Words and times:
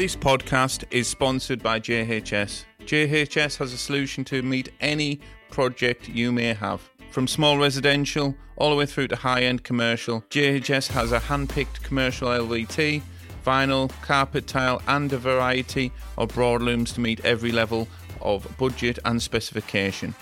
This 0.00 0.16
podcast 0.16 0.84
is 0.90 1.06
sponsored 1.08 1.62
by 1.62 1.78
JHS. 1.78 2.64
JHS 2.86 3.58
has 3.58 3.74
a 3.74 3.76
solution 3.76 4.24
to 4.24 4.40
meet 4.40 4.70
any 4.80 5.20
project 5.50 6.08
you 6.08 6.32
may 6.32 6.54
have. 6.54 6.80
From 7.10 7.28
small 7.28 7.58
residential 7.58 8.34
all 8.56 8.70
the 8.70 8.76
way 8.76 8.86
through 8.86 9.08
to 9.08 9.16
high 9.16 9.42
end 9.42 9.62
commercial, 9.62 10.22
JHS 10.30 10.88
has 10.92 11.12
a 11.12 11.18
hand 11.18 11.50
picked 11.50 11.82
commercial 11.82 12.28
LVT, 12.28 13.02
vinyl, 13.44 13.92
carpet 14.00 14.46
tile, 14.46 14.80
and 14.88 15.12
a 15.12 15.18
variety 15.18 15.92
of 16.16 16.30
broadlooms 16.30 16.94
to 16.94 17.00
meet 17.00 17.22
every 17.22 17.52
level 17.52 17.86
of 18.22 18.56
budget 18.56 18.98
and 19.04 19.20
specification. 19.20 20.14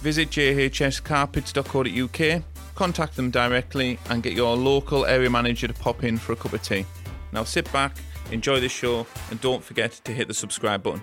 Visit 0.00 0.30
jhscarpets.co.uk, 0.30 2.42
contact 2.74 3.16
them 3.16 3.30
directly, 3.30 3.98
and 4.08 4.22
get 4.22 4.32
your 4.32 4.56
local 4.56 5.04
area 5.04 5.28
manager 5.28 5.68
to 5.68 5.74
pop 5.74 6.04
in 6.04 6.16
for 6.16 6.32
a 6.32 6.36
cup 6.36 6.54
of 6.54 6.62
tea. 6.62 6.86
Now 7.32 7.44
sit 7.44 7.70
back, 7.70 7.96
enjoy 8.30 8.60
the 8.60 8.68
show, 8.68 9.06
and 9.30 9.40
don't 9.40 9.62
forget 9.62 9.92
to 10.04 10.12
hit 10.12 10.28
the 10.28 10.34
subscribe 10.34 10.82
button. 10.82 11.02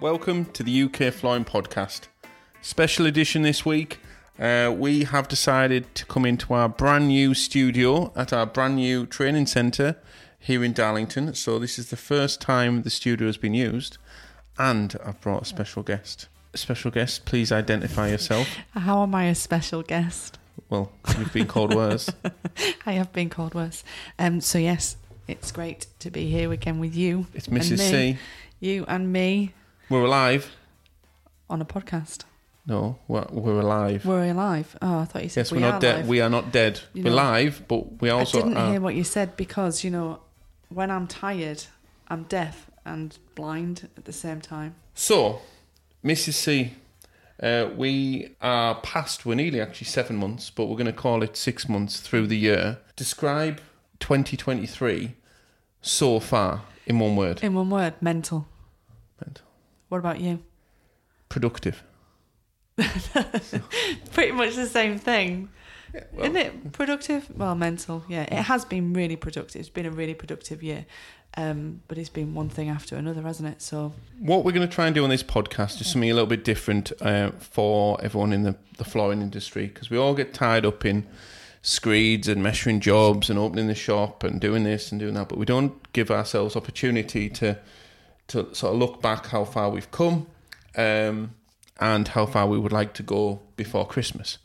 Welcome 0.00 0.44
to 0.46 0.62
the 0.62 0.82
UK 0.82 1.12
Flooring 1.12 1.46
Podcast. 1.46 2.08
Special 2.60 3.06
edition 3.06 3.42
this 3.42 3.64
week. 3.64 4.00
Uh, 4.38 4.70
we 4.76 5.04
have 5.04 5.28
decided 5.28 5.94
to 5.94 6.04
come 6.06 6.26
into 6.26 6.52
our 6.52 6.68
brand 6.68 7.08
new 7.08 7.32
studio 7.32 8.12
at 8.16 8.32
our 8.32 8.44
brand 8.44 8.76
new 8.76 9.06
training 9.06 9.46
centre 9.46 9.96
here 10.38 10.62
in 10.64 10.72
Darlington. 10.72 11.34
So, 11.34 11.58
this 11.58 11.78
is 11.78 11.90
the 11.90 11.96
first 11.96 12.40
time 12.40 12.82
the 12.82 12.90
studio 12.90 13.28
has 13.28 13.36
been 13.36 13.54
used, 13.54 13.96
and 14.58 14.94
I've 15.04 15.20
brought 15.20 15.42
a 15.42 15.46
special 15.46 15.82
guest. 15.82 16.28
A 16.52 16.58
special 16.58 16.90
guest, 16.90 17.24
please 17.24 17.50
identify 17.50 18.08
yourself. 18.08 18.48
How 18.72 19.02
am 19.04 19.14
I 19.14 19.24
a 19.24 19.34
special 19.34 19.82
guest? 19.82 20.38
Well, 20.68 20.90
you've 21.18 21.32
been 21.32 21.46
called 21.46 21.74
worse. 21.74 22.10
I 22.86 22.92
have 22.92 23.12
been 23.12 23.28
called 23.30 23.54
worse. 23.54 23.84
Um, 24.18 24.40
so 24.40 24.58
yes, 24.58 24.96
it's 25.28 25.52
great 25.52 25.86
to 26.00 26.10
be 26.10 26.30
here 26.30 26.52
again 26.52 26.78
with 26.78 26.94
you. 26.94 27.26
It's 27.34 27.48
Mrs. 27.48 27.78
C. 27.78 28.18
You 28.60 28.84
and 28.88 29.12
me 29.12 29.52
We're 29.88 30.04
alive. 30.04 30.50
on 31.50 31.60
a 31.60 31.64
podcast. 31.64 32.24
No, 32.66 32.98
we're, 33.08 33.26
we're 33.30 33.60
alive. 33.60 34.06
We're 34.06 34.30
alive. 34.30 34.74
Oh, 34.80 35.00
I 35.00 35.04
thought 35.04 35.22
you 35.22 35.28
said 35.28 35.42
yes, 35.42 35.52
we 35.52 35.58
we're 35.58 35.66
are 35.66 35.72
not 35.72 35.80
dead. 35.82 35.96
live. 35.98 36.08
We 36.08 36.20
are 36.22 36.30
not 36.30 36.50
dead. 36.52 36.80
You 36.94 37.04
we're 37.04 37.10
know, 37.10 37.16
live, 37.16 37.62
but 37.68 38.00
we 38.00 38.08
also 38.08 38.38
I 38.38 38.42
didn't 38.42 38.56
are. 38.56 38.70
hear 38.70 38.80
what 38.80 38.94
you 38.94 39.04
said 39.04 39.36
because 39.36 39.84
you 39.84 39.90
know 39.90 40.20
when 40.70 40.90
I'm 40.90 41.06
tired, 41.06 41.64
I'm 42.08 42.22
deaf 42.24 42.70
and 42.86 43.16
blind 43.34 43.88
at 43.98 44.06
the 44.06 44.12
same 44.14 44.40
time. 44.40 44.76
So, 44.94 45.40
Mrs. 46.02 46.32
C, 46.34 46.72
uh, 47.42 47.68
we 47.76 48.34
are 48.40 48.76
past, 48.76 49.26
we're 49.26 49.34
nearly 49.34 49.60
actually 49.60 49.86
seven 49.86 50.16
months, 50.16 50.50
but 50.50 50.66
we're 50.66 50.76
going 50.76 50.86
to 50.86 50.92
call 50.92 51.22
it 51.22 51.36
six 51.36 51.68
months 51.68 52.00
through 52.00 52.26
the 52.28 52.36
year. 52.38 52.78
Describe 52.96 53.60
2023 54.00 55.14
so 55.82 56.20
far 56.20 56.62
in 56.86 56.98
one 56.98 57.16
word. 57.16 57.42
In 57.42 57.54
one 57.54 57.70
word, 57.70 57.94
mental. 58.00 58.46
Mental. 59.24 59.44
What 59.88 59.98
about 59.98 60.20
you? 60.20 60.42
Productive. 61.28 61.82
Pretty 64.12 64.32
much 64.32 64.54
the 64.56 64.66
same 64.66 64.98
thing. 64.98 65.48
well- 66.12 66.24
Isn't 66.24 66.36
it 66.36 66.72
productive? 66.72 67.28
Well, 67.36 67.54
mental. 67.54 68.04
Yeah, 68.08 68.22
it 68.22 68.42
has 68.44 68.64
been 68.64 68.92
really 68.92 69.16
productive. 69.16 69.60
It's 69.60 69.68
been 69.68 69.86
a 69.86 69.90
really 69.90 70.14
productive 70.14 70.62
year. 70.62 70.86
Um, 71.36 71.80
but 71.88 71.98
it's 71.98 72.08
been 72.08 72.34
one 72.34 72.48
thing 72.48 72.68
after 72.68 72.94
another, 72.96 73.22
hasn't 73.22 73.48
it? 73.48 73.60
So 73.60 73.92
What 74.20 74.44
we're 74.44 74.52
going 74.52 74.68
to 74.68 74.72
try 74.72 74.86
and 74.86 74.94
do 74.94 75.02
on 75.02 75.10
this 75.10 75.24
podcast 75.24 75.80
is 75.80 75.90
something 75.90 76.10
a 76.10 76.14
little 76.14 76.28
bit 76.28 76.44
different 76.44 76.92
uh, 77.00 77.32
for 77.32 77.98
everyone 78.02 78.32
in 78.32 78.44
the, 78.44 78.54
the 78.78 78.84
flooring 78.84 79.20
industry 79.20 79.66
because 79.66 79.90
we 79.90 79.98
all 79.98 80.14
get 80.14 80.32
tied 80.32 80.64
up 80.64 80.84
in 80.84 81.06
screeds 81.62 82.28
and 82.28 82.42
measuring 82.42 82.78
jobs 82.78 83.30
and 83.30 83.38
opening 83.38 83.66
the 83.66 83.74
shop 83.74 84.22
and 84.22 84.40
doing 84.40 84.64
this 84.64 84.92
and 84.92 85.00
doing 85.00 85.14
that, 85.14 85.28
but 85.28 85.38
we 85.38 85.46
don't 85.46 85.92
give 85.92 86.10
ourselves 86.10 86.56
opportunity 86.56 87.28
to 87.30 87.58
to 88.26 88.54
sort 88.54 88.72
of 88.72 88.78
look 88.78 89.02
back 89.02 89.26
how 89.26 89.44
far 89.44 89.68
we've 89.68 89.90
come 89.90 90.26
um, 90.76 91.34
and 91.80 92.08
how 92.08 92.24
far 92.24 92.46
we 92.46 92.58
would 92.58 92.72
like 92.72 92.94
to 92.94 93.02
go 93.02 93.40
before 93.56 93.86
Christmas. 93.86 94.38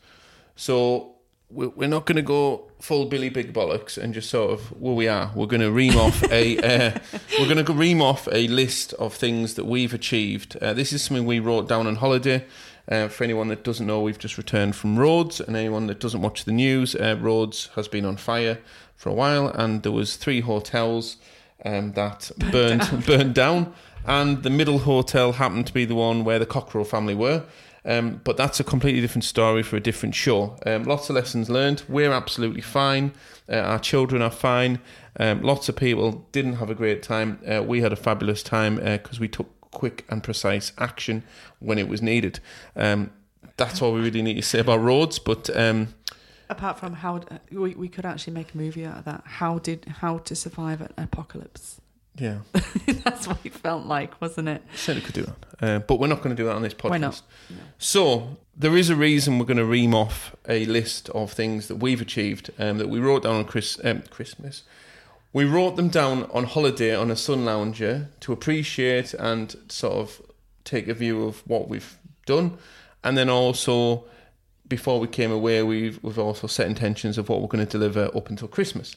So 0.54 1.14
we're 1.50 1.88
not 1.88 2.06
going 2.06 2.16
to 2.16 2.22
go 2.22 2.70
full 2.80 3.06
Billy 3.06 3.28
Big 3.28 3.52
Bollocks 3.52 3.98
and 3.98 4.14
just 4.14 4.30
sort 4.30 4.52
of 4.52 4.80
well 4.80 4.94
we 4.94 5.08
are. 5.08 5.32
We're 5.34 5.46
going 5.46 5.62
to 5.62 5.72
ream 5.72 5.96
off 5.96 6.22
a 6.30 6.58
uh, 6.58 6.98
we're 7.38 7.52
going 7.52 7.64
to 7.64 7.72
ream 7.72 8.00
off 8.00 8.28
a 8.30 8.46
list 8.48 8.92
of 8.94 9.14
things 9.14 9.54
that 9.54 9.64
we've 9.64 9.92
achieved. 9.92 10.56
Uh, 10.56 10.72
this 10.72 10.92
is 10.92 11.02
something 11.02 11.26
we 11.26 11.40
wrote 11.40 11.68
down 11.68 11.86
on 11.86 11.96
holiday. 11.96 12.44
Uh, 12.88 13.06
for 13.06 13.22
anyone 13.22 13.48
that 13.48 13.62
doesn't 13.62 13.86
know, 13.86 14.00
we've 14.00 14.18
just 14.18 14.36
returned 14.36 14.74
from 14.74 14.98
Rhodes, 14.98 15.40
and 15.40 15.54
anyone 15.54 15.86
that 15.86 16.00
doesn't 16.00 16.22
watch 16.22 16.44
the 16.44 16.50
news, 16.50 16.96
uh, 16.96 17.16
Rhodes 17.20 17.68
has 17.76 17.86
been 17.86 18.04
on 18.04 18.16
fire 18.16 18.58
for 18.96 19.10
a 19.10 19.14
while, 19.14 19.46
and 19.46 19.84
there 19.84 19.92
was 19.92 20.16
three 20.16 20.40
hotels 20.40 21.16
um, 21.64 21.92
that 21.92 22.30
burned 22.50 23.06
burned 23.06 23.34
down, 23.44 23.72
and 24.06 24.42
the 24.42 24.50
middle 24.50 24.80
hotel 24.80 25.32
happened 25.32 25.66
to 25.68 25.74
be 25.74 25.84
the 25.84 25.94
one 25.94 26.24
where 26.24 26.38
the 26.38 26.46
Cockrell 26.46 26.84
family 26.84 27.14
were. 27.14 27.44
Um, 27.84 28.20
but 28.24 28.36
that's 28.36 28.60
a 28.60 28.64
completely 28.64 29.00
different 29.00 29.24
story 29.24 29.62
for 29.62 29.76
a 29.76 29.80
different 29.80 30.14
show. 30.14 30.56
Um, 30.66 30.84
lots 30.84 31.08
of 31.08 31.16
lessons 31.16 31.48
learned. 31.48 31.82
We're 31.88 32.12
absolutely 32.12 32.60
fine. 32.60 33.12
Uh, 33.48 33.56
our 33.56 33.78
children 33.78 34.22
are 34.22 34.30
fine. 34.30 34.80
Um, 35.18 35.42
lots 35.42 35.68
of 35.68 35.76
people 35.76 36.26
didn't 36.32 36.54
have 36.54 36.70
a 36.70 36.74
great 36.74 37.02
time. 37.02 37.40
Uh, 37.46 37.62
we 37.62 37.80
had 37.80 37.92
a 37.92 37.96
fabulous 37.96 38.42
time 38.42 38.76
because 38.76 39.18
we 39.18 39.28
took 39.28 39.48
quick 39.70 40.04
and 40.08 40.22
precise 40.22 40.72
action 40.78 41.22
when 41.58 41.78
it 41.78 41.88
was 41.88 42.02
needed. 42.02 42.40
Um, 42.76 43.10
that's 43.56 43.82
all 43.82 43.92
we 43.92 44.00
really 44.00 44.22
need 44.22 44.34
to 44.34 44.42
say 44.42 44.60
about 44.60 44.80
Rhodes. 44.80 45.18
But 45.18 45.54
um, 45.56 45.94
apart 46.48 46.78
from 46.78 46.94
how 46.94 47.20
we, 47.50 47.74
we 47.74 47.88
could 47.88 48.04
actually 48.04 48.32
make 48.34 48.54
a 48.54 48.56
movie 48.56 48.84
out 48.84 48.98
of 48.98 49.04
that. 49.04 49.22
How 49.24 49.58
did 49.58 49.84
how 50.00 50.18
to 50.18 50.34
survive 50.34 50.80
an 50.80 50.92
apocalypse? 50.96 51.79
Yeah, 52.20 52.38
That's 53.04 53.26
what 53.26 53.38
it 53.44 53.54
felt 53.54 53.86
like, 53.86 54.20
wasn't 54.20 54.48
it? 54.48 54.62
certainly 54.74 55.04
could 55.04 55.14
do 55.14 55.22
that. 55.22 55.36
Uh, 55.60 55.78
but 55.80 55.98
we're 55.98 56.06
not 56.06 56.18
going 56.18 56.34
to 56.34 56.40
do 56.40 56.46
that 56.46 56.54
on 56.54 56.62
this 56.62 56.74
podcast. 56.74 56.90
Why 56.90 56.98
not? 56.98 57.22
So 57.78 58.36
there 58.56 58.76
is 58.76 58.90
a 58.90 58.96
reason 58.96 59.38
we're 59.38 59.46
going 59.46 59.56
to 59.56 59.64
ream 59.64 59.94
off 59.94 60.36
a 60.48 60.66
list 60.66 61.08
of 61.10 61.32
things 61.32 61.68
that 61.68 61.76
we've 61.76 62.00
achieved 62.00 62.50
um, 62.58 62.78
that 62.78 62.88
we 62.88 63.00
wrote 63.00 63.22
down 63.22 63.36
on 63.36 63.44
Chris, 63.44 63.78
um, 63.84 64.02
Christmas. 64.10 64.64
We 65.32 65.44
wrote 65.44 65.76
them 65.76 65.88
down 65.88 66.24
on 66.32 66.44
holiday 66.44 66.94
on 66.94 67.10
a 67.10 67.16
sun 67.16 67.44
lounger 67.44 68.08
to 68.20 68.32
appreciate 68.32 69.14
and 69.14 69.56
sort 69.68 69.94
of 69.94 70.22
take 70.64 70.88
a 70.88 70.94
view 70.94 71.24
of 71.24 71.46
what 71.46 71.68
we've 71.68 71.96
done, 72.26 72.58
and 73.02 73.16
then 73.16 73.30
also 73.30 74.04
before 74.68 75.00
we 75.00 75.06
came 75.08 75.30
away, 75.30 75.62
we've 75.62 76.02
we've 76.02 76.18
also 76.18 76.46
set 76.46 76.66
intentions 76.66 77.18
of 77.18 77.28
what 77.28 77.40
we're 77.40 77.48
going 77.48 77.64
to 77.64 77.70
deliver 77.70 78.10
up 78.16 78.30
until 78.30 78.48
Christmas. 78.48 78.94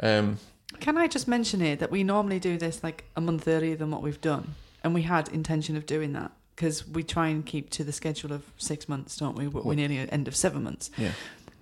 Um, 0.00 0.38
Can 0.86 0.96
I 0.96 1.08
just 1.08 1.26
mention 1.26 1.58
here 1.58 1.74
that 1.74 1.90
we 1.90 2.04
normally 2.04 2.38
do 2.38 2.56
this 2.56 2.84
like 2.84 3.06
a 3.16 3.20
month 3.20 3.48
earlier 3.48 3.74
than 3.74 3.90
what 3.90 4.02
we've 4.02 4.20
done, 4.20 4.54
and 4.84 4.94
we 4.94 5.02
had 5.02 5.28
intention 5.30 5.76
of 5.76 5.84
doing 5.84 6.12
that 6.12 6.30
because 6.54 6.86
we 6.86 7.02
try 7.02 7.26
and 7.26 7.44
keep 7.44 7.70
to 7.70 7.82
the 7.82 7.90
schedule 7.90 8.32
of 8.32 8.44
six 8.56 8.88
months, 8.88 9.16
don't 9.16 9.36
we? 9.36 9.48
We're 9.48 9.74
nearly 9.74 9.98
at 9.98 10.12
end 10.12 10.28
of 10.28 10.36
seven 10.36 10.62
months. 10.62 10.92
yeah, 10.96 11.10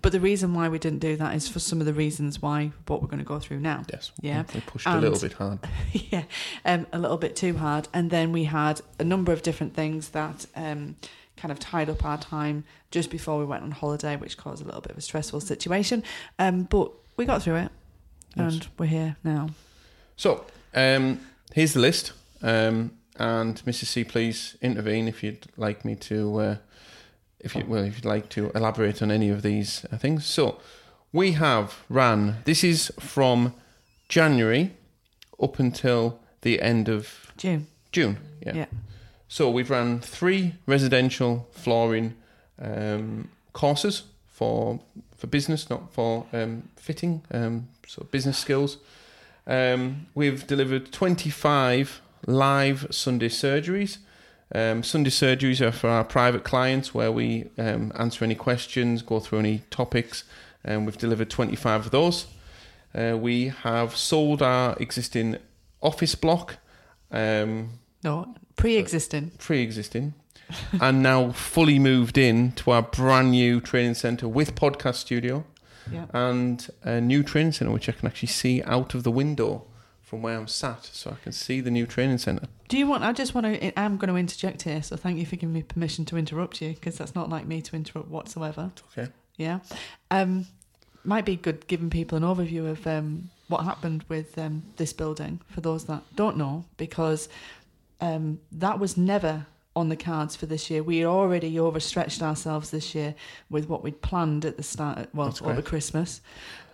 But 0.03 0.13
the 0.13 0.21
reason 0.21 0.53
why 0.53 0.69
we 0.69 0.79
didn't 0.79 0.99
do 0.99 1.17
that 1.17 1.35
is 1.35 1.49
for 1.49 1.59
some 1.59 1.81
of 1.81 1.87
the 1.87 1.95
reasons 1.95 2.43
why 2.43 2.73
what 2.87 3.01
we're 3.01 3.09
going 3.09 3.19
to 3.19 3.25
go 3.25 3.39
through 3.39 3.61
now. 3.61 3.85
yes, 3.91 4.13
Yeah. 4.21 4.45
we 4.55 4.61
pushed 4.61 4.87
a 4.87 4.99
little 4.99 5.19
bit 5.19 5.33
hard. 5.33 5.59
yeah, 5.95 6.25
um, 6.67 6.87
a 6.93 6.99
little 6.99 7.17
bit 7.17 7.35
too 7.35 7.57
hard. 7.57 7.89
And 7.95 8.11
then 8.11 8.31
we 8.31 8.45
had 8.45 8.83
a 8.99 9.05
number 9.05 9.33
of 9.33 9.41
different 9.41 9.73
things 9.73 10.11
that 10.11 10.45
um, 10.55 10.97
kind 11.39 11.51
of 11.51 11.59
tied 11.59 11.89
up 11.89 12.05
our 12.05 12.19
time 12.19 12.65
just 12.91 13.11
before 13.11 13.39
we 13.39 13.47
went 13.47 13.63
on 13.63 13.71
holiday, 13.71 14.17
which 14.17 14.37
caused 14.37 14.61
a 14.63 14.67
little 14.67 14.83
bit 14.83 14.93
of 14.93 14.99
a 14.99 15.01
stressful 15.01 15.41
situation. 15.41 16.03
Um, 16.39 16.65
but 16.65 16.93
we 17.17 17.25
got 17.25 17.43
through 17.43 17.57
it, 17.57 17.73
Yes. 18.37 18.55
and 18.55 18.69
we're 18.79 18.87
here 18.87 19.17
now. 19.25 19.51
So, 20.17 20.45
um, 20.75 21.21
here's 21.53 21.73
the 21.75 21.81
list. 21.81 22.13
Um, 22.43 22.93
and 23.17 23.57
Mrs. 23.65 23.87
C, 23.87 24.05
please 24.05 24.57
intervene 24.61 25.09
if 25.09 25.23
you'd 25.23 25.47
like 25.57 25.85
me 25.85 25.95
to, 25.97 26.41
uh, 26.41 26.57
if 27.39 27.55
you 27.55 27.65
well, 27.67 27.85
if 27.85 27.97
you'd 27.97 28.05
like 28.05 28.29
to 28.31 28.51
elaborate 28.55 29.03
on 29.03 29.11
any 29.11 29.31
of 29.31 29.43
these 29.43 29.85
uh, 29.93 29.97
things. 29.97 30.27
So, 30.27 30.61
we 31.13 31.33
have 31.33 31.85
ran. 31.89 32.39
This 32.45 32.65
is 32.65 32.93
from 32.99 33.55
January 34.09 34.73
up 35.41 35.59
until 35.59 36.19
the 36.43 36.61
end 36.61 36.89
of 36.89 37.33
June. 37.37 37.69
June. 37.93 38.19
Yeah. 38.45 38.55
Yeah. 38.55 38.67
So 39.29 39.51
we've 39.51 39.71
ran 39.71 40.01
three 40.01 40.55
residential 40.67 41.49
flooring 41.53 42.15
um, 42.61 43.29
courses 43.53 44.05
for 44.27 44.81
for 45.25 45.31
business, 45.31 45.71
not 45.71 45.93
for 45.93 46.27
um, 46.35 46.69
fitting. 46.77 47.23
Um, 47.31 47.69
so 47.87 48.07
business 48.11 48.37
skills. 48.37 48.77
Um, 49.47 50.07
we've 50.15 50.47
delivered 50.47 50.93
25 50.93 52.03
live 52.27 52.87
Sunday 52.91 53.29
surgeries. 53.31 53.99
Um, 54.55 54.83
Sunday 54.83 55.11
surgeries 55.11 55.61
are 55.63 55.73
for 55.73 55.89
our 55.89 56.05
private 56.05 56.45
clients 56.45 56.95
where 56.95 57.11
we 57.11 57.47
um, 57.57 57.91
answer 57.99 58.25
any 58.25 58.35
questions, 58.35 59.01
go 59.03 59.19
through 59.19 59.39
any 59.39 59.63
topics, 59.71 60.25
and 60.63 60.85
we've 60.85 60.99
delivered 60.99 61.31
25 61.31 61.87
of 61.87 61.91
those. 61.91 62.27
Uh, 62.95 63.17
we 63.19 63.49
have 63.63 63.97
sold 63.97 64.43
our 64.43 64.77
existing 64.79 65.39
office 65.81 66.15
block. 66.15 66.59
Um, 67.11 67.71
No, 68.03 68.35
pre-existing. 68.57 69.33
pre-existing 69.39 70.15
and 70.81 71.03
now 71.03 71.33
fully 71.33 71.79
moved 71.79 72.17
in 72.19 72.53
to 72.53 72.71
our 72.71 72.83
brand 72.83 73.31
new 73.31 73.61
training 73.61 73.95
center 73.95 74.29
with 74.29 74.55
podcast 74.55 74.97
studio 74.97 75.45
Yeah. 75.91 76.07
and 76.13 76.69
a 76.83 77.01
new 77.01 77.23
training 77.23 77.53
centre 77.53 77.73
which 77.73 77.89
I 77.89 77.93
can 77.93 78.07
actually 78.09 78.29
see 78.29 78.63
out 78.65 78.95
of 78.95 79.03
the 79.03 79.11
window 79.11 79.65
from 80.03 80.23
where 80.23 80.37
I'm 80.39 80.47
sat, 80.49 80.85
so 80.85 81.11
I 81.11 81.17
can 81.23 81.33
see 81.33 81.61
the 81.61 81.71
new 81.71 81.87
training 81.87 82.19
centre. 82.19 82.47
Do 82.69 82.77
you 82.79 82.87
want? 82.87 83.03
I 83.05 83.13
just 83.13 83.35
want 83.35 83.47
to. 83.47 83.81
I'm 83.81 83.97
going 83.97 84.09
to 84.11 84.17
interject 84.17 84.63
here, 84.63 84.83
so 84.83 84.97
thank 84.97 85.19
you 85.19 85.27
for 85.27 85.37
giving 85.37 85.53
me 85.55 85.63
permission 85.63 86.05
to 86.07 86.17
interrupt 86.17 86.61
you 86.63 86.75
because 86.75 86.97
that's 86.99 87.15
not 87.15 87.31
like 87.31 87.47
me 87.47 87.61
to 87.63 87.75
interrupt 87.75 88.09
whatsoever. 88.09 88.71
Okay. 88.97 89.11
Yeah. 89.37 89.61
Um, 90.11 90.47
might 91.05 91.25
be 91.25 91.37
good 91.37 91.67
giving 91.67 91.91
people 91.91 92.17
an 92.17 92.23
overview 92.23 92.69
of 92.71 92.87
um, 92.87 93.31
what 93.49 93.65
happened 93.65 94.05
with 94.09 94.39
um, 94.39 94.63
this 94.77 94.93
building 94.93 95.41
for 95.49 95.61
those 95.63 95.85
that 95.87 96.03
don't 96.15 96.37
know, 96.37 96.65
because 96.77 97.29
um, 98.01 98.41
that 98.53 98.79
was 98.79 98.97
never 98.97 99.47
on 99.77 99.89
the 99.89 99.97
cards 99.97 100.37
for 100.37 100.47
this 100.47 100.71
year. 100.71 100.83
We 100.83 101.05
already 101.05 101.59
overstretched 101.59 102.23
ourselves 102.23 102.71
this 102.71 102.95
year 102.95 103.15
with 103.51 103.69
what 103.69 103.83
we'd 103.83 104.01
planned 104.03 104.45
at 104.45 104.57
the 104.57 104.63
start, 104.63 105.09
well, 105.13 105.35
over. 105.43 105.63
Christmas. 105.63 106.21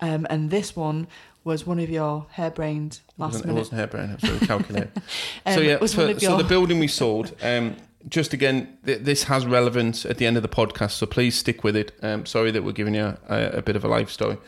Um, 0.01 0.27
and 0.31 0.51
this 0.51 0.77
one 0.77 1.07
was 1.45 1.67
one 1.67 1.79
of 1.79 1.89
your 1.89 2.27
harebrained 2.33 3.01
It 3.09 3.15
last 3.19 3.33
wasn't, 3.33 3.51
it 3.51 3.55
wasn't 3.55 3.81
hairbrained, 3.81 4.15
it 4.15 4.23
was 4.23 4.31
very 4.31 4.47
calculated. 4.47 4.93
Um, 5.47 5.55
so 5.55 5.61
yeah, 5.61 5.77
was 5.77 5.93
so, 5.93 6.07
one 6.07 6.21
so 6.21 6.29
your- 6.31 6.39
the 6.43 6.49
building 6.49 6.79
we 6.79 6.89
sold. 6.89 7.35
Um, 7.43 7.77
just 8.09 8.33
again, 8.33 8.79
th- 8.85 9.01
this 9.03 9.25
has 9.25 9.47
relevance 9.47 10.07
at 10.07 10.19
the 10.19 10.27
end 10.27 10.37
of 10.37 10.43
the 10.43 10.49
podcast, 10.49 10.93
so 10.93 11.07
please 11.07 11.39
stick 11.39 11.65
with 11.65 11.77
it. 11.77 11.93
Um, 12.03 12.27
sorry 12.27 12.51
that 12.51 12.63
we're 12.63 12.73
giving 12.73 12.95
you 12.95 13.17
a, 13.29 13.51
a 13.59 13.63
bit 13.63 13.77
of 13.77 13.85
a 13.85 13.89
life 13.89 14.11
story, 14.11 14.39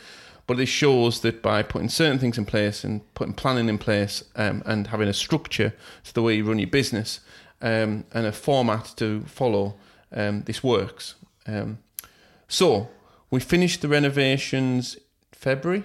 but 0.47 0.57
this 0.57 0.69
shows 0.69 1.21
that 1.21 1.43
by 1.43 1.63
putting 1.63 1.89
certain 1.89 2.19
things 2.19 2.39
in 2.39 2.45
place 2.45 2.85
and 2.85 3.01
putting 3.15 3.35
planning 3.35 3.69
in 3.69 3.79
place 3.79 4.25
um, 4.37 4.63
and 4.67 4.89
having 4.89 5.09
a 5.09 5.13
structure 5.13 5.75
to 6.05 6.15
the 6.15 6.23
way 6.23 6.35
you 6.37 6.45
run 6.45 6.59
your 6.59 6.69
business 6.69 7.21
um, 7.63 8.05
and 8.13 8.27
a 8.27 8.33
format 8.33 8.93
to 8.97 9.23
follow, 9.23 9.77
um, 10.13 10.43
this 10.43 10.63
works. 10.63 11.15
Um, 11.47 11.79
so 12.49 12.91
we 13.31 13.41
finished 13.41 13.81
the 13.81 13.89
renovations 13.89 14.99
February. 15.33 15.85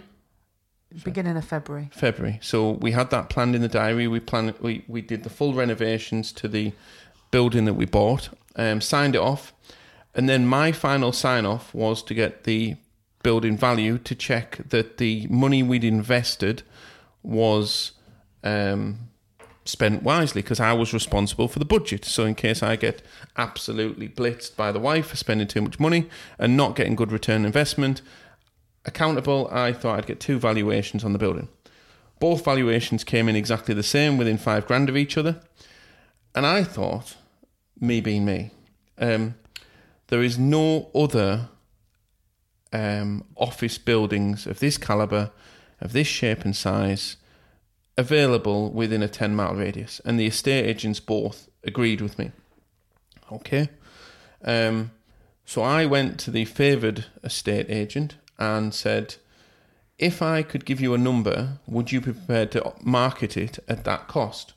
beginning 1.03 1.37
of 1.37 1.45
February. 1.45 1.89
February. 1.93 2.39
So 2.41 2.71
we 2.71 2.91
had 2.91 3.09
that 3.11 3.29
planned 3.29 3.55
in 3.55 3.61
the 3.61 3.67
diary. 3.67 4.07
We 4.07 4.19
planned. 4.19 4.55
We 4.59 4.83
we 4.87 5.01
did 5.01 5.23
the 5.23 5.29
full 5.29 5.53
renovations 5.53 6.31
to 6.33 6.47
the 6.47 6.73
building 7.31 7.65
that 7.65 7.75
we 7.75 7.85
bought. 7.85 8.29
Um, 8.55 8.81
signed 8.81 9.15
it 9.15 9.21
off, 9.21 9.53
and 10.15 10.27
then 10.27 10.45
my 10.47 10.71
final 10.71 11.11
sign 11.11 11.45
off 11.45 11.73
was 11.73 12.03
to 12.03 12.13
get 12.13 12.43
the 12.43 12.75
building 13.23 13.57
value 13.57 13.97
to 13.97 14.15
check 14.15 14.57
that 14.69 14.97
the 14.97 15.27
money 15.29 15.61
we'd 15.61 15.83
invested 15.83 16.63
was 17.23 17.91
um, 18.43 19.09
spent 19.67 20.03
wisely 20.03 20.41
because 20.41 20.59
I 20.59 20.73
was 20.73 20.93
responsible 20.93 21.47
for 21.47 21.59
the 21.59 21.65
budget. 21.65 22.05
So 22.05 22.25
in 22.25 22.35
case 22.35 22.63
I 22.63 22.75
get 22.75 23.01
absolutely 23.35 24.07
blitzed 24.07 24.55
by 24.55 24.71
the 24.71 24.79
wife 24.79 25.07
for 25.07 25.17
spending 25.17 25.47
too 25.47 25.61
much 25.61 25.79
money 25.79 26.09
and 26.39 26.55
not 26.55 26.75
getting 26.75 26.95
good 26.95 27.11
return 27.11 27.45
investment, 27.45 28.01
accountable, 28.85 29.49
I 29.51 29.73
thought 29.73 29.97
I'd 29.97 30.07
get 30.07 30.19
two 30.19 30.39
valuations 30.39 31.03
on 31.03 31.13
the 31.13 31.19
building. 31.19 31.49
Both 32.19 32.45
valuations 32.45 33.03
came 33.03 33.29
in 33.29 33.35
exactly 33.35 33.75
the 33.75 33.83
same, 33.83 34.17
within 34.17 34.37
five 34.37 34.65
grand 34.65 34.89
of 34.89 34.97
each 34.97 35.17
other. 35.17 35.39
And 36.33 36.45
I 36.45 36.63
thought, 36.63 37.15
me 37.79 38.01
being 38.01 38.25
me, 38.25 38.51
um, 38.97 39.35
there 40.07 40.23
is 40.23 40.39
no 40.39 40.89
other 40.95 41.49
um, 42.73 43.25
office 43.35 43.77
buildings 43.77 44.47
of 44.47 44.59
this 44.59 44.77
calibre, 44.77 45.31
of 45.79 45.93
this 45.93 46.07
shape 46.07 46.43
and 46.43 46.55
size, 46.55 47.17
available 47.97 48.69
within 48.71 49.01
a 49.01 49.07
10 49.07 49.35
mile 49.35 49.55
radius. 49.55 49.99
And 50.05 50.19
the 50.19 50.27
estate 50.27 50.65
agents 50.65 50.99
both 50.99 51.49
agreed 51.63 52.01
with 52.01 52.19
me. 52.19 52.31
Okay. 53.31 53.69
Um, 54.43 54.91
so 55.45 55.61
I 55.61 55.85
went 55.85 56.19
to 56.21 56.31
the 56.31 56.45
favoured 56.45 57.05
estate 57.23 57.67
agent 57.69 58.15
and 58.37 58.73
said, 58.73 59.15
if 59.97 60.21
I 60.21 60.43
could 60.43 60.65
give 60.65 60.79
you 60.79 60.93
a 60.93 60.99
number, 60.99 61.59
would 61.65 61.91
you 61.91 61.99
be 61.99 62.13
prepared 62.13 62.51
to 62.51 62.73
market 62.83 63.35
it 63.35 63.57
at 63.67 63.83
that 63.85 64.07
cost? 64.07 64.53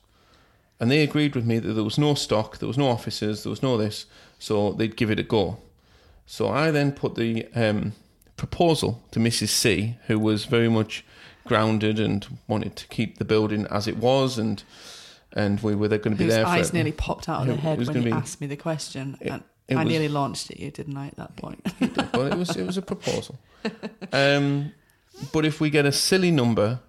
And 0.79 0.91
they 0.91 1.01
agreed 1.01 1.35
with 1.35 1.45
me 1.45 1.59
that 1.59 1.73
there 1.73 1.83
was 1.83 1.97
no 1.97 2.13
stock, 2.13 2.57
there 2.57 2.67
was 2.67 2.77
no 2.77 2.89
offices, 2.89 3.43
there 3.43 3.49
was 3.49 3.63
no 3.63 3.77
this, 3.77 4.05
so 4.37 4.71
they'd 4.73 4.95
give 4.95 5.09
it 5.09 5.19
a 5.19 5.23
go. 5.23 5.57
So 6.25 6.49
I 6.49 6.71
then 6.71 6.91
put 6.91 7.15
the 7.15 7.47
um, 7.55 7.93
proposal 8.35 9.01
to 9.11 9.19
Mrs. 9.19 9.49
C, 9.49 9.97
who 10.07 10.19
was 10.19 10.45
very 10.45 10.69
much 10.69 11.03
grounded 11.45 11.99
and 11.99 12.27
wanted 12.47 12.75
to 12.77 12.87
keep 12.87 13.17
the 13.17 13.25
building 13.25 13.65
as 13.69 13.87
it 13.87 13.97
was, 13.97 14.37
and 14.37 14.63
and 15.33 15.61
we 15.61 15.75
were 15.75 15.87
going 15.87 16.01
to 16.03 16.15
be 16.15 16.25
there. 16.25 16.45
eyes 16.45 16.69
for, 16.69 16.75
nearly 16.75 16.91
popped 16.91 17.29
out 17.29 17.41
of 17.41 17.47
their 17.47 17.57
head 17.57 17.79
when 17.87 18.03
be- 18.03 18.11
asked 18.11 18.41
me 18.41 18.47
the 18.47 18.57
question. 18.57 19.17
It- 19.21 19.29
and 19.31 19.43
it 19.67 19.75
I 19.77 19.83
was- 19.83 19.91
nearly 19.91 20.09
launched 20.09 20.51
at 20.51 20.59
you, 20.59 20.71
didn't 20.71 20.97
I, 20.97 21.07
at 21.07 21.15
that 21.15 21.35
point? 21.37 21.63
but 22.11 22.31
it 22.33 22.37
was 22.37 22.55
it 22.55 22.65
was 22.65 22.77
a 22.77 22.81
proposal. 22.81 23.37
Um, 24.13 24.73
but 25.31 25.45
if 25.45 25.61
we 25.61 25.69
get 25.69 25.85
a 25.85 25.91
silly 25.91 26.31
number 26.31 26.79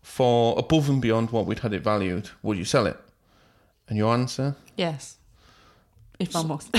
for 0.00 0.58
above 0.58 0.88
and 0.88 1.02
beyond 1.02 1.30
what 1.30 1.44
we'd 1.44 1.58
had 1.58 1.72
it 1.74 1.82
valued, 1.82 2.30
would 2.42 2.56
you 2.56 2.64
sell 2.64 2.86
it? 2.86 2.96
And 3.88 3.98
your 3.98 4.14
answer? 4.14 4.56
yes. 4.76 5.18
If 6.18 6.36
I 6.36 6.42
must. 6.44 6.70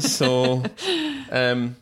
so, 0.00 0.62
um, 1.32 1.74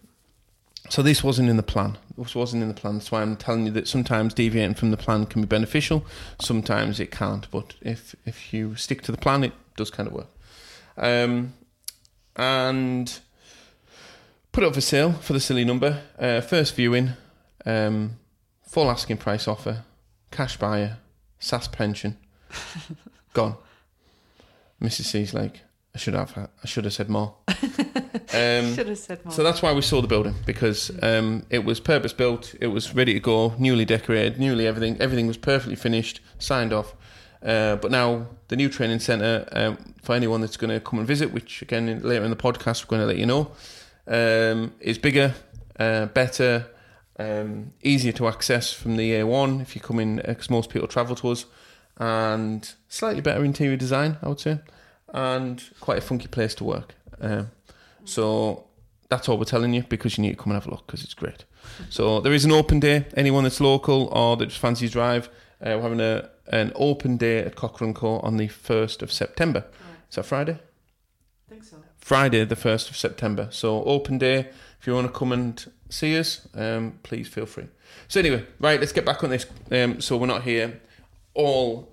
so 0.90 1.02
this 1.02 1.22
wasn't 1.22 1.48
in 1.48 1.56
the 1.56 1.62
plan. 1.62 1.96
This 2.18 2.34
wasn't 2.34 2.62
in 2.62 2.68
the 2.68 2.74
plan. 2.74 2.94
That's 2.94 3.12
why 3.12 3.22
I'm 3.22 3.36
telling 3.36 3.64
you 3.66 3.72
that 3.72 3.86
sometimes 3.86 4.34
deviating 4.34 4.74
from 4.74 4.90
the 4.90 4.96
plan 4.96 5.24
can 5.24 5.40
be 5.40 5.46
beneficial. 5.46 6.04
Sometimes 6.40 6.98
it 6.98 7.12
can't. 7.12 7.48
But 7.52 7.74
if 7.80 8.16
if 8.26 8.52
you 8.52 8.74
stick 8.74 9.02
to 9.02 9.12
the 9.12 9.18
plan, 9.18 9.44
it 9.44 9.52
does 9.76 9.90
kind 9.90 10.08
of 10.08 10.12
work. 10.12 10.28
Um, 10.96 11.54
and 12.34 13.20
put 14.50 14.64
it 14.64 14.66
up 14.66 14.74
for 14.74 14.80
sale 14.80 15.12
for 15.12 15.32
the 15.32 15.40
silly 15.40 15.64
number. 15.64 16.02
Uh, 16.18 16.40
first 16.40 16.74
viewing, 16.74 17.10
um, 17.64 18.18
full 18.66 18.90
asking 18.90 19.18
price 19.18 19.46
offer, 19.46 19.84
cash 20.32 20.56
buyer, 20.56 20.98
SSAS 21.40 21.70
pension, 21.70 22.16
gone. 23.32 23.56
Mrs. 24.82 25.04
C's 25.04 25.34
like, 25.34 25.60
I 25.94 25.98
should 25.98 26.14
have, 26.14 26.36
I 26.36 26.66
should 26.66 26.84
have 26.84 26.94
said 26.94 27.08
more. 27.08 27.36
Um, 28.32 28.74
Should 28.74 28.88
have 28.88 28.98
said 28.98 29.24
more. 29.24 29.32
so 29.32 29.42
that's 29.42 29.60
why 29.62 29.72
we 29.72 29.82
saw 29.82 30.00
the 30.00 30.08
building 30.08 30.34
because 30.46 30.90
um, 31.02 31.44
it 31.50 31.64
was 31.64 31.80
purpose 31.80 32.12
built, 32.12 32.54
it 32.60 32.68
was 32.68 32.94
ready 32.94 33.12
to 33.14 33.20
go, 33.20 33.54
newly 33.58 33.84
decorated, 33.84 34.38
newly 34.38 34.66
everything. 34.66 34.96
Everything 35.00 35.26
was 35.26 35.36
perfectly 35.36 35.76
finished, 35.76 36.20
signed 36.38 36.72
off. 36.72 36.94
Uh, 37.42 37.76
but 37.76 37.90
now 37.90 38.26
the 38.48 38.56
new 38.56 38.68
training 38.68 39.00
centre 39.00 39.48
um, 39.52 39.94
for 40.02 40.14
anyone 40.14 40.40
that's 40.42 40.56
going 40.58 40.70
to 40.70 40.78
come 40.80 40.98
and 40.98 41.08
visit, 41.08 41.32
which 41.32 41.62
again 41.62 41.88
in- 41.88 42.02
later 42.02 42.24
in 42.24 42.30
the 42.30 42.36
podcast 42.36 42.84
we're 42.84 42.90
going 42.96 43.00
to 43.02 43.06
let 43.06 43.16
you 43.16 43.26
know, 43.26 43.50
um, 44.06 44.72
is 44.80 44.98
bigger, 44.98 45.34
uh, 45.78 46.06
better, 46.06 46.66
um, 47.18 47.72
easier 47.82 48.12
to 48.12 48.28
access 48.28 48.72
from 48.72 48.96
the 48.96 49.12
A1 49.12 49.60
if 49.62 49.74
you 49.74 49.80
come 49.80 49.98
in 49.98 50.16
because 50.16 50.50
most 50.50 50.70
people 50.70 50.88
travel 50.88 51.16
to 51.16 51.30
us, 51.30 51.46
and 51.96 52.74
slightly 52.88 53.20
better 53.20 53.44
interior 53.44 53.76
design, 53.76 54.18
I 54.22 54.28
would 54.28 54.40
say, 54.40 54.60
and 55.12 55.62
quite 55.80 55.98
a 55.98 56.02
funky 56.02 56.28
place 56.28 56.54
to 56.56 56.64
work. 56.64 56.94
Um, 57.20 57.50
so 58.10 58.66
that's 59.08 59.28
all 59.28 59.38
we're 59.38 59.44
telling 59.44 59.74
you 59.74 59.82
because 59.82 60.16
you 60.16 60.22
need 60.22 60.30
to 60.30 60.36
come 60.36 60.52
and 60.52 60.60
have 60.60 60.66
a 60.66 60.70
look 60.70 60.86
because 60.86 61.04
it's 61.04 61.14
great. 61.14 61.44
So 61.88 62.20
there 62.20 62.32
is 62.32 62.44
an 62.44 62.52
open 62.52 62.80
day. 62.80 63.06
Anyone 63.16 63.44
that's 63.44 63.60
local 63.60 64.06
or 64.06 64.36
that 64.36 64.46
just 64.46 64.60
fancies 64.60 64.92
drive, 64.92 65.28
uh, 65.60 65.76
we're 65.76 65.82
having 65.82 66.00
a 66.00 66.30
an 66.48 66.72
open 66.74 67.16
day 67.16 67.38
at 67.38 67.54
Cockrell 67.54 67.92
Co 67.92 68.18
on 68.20 68.36
the 68.36 68.48
first 68.48 69.02
of 69.02 69.12
September. 69.12 69.64
Is 70.08 70.16
that 70.16 70.24
Friday? 70.24 70.54
I 70.54 71.50
think 71.50 71.64
so. 71.64 71.76
Friday, 71.98 72.44
the 72.44 72.56
first 72.56 72.90
of 72.90 72.96
September. 72.96 73.48
So 73.50 73.84
open 73.84 74.18
day. 74.18 74.48
If 74.80 74.86
you 74.86 74.94
want 74.94 75.06
to 75.06 75.12
come 75.12 75.32
and 75.32 75.64
see 75.90 76.18
us, 76.18 76.48
um, 76.54 76.98
please 77.02 77.28
feel 77.28 77.46
free. 77.46 77.68
So 78.08 78.18
anyway, 78.18 78.46
right, 78.58 78.80
let's 78.80 78.92
get 78.92 79.04
back 79.04 79.22
on 79.22 79.30
this. 79.30 79.46
Um, 79.70 80.00
so 80.00 80.16
we're 80.16 80.26
not 80.26 80.42
here 80.42 80.80
all 81.34 81.92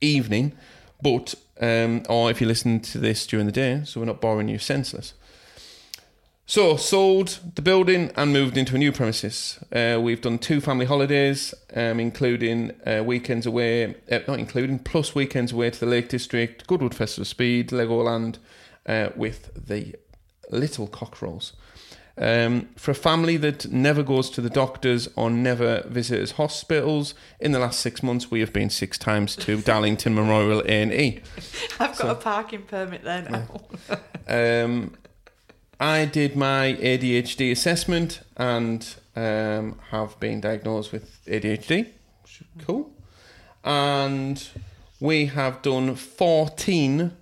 evening, 0.00 0.52
but 1.00 1.34
um, 1.60 2.02
or 2.08 2.30
if 2.30 2.40
you 2.40 2.46
listen 2.46 2.80
to 2.80 2.98
this 2.98 3.26
during 3.26 3.46
the 3.46 3.52
day, 3.52 3.82
so 3.84 4.00
we're 4.00 4.06
not 4.06 4.20
boring 4.20 4.48
you 4.48 4.58
senseless. 4.58 5.14
So 6.52 6.76
sold 6.76 7.38
the 7.54 7.62
building 7.62 8.12
and 8.14 8.30
moved 8.30 8.58
into 8.58 8.74
a 8.74 8.78
new 8.78 8.92
premises. 8.92 9.58
Uh, 9.74 9.98
we've 10.02 10.20
done 10.20 10.38
two 10.38 10.60
family 10.60 10.84
holidays, 10.84 11.54
um, 11.74 11.98
including 11.98 12.72
uh, 12.86 13.02
weekends 13.02 13.46
away, 13.46 13.94
uh, 14.10 14.18
not 14.28 14.38
including 14.38 14.78
plus 14.78 15.14
weekends 15.14 15.52
away 15.52 15.70
to 15.70 15.80
the 15.80 15.86
Lake 15.86 16.10
District, 16.10 16.66
Goodwood 16.66 16.94
Festival 16.94 17.22
of 17.22 17.28
Speed, 17.28 17.70
Legoland, 17.70 18.36
uh, 18.84 19.08
with 19.16 19.66
the 19.66 19.94
little 20.50 20.88
cockerels. 20.88 21.54
Um, 22.18 22.68
for 22.76 22.90
a 22.90 22.94
family 22.94 23.38
that 23.38 23.72
never 23.72 24.02
goes 24.02 24.28
to 24.28 24.42
the 24.42 24.50
doctors 24.50 25.08
or 25.16 25.30
never 25.30 25.82
visits 25.88 26.32
hospitals, 26.32 27.14
in 27.40 27.52
the 27.52 27.60
last 27.60 27.80
six 27.80 28.02
months 28.02 28.30
we 28.30 28.40
have 28.40 28.52
been 28.52 28.68
six 28.68 28.98
times 28.98 29.36
to 29.36 29.56
Darlington 29.62 30.14
Memorial 30.14 30.60
A 30.60 30.64
and 30.82 30.92
E. 30.92 31.22
I've 31.80 31.96
got 31.96 31.96
So- 31.96 32.10
a 32.10 32.14
parking 32.14 32.64
permit 32.64 33.04
there 33.04 33.22
now. 33.22 33.48
Um, 34.28 34.96
I 35.82 36.04
did 36.04 36.36
my 36.36 36.74
ADHD 36.80 37.50
assessment 37.50 38.20
and 38.36 38.94
um, 39.16 39.80
have 39.90 40.18
been 40.20 40.40
diagnosed 40.40 40.92
with 40.92 41.18
ADHD. 41.26 41.88
Cool. 42.64 42.92
And 43.64 44.48
we 45.00 45.26
have 45.26 45.60
done 45.60 45.96
14 45.96 47.16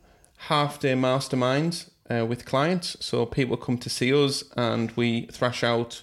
half 0.48 0.78
day 0.78 0.92
masterminds 0.92 1.88
uh, 2.10 2.26
with 2.26 2.44
clients. 2.44 2.98
So 3.00 3.24
people 3.24 3.56
come 3.56 3.78
to 3.78 3.88
see 3.88 4.12
us 4.12 4.44
and 4.58 4.90
we 4.90 5.22
thrash 5.32 5.64
out 5.64 6.02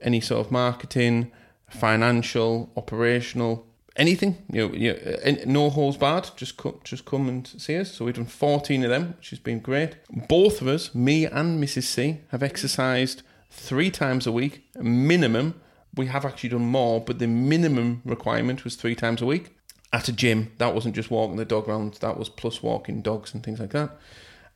any 0.00 0.22
sort 0.22 0.46
of 0.46 0.50
marketing, 0.50 1.30
financial, 1.68 2.72
operational, 2.74 3.66
anything. 3.96 4.44
You 4.52 4.68
know, 4.68 4.74
you 4.74 4.92
know, 4.92 5.36
no 5.46 5.70
holes 5.70 5.96
barred. 5.96 6.30
Just 6.36 6.56
come, 6.56 6.80
just 6.84 7.04
come 7.04 7.28
and 7.28 7.46
see 7.46 7.78
us. 7.78 7.92
So 7.92 8.04
we've 8.04 8.14
done 8.14 8.26
14 8.26 8.84
of 8.84 8.90
them, 8.90 9.14
which 9.16 9.30
has 9.30 9.38
been 9.38 9.60
great. 9.60 9.96
Both 10.28 10.60
of 10.60 10.68
us, 10.68 10.94
me 10.94 11.26
and 11.26 11.62
Mrs. 11.62 11.84
C, 11.84 12.20
have 12.28 12.42
exercised 12.42 13.22
three 13.50 13.90
times 13.90 14.26
a 14.26 14.32
week, 14.32 14.64
minimum. 14.76 15.60
We 15.94 16.06
have 16.06 16.24
actually 16.24 16.50
done 16.50 16.66
more, 16.66 17.00
but 17.00 17.18
the 17.18 17.26
minimum 17.26 18.02
requirement 18.04 18.64
was 18.64 18.76
three 18.76 18.94
times 18.94 19.20
a 19.20 19.26
week 19.26 19.54
at 19.92 20.08
a 20.08 20.12
gym. 20.12 20.52
That 20.58 20.74
wasn't 20.74 20.94
just 20.94 21.10
walking 21.10 21.36
the 21.36 21.44
dog 21.44 21.68
around, 21.68 21.94
that 21.94 22.16
was 22.16 22.28
plus 22.28 22.62
walking 22.62 23.02
dogs 23.02 23.34
and 23.34 23.42
things 23.42 23.60
like 23.60 23.70
that. 23.70 23.90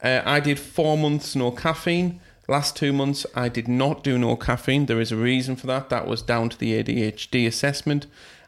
Uh, 0.03 0.23
I 0.25 0.41
did 0.41 0.59
four 0.59 0.97
months 0.97 1.37
no 1.37 1.51
caffeine. 1.51 2.21
Last 2.49 2.77
two 2.77 2.93
months, 2.93 3.27
I 3.35 3.49
did 3.49 3.67
not 3.67 4.05
do 4.05 4.17
no 4.19 4.37
caffeine. 4.37 4.87
There 4.87 5.01
is 5.01 5.11
a 5.11 5.17
reason 5.17 5.57
for 5.57 5.67
that. 5.67 5.89
That 5.91 6.07
was 6.07 6.23
down 6.23 6.49
to 6.51 6.59
the 6.59 6.81
ADHD 6.81 7.47
assessment. 7.47 8.07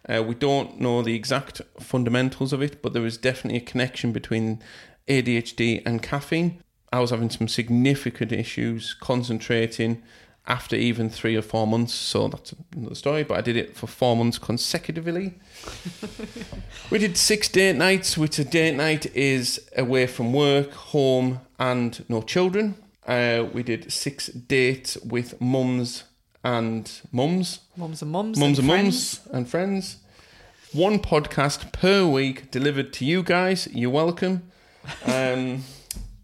Uh, 0.08 0.22
we 0.22 0.34
don't 0.34 0.80
know 0.80 1.02
the 1.02 1.14
exact 1.14 1.60
fundamentals 1.78 2.52
of 2.52 2.62
it, 2.62 2.82
but 2.82 2.92
there 2.92 3.04
is 3.04 3.18
definitely 3.18 3.58
a 3.58 3.64
connection 3.64 4.12
between 4.12 4.62
ADHD 5.06 5.82
and 5.84 6.02
caffeine. 6.02 6.62
I 6.92 7.00
was 7.00 7.10
having 7.10 7.30
some 7.30 7.48
significant 7.48 8.32
issues 8.32 8.94
concentrating 8.94 10.02
after 10.46 10.74
even 10.74 11.10
three 11.10 11.36
or 11.36 11.42
four 11.42 11.66
months, 11.66 11.92
so 11.92 12.26
that's 12.28 12.54
another 12.74 12.94
story. 12.94 13.22
But 13.22 13.36
I 13.36 13.40
did 13.42 13.56
it 13.56 13.76
for 13.76 13.86
four 13.86 14.16
months 14.16 14.38
consecutively. 14.38 15.34
we 16.90 16.98
did 16.98 17.18
six 17.18 17.48
date 17.48 17.76
nights, 17.76 18.16
which 18.16 18.38
a 18.38 18.44
date 18.44 18.74
night 18.74 19.14
is 19.14 19.68
away 19.76 20.06
from 20.06 20.32
work, 20.32 20.72
home, 20.72 21.40
and 21.58 22.02
no 22.08 22.22
children. 22.22 22.76
Uh, 23.06 23.46
we 23.52 23.62
did 23.62 23.92
six 23.92 24.28
dates 24.28 24.96
with 24.98 25.38
mums 25.40 26.04
and 26.44 26.90
mums, 27.12 27.60
Mums 27.76 28.02
and 28.02 28.10
mums. 28.10 28.38
mums 28.38 28.58
and, 28.58 28.66
friends. 28.68 29.20
mums 29.24 29.34
and 29.34 29.48
friends. 29.48 29.96
One 30.72 30.98
podcast 30.98 31.72
per 31.72 32.06
week 32.06 32.50
delivered 32.50 32.92
to 32.94 33.04
you 33.04 33.22
guys. 33.22 33.68
You're 33.72 33.90
welcome. 33.90 34.42
Um, 35.04 35.64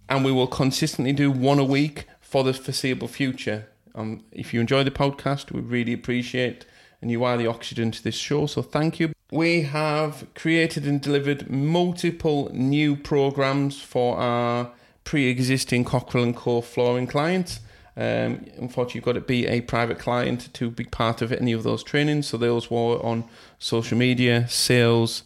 and 0.09 0.25
we 0.25 0.33
will 0.33 0.47
consistently 0.47 1.12
do 1.12 1.30
one 1.30 1.59
a 1.59 1.64
week 1.64 2.06
for 2.21 2.42
the 2.44 2.54
foreseeable 2.54 3.09
future. 3.09 3.66
Um, 3.94 4.25
if 4.33 4.54
you 4.54 4.61
enjoy 4.61 4.85
the 4.85 4.90
podcast, 4.90 5.50
we 5.52 5.61
really 5.61 5.92
appreciate 5.92 6.64
and 7.02 7.11
you 7.11 7.25
are 7.25 7.37
the 7.37 7.47
oxygen 7.47 7.90
to 7.90 8.02
this 8.02 8.14
show, 8.14 8.47
so 8.47 8.62
thank 8.62 8.99
you. 8.99 9.12
We 9.30 9.62
have 9.62 10.26
created 10.35 10.87
and 10.87 10.99
delivered 11.00 11.50
multiple 11.50 12.50
new 12.54 12.97
programs 12.97 13.78
for 13.83 14.16
our 14.16 14.71
pre-existing 15.04 15.85
Cockrell 15.85 16.23
and 16.25 16.35
Co 16.35 16.62
flooring 16.62 17.06
clients. 17.06 17.61
Um, 17.97 18.45
unfortunately, 18.57 18.99
you've 18.99 19.05
got 19.05 19.13
to 19.13 19.21
be 19.21 19.47
a 19.47 19.61
private 19.61 19.99
client 19.99 20.53
to 20.55 20.71
be 20.71 20.85
part 20.85 21.23
of 21.23 21.33
any 21.33 21.53
of 21.53 21.63
those 21.63 21.83
trainings. 21.83 22.27
So 22.27 22.37
those 22.37 22.71
were 22.71 23.05
on 23.05 23.25
social 23.59 23.97
media, 23.97 24.49
sales, 24.49 25.23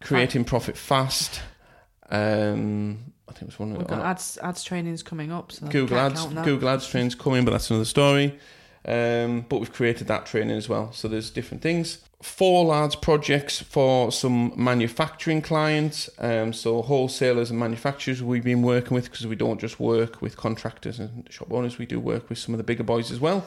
creating 0.00 0.44
profit 0.44 0.76
fast. 0.76 1.40
Um, 2.10 3.12
I 3.28 3.32
think 3.32 3.42
it 3.42 3.46
was 3.46 3.58
one 3.58 3.72
We've 3.72 3.82
of 3.82 3.88
got 3.88 4.00
ads 4.00 4.38
ads 4.42 4.62
trainings 4.62 5.02
coming 5.02 5.32
up. 5.32 5.52
So 5.52 5.66
Google 5.66 5.98
Ads. 5.98 6.26
Google 6.26 6.68
Ads 6.68 6.88
training's 6.88 7.14
coming, 7.14 7.44
but 7.44 7.50
that's 7.50 7.70
another 7.70 7.84
story. 7.84 8.38
Um, 8.86 9.46
but 9.48 9.60
we've 9.60 9.72
created 9.72 10.08
that 10.08 10.26
training 10.26 10.56
as 10.56 10.68
well. 10.68 10.92
So 10.92 11.08
there's 11.08 11.30
different 11.30 11.62
things. 11.62 11.98
Four 12.22 12.66
large 12.66 13.00
projects 13.00 13.60
for 13.60 14.12
some 14.12 14.52
manufacturing 14.56 15.42
clients. 15.42 16.10
Um, 16.18 16.52
so 16.52 16.82
wholesalers 16.82 17.50
and 17.50 17.58
manufacturers 17.58 18.22
we've 18.22 18.44
been 18.44 18.62
working 18.62 18.94
with 18.94 19.04
because 19.10 19.26
we 19.26 19.36
don't 19.36 19.60
just 19.60 19.80
work 19.80 20.20
with 20.20 20.36
contractors 20.36 20.98
and 20.98 21.26
shop 21.30 21.52
owners. 21.52 21.78
We 21.78 21.86
do 21.86 21.98
work 21.98 22.28
with 22.28 22.38
some 22.38 22.54
of 22.54 22.58
the 22.58 22.64
bigger 22.64 22.82
boys 22.82 23.10
as 23.10 23.20
well. 23.20 23.46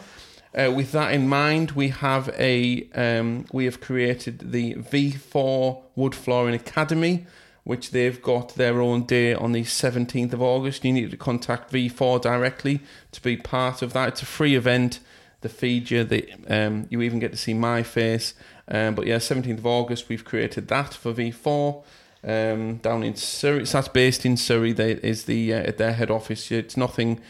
Uh, 0.56 0.72
with 0.72 0.92
that 0.92 1.14
in 1.14 1.28
mind, 1.28 1.72
we 1.72 1.90
have 1.90 2.30
a 2.38 2.88
um, 2.96 3.46
we 3.52 3.66
have 3.66 3.80
created 3.80 4.52
the 4.52 4.74
V4 4.76 5.84
Wood 5.96 6.16
Flooring 6.16 6.56
Academy, 6.56 7.28
which 7.64 7.92
they've 7.92 8.22
got 8.22 8.56
their 8.56 8.82
own 8.82 9.04
day 9.04 9.34
on 9.34 9.52
the 9.52 9.64
17th 9.64 10.34
of 10.34 10.42
August. 10.42 10.84
You 10.84 10.94
need 10.94 11.12
to 11.12 11.18
contact 11.18 11.72
V4 11.72 12.22
directly 12.22 12.80
to 13.12 13.22
be 13.22 13.38
part 13.38 13.82
of 13.82 13.94
that. 13.94 14.10
It's 14.10 14.22
a 14.24 14.26
free 14.26 14.56
event. 14.56 15.00
They 15.42 15.50
feed 15.50 15.92
you. 15.92 16.08
Um, 16.50 16.88
you 16.90 17.02
even 17.02 17.20
get 17.20 17.32
to 17.32 17.38
see 17.38 17.54
my 17.54 17.84
face. 17.84 18.34
Um, 18.68 18.96
but 18.96 19.06
yeah, 19.06 19.18
17th 19.18 19.60
of 19.60 19.66
August, 19.66 20.10
we've 20.10 20.26
created 20.26 20.68
that 20.68 20.94
for 20.94 21.14
V4 21.14 21.84
um, 22.24 22.78
down 22.78 23.04
in 23.04 23.16
Surrey. 23.16 23.66
So 23.66 23.78
that's 23.78 23.88
based 23.88 24.26
in 24.26 24.38
Surrey. 24.38 24.74
They 24.74 24.94
is 24.94 25.26
the 25.26 25.54
uh, 25.54 25.60
at 25.60 25.78
their 25.78 25.94
head 25.94 26.12
office. 26.12 26.52
It's 26.52 26.76
nothing. 26.76 27.22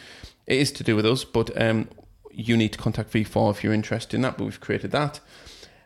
It 0.45 0.57
is 0.57 0.71
to 0.73 0.83
do 0.83 0.95
with 0.95 1.05
us, 1.05 1.25
but 1.25 1.61
um, 1.61 1.89
you 2.31 2.55
need 2.55 2.71
to 2.73 2.77
contact 2.77 3.11
V4 3.11 3.51
if 3.51 3.63
you're 3.63 3.73
interested 3.73 4.15
in 4.15 4.21
that. 4.21 4.37
But 4.37 4.45
we've 4.45 4.61
created 4.61 4.91
that. 4.91 5.19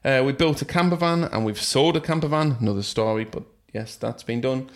Uh, 0.04 0.24
we 0.26 0.32
built 0.32 0.62
a 0.62 0.66
camper 0.66 0.96
van 0.96 1.26
and 1.26 1.46
we've 1.46 1.62
sold 1.62 1.96
a 1.96 2.02
camper 2.02 2.28
van. 2.28 2.58
Another 2.60 2.84
story, 2.84 3.24
but 3.24 3.44
yes, 3.74 3.96
that's 3.96 4.24
been 4.24 4.42
done. 4.42 4.70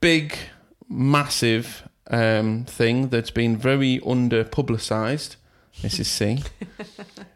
Big, 0.00 0.36
massive 0.88 1.88
um, 2.08 2.64
thing 2.64 3.08
that's 3.08 3.30
been 3.30 3.56
very 3.56 4.00
under 4.06 4.44
publicised. 4.44 5.36
Mrs. 5.82 6.06
C. 6.06 6.42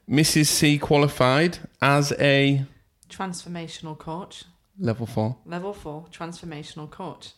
Mrs. 0.09 0.47
C 0.47 0.79
qualified 0.79 1.59
as 1.81 2.13
a 2.19 2.65
Transformational 3.09 3.99
coach, 3.99 4.45
level 4.79 5.07
four. 5.07 5.37
level 5.45 5.73
four, 5.75 6.07
transformational 6.13 6.89
coach. 6.91 7.33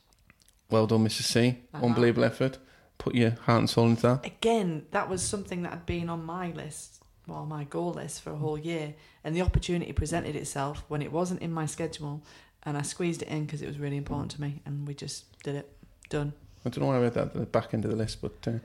Well 0.71 0.87
done, 0.87 1.05
Mrs. 1.05 1.23
C. 1.23 1.59
Unbelievable 1.75 2.25
effort. 2.25 2.59
Put 2.99 3.15
your 3.15 3.31
heart 3.31 3.59
and 3.61 3.71
soul 3.71 3.87
into 3.87 4.03
that. 4.03 4.27
Again, 4.27 4.87
that 4.93 5.09
was 5.09 5.23
something 5.23 5.63
that 5.63 5.71
had 5.71 5.87
been 5.87 6.09
on 6.09 6.25
my 6.25 6.51
list, 6.53 7.03
well, 7.27 7.45
my 7.47 7.65
goal 7.65 7.93
list 7.95 8.23
for 8.23 8.31
a 8.31 8.37
whole 8.37 8.59
year, 8.59 8.95
and 9.25 9.35
the 9.35 9.43
opportunity 9.43 9.93
presented 9.93 10.37
itself 10.37 10.85
when 10.89 11.03
it 11.03 11.11
wasn't 11.11 11.43
in 11.43 11.53
my 11.53 11.67
schedule, 11.67 12.23
and 12.63 12.77
I 12.77 12.83
squeezed 12.83 13.23
it 13.23 13.29
in 13.29 13.45
because 13.45 13.61
it 13.61 13.67
was 13.67 13.79
really 13.79 13.97
important 13.97 14.31
to 14.33 14.41
me, 14.41 14.63
and 14.65 14.87
we 14.87 14.95
just 14.95 15.25
did 15.43 15.57
it. 15.57 15.77
Done. 16.11 16.33
I 16.65 16.69
don't 16.69 16.83
know 16.85 16.89
why 16.89 16.97
I 16.97 17.01
read 17.01 17.15
that 17.15 17.29
at 17.29 17.35
the 17.35 17.41
back 17.47 17.73
end 17.75 17.85
of 17.87 17.91
the 17.91 17.97
list, 17.97 18.21
but 18.21 18.37
uh, 18.47 18.59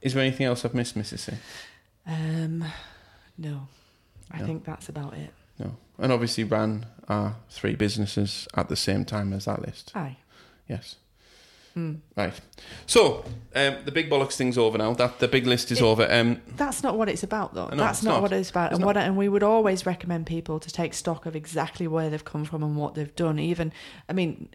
is 0.00 0.14
there 0.14 0.22
anything 0.22 0.46
else 0.46 0.64
I've 0.64 0.74
missed, 0.74 0.96
Mrs. 0.96 1.18
C? 1.18 1.32
Um, 2.06 2.64
no, 3.38 3.68
I 4.30 4.38
No. 4.38 4.46
think 4.46 4.64
that's 4.64 4.88
about 4.88 5.14
it. 5.14 5.30
No. 5.58 5.76
And 5.98 6.12
obviously 6.12 6.44
ran 6.44 6.86
our 7.08 7.36
three 7.50 7.74
businesses 7.74 8.48
at 8.54 8.68
the 8.68 8.76
same 8.76 9.04
time 9.04 9.32
as 9.32 9.44
that 9.44 9.62
list. 9.62 9.92
Aye. 9.94 10.16
Yes. 10.68 10.96
Mm. 11.76 12.00
Right. 12.16 12.38
So 12.86 13.24
um, 13.54 13.76
the 13.86 13.92
big 13.92 14.10
bollocks 14.10 14.34
thing's 14.36 14.58
over 14.58 14.76
now. 14.76 14.92
That 14.94 15.20
the 15.20 15.28
big 15.28 15.46
list 15.46 15.70
is 15.72 15.78
It- 15.80 15.84
over. 15.84 16.06
Um, 16.12 16.42
That's 16.56 16.82
not 16.82 16.98
what 16.98 17.08
it's 17.08 17.22
about, 17.22 17.54
though. 17.54 17.68
No, 17.68 17.76
That's 17.76 18.02
not, 18.02 18.14
not. 18.14 18.22
what 18.22 18.32
it's 18.32 18.50
about. 18.50 18.72
It's 18.72 18.76
and 18.78 18.84
what, 18.84 18.96
and 18.98 19.16
we 19.16 19.28
would 19.28 19.42
always 19.42 19.86
recommend 19.86 20.26
people 20.26 20.60
to 20.60 20.70
take 20.70 20.92
stock 20.92 21.24
of 21.24 21.34
exactly 21.34 21.86
where 21.86 22.10
they've 22.10 22.24
come 22.24 22.44
from 22.44 22.62
and 22.62 22.76
what 22.76 22.94
they've 22.94 23.14
done. 23.16 23.38
Even, 23.38 23.72
I 24.08 24.12
mean, 24.12 24.48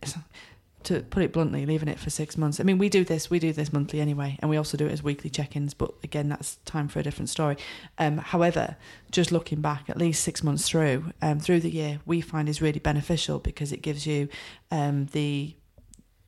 to 0.84 1.02
put 1.02 1.24
it 1.24 1.34
bluntly, 1.34 1.66
leaving 1.66 1.90
it 1.90 2.00
for 2.00 2.10
six 2.10 2.38
months. 2.38 2.60
I 2.60 2.64
mean, 2.64 2.78
we 2.78 2.88
do 2.88 3.04
this, 3.04 3.30
we 3.30 3.40
do 3.40 3.52
this 3.52 3.74
monthly 3.74 4.00
anyway, 4.00 4.38
and 4.40 4.50
we 4.50 4.58
also 4.58 4.78
do 4.78 4.86
it 4.86 4.92
as 4.92 5.04
weekly 5.04 5.30
check-ins. 5.30 5.74
But 5.74 5.92
again, 6.04 6.30
that's 6.30 6.56
time 6.66 6.88
for 6.88 7.00
a 7.00 7.04
different 7.04 7.30
story. 7.30 7.58
Um, 7.98 8.18
however, 8.20 8.78
just 9.12 9.32
looking 9.32 9.60
back, 9.62 9.90
at 9.90 9.98
least 9.98 10.24
six 10.24 10.44
months 10.44 10.70
through, 10.70 11.12
um, 11.22 11.40
through 11.40 11.60
the 11.62 11.70
year, 11.70 12.00
we 12.06 12.22
find 12.22 12.48
is 12.48 12.62
really 12.62 12.80
beneficial 12.80 13.40
because 13.40 13.72
it 13.72 13.82
gives 13.82 14.06
you 14.08 14.30
um, 14.72 15.08
the 15.08 15.56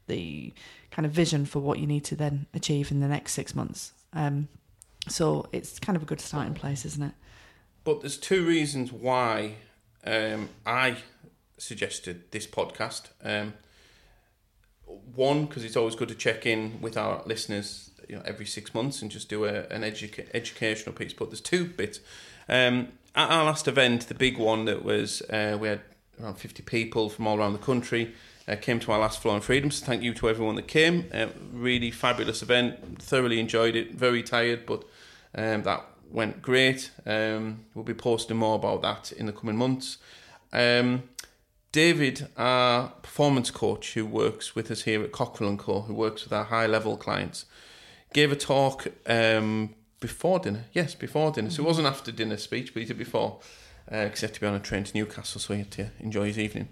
the 0.08 0.52
kind 0.90 1.06
of 1.06 1.12
vision 1.12 1.46
for 1.46 1.60
what 1.60 1.78
you 1.78 1.86
need 1.86 2.04
to 2.04 2.16
then 2.16 2.48
achieve 2.56 2.90
in 2.90 3.00
the 3.00 3.08
next 3.08 3.34
six 3.34 3.54
months. 3.54 3.94
Um, 4.12 4.48
so 5.08 5.48
it's 5.52 5.80
kind 5.80 5.96
of 5.96 6.02
a 6.02 6.06
good 6.06 6.20
starting 6.20 6.56
place, 6.56 6.84
isn't 6.84 7.04
it? 7.04 7.14
But 7.84 8.02
there's 8.02 8.18
two 8.18 8.44
reasons 8.44 8.92
why 8.92 9.56
um, 10.04 10.50
I 10.66 10.98
suggested 11.58 12.32
this 12.32 12.48
podcast. 12.48 13.04
One, 15.16 15.46
because 15.46 15.64
it's 15.64 15.76
always 15.76 15.96
good 15.96 16.10
to 16.10 16.16
check 16.16 16.46
in 16.46 16.80
with 16.82 16.98
our 16.98 17.22
listeners, 17.26 17.92
you 18.08 18.16
know, 18.16 18.22
every 18.26 18.46
six 18.46 18.74
months 18.74 19.02
and 19.02 19.12
just 19.12 19.30
do 19.30 19.46
a, 19.46 19.68
an 19.68 19.82
educa- 19.82 20.28
educational 20.34 20.94
piece. 20.96 21.14
But 21.14 21.30
there's 21.30 21.42
two 21.42 21.66
bits. 21.66 22.00
Um, 22.48 22.90
at 23.16 23.30
our 23.30 23.46
last 23.46 23.68
event, 23.68 24.08
the 24.08 24.14
big 24.14 24.38
one 24.38 24.66
that 24.66 24.84
was 24.84 25.22
uh, 25.30 25.58
we 25.60 25.68
had 25.68 25.82
around 26.22 26.36
50 26.36 26.64
people 26.64 27.10
from 27.10 27.28
all 27.28 27.38
around 27.38 27.54
the 27.54 27.60
country. 27.60 28.14
Uh, 28.48 28.56
came 28.56 28.80
to 28.80 28.92
our 28.92 28.98
last 28.98 29.22
Flow 29.22 29.36
and 29.36 29.44
Freedom, 29.44 29.70
so 29.70 29.86
thank 29.86 30.02
you 30.02 30.12
to 30.16 30.28
everyone 30.28 30.56
that 30.56 30.68
came. 30.68 31.08
Uh, 31.14 31.28
really 31.54 31.92
fabulous 31.92 32.42
event, 32.42 33.00
thoroughly 33.00 33.40
enjoyed 33.40 33.76
it. 33.76 33.94
Very 33.94 34.24
tired, 34.24 34.66
but 34.66 34.84
um, 35.36 35.62
that 35.64 35.86
went 36.10 36.42
great. 36.42 36.90
Um, 37.06 37.66
we'll 37.76 37.86
be 37.86 37.94
posting 37.94 38.38
more 38.38 38.56
about 38.56 38.82
that 38.82 39.12
in 39.12 39.28
the 39.28 39.32
coming 39.32 39.56
months. 39.56 40.00
Um, 40.52 41.04
David, 41.72 42.28
our 42.36 42.90
performance 43.04 43.52
coach 43.52 43.94
who 43.94 44.06
works 44.06 44.56
with 44.56 44.72
us 44.72 44.84
here 44.84 45.04
at 45.04 45.12
Cockrell 45.12 45.56
Co, 45.58 45.82
who 45.82 45.94
works 45.94 46.24
with 46.24 46.34
our 46.34 46.46
high 46.46 46.66
level 46.66 46.98
clients, 46.98 47.46
gave 48.14 48.32
a 48.32 48.36
talk 48.36 48.88
um, 49.06 49.76
before 50.00 50.40
dinner. 50.40 50.66
Yes, 50.74 50.96
before 50.96 51.32
dinner. 51.32 51.52
So 51.52 51.64
it 51.64 51.68
wasn't 51.68 51.88
after 51.88 52.12
dinner 52.12 52.38
speech, 52.38 52.74
but 52.74 52.82
he 52.82 52.88
did 52.88 52.98
before 52.98 53.40
because 53.86 54.22
he 54.22 54.28
had 54.28 54.34
to 54.36 54.42
be 54.42 54.48
on 54.48 54.54
a 54.54 54.60
train 54.60 54.84
to 54.84 54.98
Newcastle, 54.98 55.42
so 55.42 55.54
he 55.54 55.60
had 55.60 55.72
to 55.72 55.90
enjoy 56.00 56.26
his 56.26 56.38
evening. 56.38 56.70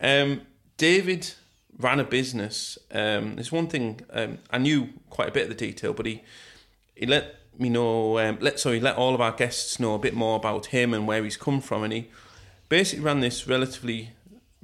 Um, 0.00 0.42
David 0.76 1.32
ran 1.78 2.00
a 2.00 2.04
business. 2.04 2.78
Um, 2.90 3.36
there's 3.36 3.52
one 3.52 3.66
thing 3.66 4.00
um, 4.10 4.38
I 4.50 4.58
knew 4.58 4.88
quite 5.10 5.28
a 5.28 5.32
bit 5.32 5.44
of 5.44 5.48
the 5.50 5.54
detail, 5.54 5.92
but 5.92 6.06
he 6.06 6.22
he 6.94 7.06
let 7.06 7.36
me 7.58 7.68
know. 7.68 8.18
Um, 8.18 8.38
let 8.40 8.60
sorry, 8.60 8.80
let 8.80 8.96
all 8.96 9.14
of 9.14 9.20
our 9.20 9.32
guests 9.32 9.78
know 9.78 9.94
a 9.94 9.98
bit 9.98 10.14
more 10.14 10.36
about 10.36 10.66
him 10.66 10.94
and 10.94 11.06
where 11.06 11.22
he's 11.22 11.36
come 11.36 11.60
from. 11.60 11.82
And 11.82 11.92
he 11.92 12.10
basically 12.68 13.04
ran 13.04 13.20
this 13.20 13.46
relatively 13.46 14.10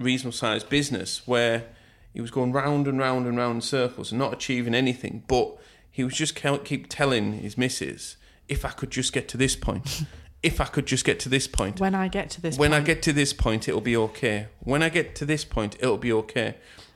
reasonable 0.01 0.33
sized 0.33 0.69
business 0.69 1.23
where 1.27 1.65
he 2.13 2.21
was 2.21 2.31
going 2.31 2.53
round 2.53 2.89
and 2.89 2.99
round 2.99 3.27
and 3.27 3.37
round 3.37 3.57
in 3.57 3.61
circles 3.61 4.11
and 4.11 4.19
not 4.19 4.33
achieving 4.33 4.75
anything. 4.75 5.23
But 5.29 5.57
he 5.91 6.05
was 6.05 6.15
just 6.15 6.35
keep 6.65 6.89
telling 6.89 7.35
his 7.35 7.57
missus, 7.57 8.17
"If 8.49 8.65
I 8.65 8.71
could 8.71 8.91
just 8.91 9.13
get 9.13 9.29
to 9.29 9.37
this 9.37 9.57
point." 9.57 10.05
If 10.43 10.59
I 10.59 10.65
could 10.65 10.87
just 10.87 11.05
get 11.05 11.21
to 11.21 11.29
this 11.29 11.47
point, 11.47 11.81
When 11.81 11.95
I 11.95 12.09
get 12.09 12.31
to 12.31 12.41
this 12.41 12.57
when 12.57 12.73
I 12.73 12.81
get 12.81 13.03
to 13.03 13.13
this 13.13 13.35
point, 13.35 13.69
it'll 13.69 13.83
be 13.83 13.95
okay. 13.95 14.47
When 14.61 14.83
I 14.83 14.89
get 14.89 15.15
to 15.17 15.27
this 15.27 15.45
point, 15.45 15.77
it'll 15.81 15.99
be 15.99 16.15
okay. 16.15 16.55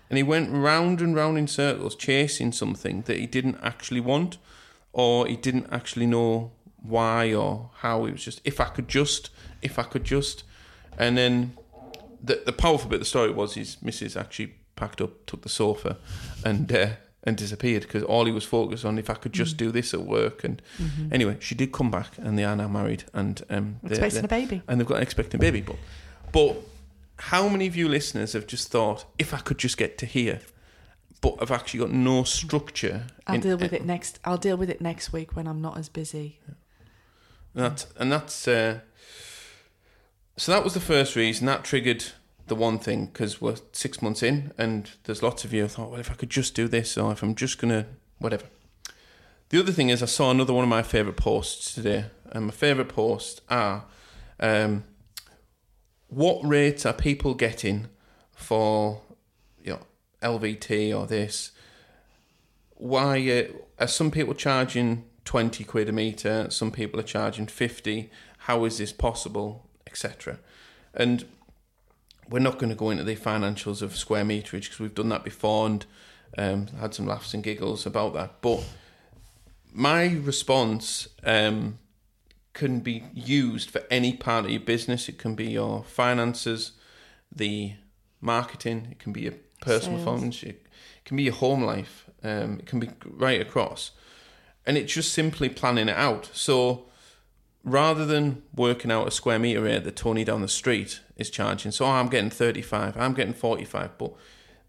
And 0.08 0.16
he 0.16 0.22
went 0.22 0.50
round 0.50 1.02
and 1.02 1.14
round 1.14 1.36
in 1.36 1.46
circles, 1.46 1.94
chasing 1.94 2.52
something 2.52 3.02
that 3.02 3.18
he 3.18 3.26
didn't 3.26 3.58
actually 3.62 4.00
want, 4.00 4.38
or 4.94 5.26
he 5.26 5.36
didn't 5.36 5.66
actually 5.70 6.06
know 6.06 6.52
why 6.80 7.34
or 7.34 7.70
how. 7.80 8.06
He 8.06 8.12
was 8.12 8.24
just, 8.24 8.40
if 8.44 8.60
I 8.60 8.64
could 8.64 8.88
just, 8.88 9.28
if 9.60 9.78
I 9.78 9.82
could 9.82 10.04
just. 10.04 10.44
And 10.96 11.18
then 11.18 11.54
the 12.24 12.42
the 12.46 12.52
powerful 12.52 12.88
bit 12.88 12.96
of 12.96 13.00
the 13.02 13.04
story 13.06 13.30
was 13.30 13.54
his 13.54 13.76
missus 13.82 14.16
actually 14.16 14.54
packed 14.76 15.00
up, 15.00 15.26
took 15.26 15.42
the 15.42 15.48
sofa, 15.48 15.96
and 16.44 16.72
uh, 16.72 16.90
and 17.26 17.36
disappeared 17.36 17.82
because 17.82 18.02
all 18.02 18.24
he 18.26 18.32
was 18.32 18.44
focused 18.44 18.84
on 18.84 18.98
if 18.98 19.08
I 19.08 19.14
could 19.14 19.32
just 19.32 19.56
do 19.56 19.70
this 19.70 19.94
at 19.94 20.00
work. 20.02 20.44
And 20.44 20.60
anyway, 21.12 21.36
she 21.40 21.54
did 21.54 21.72
come 21.72 21.90
back, 21.90 22.18
and 22.18 22.38
they 22.38 22.44
are 22.44 22.56
now 22.56 22.68
married, 22.68 23.04
and 23.14 23.42
um, 23.50 23.76
they're- 23.82 23.92
expecting 23.92 24.28
they're- 24.28 24.38
a 24.38 24.42
baby. 24.42 24.62
and 24.68 24.78
they've 24.80 24.86
got 24.86 24.96
an 24.96 25.02
expecting 25.02 25.40
baby. 25.40 25.60
But, 25.62 25.76
but 26.32 26.56
how 27.18 27.48
many 27.48 27.66
of 27.66 27.76
you 27.76 27.88
listeners 27.88 28.32
have 28.34 28.46
just 28.46 28.68
thought, 28.70 29.06
if 29.18 29.32
I 29.32 29.38
could 29.38 29.56
just 29.58 29.76
get 29.78 29.96
to 29.98 30.06
here, 30.06 30.40
but 31.22 31.36
I've 31.40 31.50
actually 31.50 31.80
got 31.80 31.92
no 31.92 32.24
structure? 32.24 33.06
I'll 33.26 33.36
in- 33.36 33.40
deal 33.40 33.56
with 33.56 33.72
it 33.72 33.84
next. 33.86 34.18
I'll 34.24 34.36
deal 34.36 34.56
with 34.58 34.68
it 34.68 34.80
next 34.82 35.12
week 35.12 35.34
when 35.36 35.46
I'm 35.46 35.62
not 35.62 35.78
as 35.78 35.88
busy. 35.88 36.40
And 37.54 37.64
that, 37.64 37.86
and 37.98 38.12
that's 38.12 38.46
uh, 38.48 38.80
so 40.36 40.52
that 40.52 40.64
was 40.64 40.74
the 40.74 40.80
first 40.80 41.16
reason 41.16 41.46
that 41.46 41.64
triggered 41.64 42.04
the 42.46 42.54
one 42.54 42.78
thing 42.78 43.06
because 43.06 43.40
we're 43.40 43.56
six 43.72 44.02
months 44.02 44.22
in, 44.22 44.52
and 44.58 44.90
there's 45.04 45.22
lots 45.22 45.44
of 45.44 45.52
you 45.52 45.62
who 45.62 45.68
thought, 45.68 45.90
well, 45.90 46.00
if 46.00 46.10
I 46.10 46.14
could 46.14 46.30
just 46.30 46.54
do 46.54 46.68
this, 46.68 46.98
or 46.98 47.12
if 47.12 47.22
I'm 47.22 47.34
just 47.34 47.58
gonna 47.58 47.86
whatever. 48.18 48.44
The 49.50 49.60
other 49.60 49.72
thing 49.72 49.88
is, 49.88 50.02
I 50.02 50.06
saw 50.06 50.30
another 50.30 50.52
one 50.52 50.64
of 50.64 50.68
my 50.68 50.82
favourite 50.82 51.16
posts 51.16 51.74
today, 51.74 52.06
and 52.32 52.46
my 52.46 52.52
favourite 52.52 52.88
posts 52.88 53.40
are, 53.48 53.84
um, 54.40 54.84
what 56.08 56.44
rates 56.44 56.84
are 56.84 56.92
people 56.92 57.34
getting 57.34 57.88
for, 58.32 59.00
you 59.62 59.72
know, 59.72 59.80
LVT 60.22 60.96
or 60.98 61.06
this? 61.06 61.52
Why 62.70 63.30
uh, 63.30 63.82
are 63.82 63.88
some 63.88 64.10
people 64.10 64.34
charging 64.34 65.04
twenty 65.24 65.64
quid 65.64 65.88
a 65.88 65.92
meter? 65.92 66.50
Some 66.50 66.72
people 66.72 66.98
are 67.00 67.04
charging 67.04 67.46
fifty. 67.46 68.10
How 68.38 68.64
is 68.64 68.78
this 68.78 68.92
possible, 68.92 69.66
etc. 69.94 70.38
And 70.92 71.24
we're 72.28 72.40
not 72.40 72.58
going 72.58 72.70
to 72.70 72.76
go 72.76 72.90
into 72.90 73.04
the 73.04 73.16
financials 73.16 73.80
of 73.80 73.96
square 73.96 74.24
meterage 74.24 74.64
because 74.64 74.80
we've 74.80 74.94
done 74.94 75.08
that 75.10 75.22
before 75.22 75.66
and 75.66 75.86
um, 76.36 76.66
had 76.80 76.94
some 76.94 77.06
laughs 77.06 77.32
and 77.32 77.44
giggles 77.44 77.86
about 77.86 78.12
that. 78.14 78.40
But 78.40 78.64
my 79.72 80.06
response 80.06 81.08
um, 81.22 81.78
can 82.54 82.80
be 82.80 83.04
used 83.14 83.70
for 83.70 83.82
any 83.90 84.14
part 84.14 84.46
of 84.46 84.50
your 84.50 84.60
business. 84.60 85.08
It 85.08 85.18
can 85.18 85.34
be 85.34 85.46
your 85.46 85.84
finances, 85.84 86.72
the 87.30 87.74
marketing. 88.20 88.88
It 88.90 88.98
can 88.98 89.12
be 89.12 89.22
your 89.22 89.34
personal 89.60 90.02
Sales. 90.04 90.42
It 90.42 90.66
can 91.04 91.16
be 91.16 91.24
your 91.24 91.34
home 91.34 91.62
life. 91.62 92.06
Um, 92.22 92.58
it 92.58 92.66
can 92.66 92.80
be 92.80 92.88
right 93.04 93.40
across, 93.40 93.90
and 94.64 94.78
it's 94.78 94.94
just 94.94 95.12
simply 95.12 95.50
planning 95.50 95.88
it 95.88 95.96
out. 95.96 96.30
So 96.32 96.86
rather 97.64 98.04
than 98.06 98.42
working 98.54 98.90
out 98.92 99.08
a 99.08 99.10
square 99.10 99.38
meter 99.38 99.62
rate 99.62 99.84
that 99.84 99.96
Tony 99.96 100.22
down 100.24 100.42
the 100.42 100.48
street 100.48 101.00
is 101.16 101.30
charging, 101.30 101.72
so 101.72 101.84
oh, 101.86 101.90
I'm 101.90 102.08
getting 102.08 102.30
35, 102.30 102.96
I'm 102.96 103.14
getting 103.14 103.34
45, 103.34 103.96
but 103.98 104.12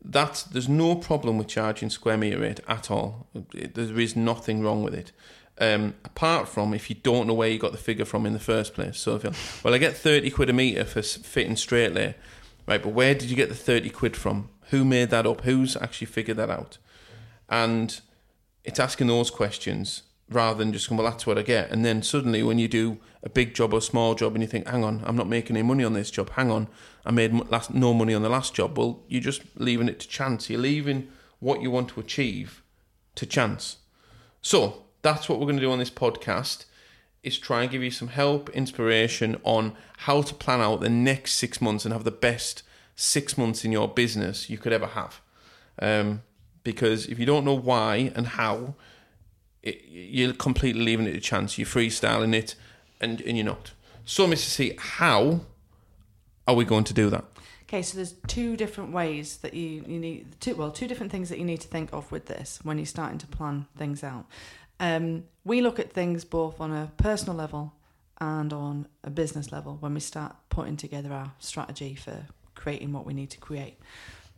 that's 0.03 0.43
there's 0.43 0.69
no 0.69 0.95
problem 0.95 1.37
with 1.37 1.47
charging 1.47 1.89
square 1.89 2.17
meter 2.17 2.39
rate 2.39 2.59
at 2.67 2.89
all. 2.91 3.27
It- 3.53 3.73
There 3.75 3.99
is 3.99 4.15
nothing 4.15 4.61
wrong 4.63 4.83
with 4.83 4.93
it. 4.93 5.11
Um, 5.57 5.95
apart 6.03 6.49
from 6.49 6.73
if 6.73 6.89
you 6.89 6.95
don't 7.01 7.27
know 7.27 7.33
where 7.33 7.47
you 7.49 7.57
got 7.57 7.71
the 7.71 7.77
figure 7.77 8.03
from 8.05 8.25
in 8.25 8.33
the 8.33 8.39
first 8.39 8.73
place. 8.73 8.97
So 8.99 9.15
if 9.15 9.23
you're, 9.23 9.31
well, 9.63 9.73
I 9.73 9.77
get 9.77 9.95
30 9.95 10.29
quid 10.31 10.49
a 10.49 10.53
meter 10.53 10.83
for 10.83 11.01
fitting 11.01 11.55
straight 11.55 11.93
lay, 11.93 12.15
right? 12.67 12.83
But 12.83 12.89
where 12.93 13.13
did 13.15 13.29
you 13.29 13.37
get 13.37 13.47
the 13.47 13.55
30 13.55 13.89
quid 13.89 14.17
from? 14.17 14.49
Who 14.71 14.83
made 14.83 15.11
that 15.11 15.25
up? 15.25 15.41
Who's 15.41 15.77
actually 15.77 16.07
figured 16.07 16.35
that 16.37 16.49
out? 16.49 16.77
And 17.49 17.99
it's 18.65 18.79
asking 18.81 19.07
those 19.07 19.31
questions 19.31 20.03
rather 20.29 20.57
than 20.57 20.73
just 20.73 20.89
going, 20.89 20.97
well, 20.97 21.09
that's 21.09 21.27
what 21.27 21.37
I 21.37 21.43
get. 21.43 21.69
And 21.71 21.85
then 21.85 22.01
suddenly, 22.01 22.41
when 22.41 22.59
you 22.59 22.67
do 22.67 22.97
a 23.23 23.29
big 23.29 23.53
job 23.53 23.73
or 23.73 23.81
small 23.81 24.15
job 24.15 24.33
and 24.33 24.43
you 24.43 24.47
think, 24.47 24.67
hang 24.67 24.83
on, 24.83 25.03
I'm 25.05 25.15
not 25.15 25.27
making 25.27 25.55
any 25.55 25.63
money 25.63 25.83
on 25.83 25.93
this 25.93 26.11
job, 26.11 26.31
hang 26.31 26.49
on, 26.49 26.67
I 27.05 27.11
made 27.11 27.33
last, 27.49 27.73
no 27.73 27.93
money 27.93 28.13
on 28.13 28.23
the 28.23 28.29
last 28.29 28.53
job. 28.53 28.77
Well, 28.77 29.03
you're 29.07 29.21
just 29.21 29.43
leaving 29.55 29.87
it 29.87 29.99
to 29.99 30.07
chance. 30.07 30.49
You're 30.49 30.59
leaving 30.59 31.09
what 31.39 31.61
you 31.61 31.69
want 31.69 31.89
to 31.89 31.99
achieve 31.99 32.63
to 33.15 33.25
chance. 33.25 33.77
So 34.41 34.85
that's 35.01 35.29
what 35.29 35.39
we're 35.39 35.45
going 35.45 35.57
to 35.57 35.61
do 35.61 35.71
on 35.71 35.79
this 35.79 35.91
podcast 35.91 36.65
is 37.21 37.37
try 37.39 37.63
and 37.63 37.71
give 37.71 37.83
you 37.83 37.91
some 37.91 38.09
help, 38.09 38.49
inspiration 38.51 39.39
on 39.43 39.75
how 39.97 40.21
to 40.21 40.33
plan 40.33 40.61
out 40.61 40.81
the 40.81 40.89
next 40.89 41.33
six 41.33 41.59
months 41.59 41.83
and 41.83 41.93
have 41.93 42.03
the 42.03 42.11
best 42.11 42.61
six 42.95 43.37
months 43.37 43.65
in 43.65 43.71
your 43.71 43.87
business 43.87 44.49
you 44.49 44.57
could 44.57 44.71
ever 44.71 44.87
have. 44.87 45.21
Um, 45.79 46.21
because 46.63 47.07
if 47.07 47.19
you 47.19 47.25
don't 47.25 47.45
know 47.45 47.55
why 47.55 48.11
and 48.15 48.27
how, 48.27 48.75
it, 49.65 49.83
you're 49.89 50.33
completely 50.33 50.83
leaving 50.83 51.07
it 51.07 51.13
to 51.13 51.19
chance. 51.19 51.57
You're 51.57 51.67
freestyling 51.67 52.33
it, 52.33 52.55
and, 53.01 53.19
and 53.21 53.37
you're 53.37 53.45
not. 53.45 53.71
So, 54.05 54.27
Mr. 54.27 54.47
C, 54.47 54.75
how 54.77 55.41
are 56.47 56.55
we 56.55 56.63
going 56.63 56.83
to 56.85 56.93
do 56.93 57.09
that? 57.09 57.25
Okay, 57.63 57.81
so 57.81 57.95
there's 57.95 58.13
two 58.27 58.55
different 58.55 58.91
ways 58.91 59.37
that 59.37 59.55
you, 59.55 59.83
you 59.87 59.99
need 59.99 60.39
two 60.39 60.53
well 60.55 60.71
two 60.71 60.87
different 60.87 61.11
things 61.11 61.29
that 61.29 61.39
you 61.39 61.45
need 61.45 61.61
to 61.61 61.67
think 61.67 61.91
of 61.91 62.11
with 62.11 62.27
this 62.27 62.59
when 62.61 62.77
you're 62.77 62.85
starting 62.85 63.17
to 63.17 63.27
plan 63.27 63.65
things 63.75 64.03
out. 64.03 64.25
Um, 64.79 65.23
we 65.43 65.61
look 65.61 65.79
at 65.79 65.91
things 65.91 66.23
both 66.25 66.61
on 66.61 66.71
a 66.71 66.91
personal 66.97 67.35
level 67.35 67.73
and 68.21 68.53
on 68.53 68.87
a 69.03 69.09
business 69.09 69.51
level 69.51 69.77
when 69.79 69.93
we 69.93 69.99
start 69.99 70.35
putting 70.49 70.77
together 70.77 71.11
our 71.11 71.33
strategy 71.39 71.95
for 71.95 72.25
creating 72.53 72.93
what 72.93 73.05
we 73.05 73.13
need 73.13 73.31
to 73.31 73.39
create. 73.39 73.79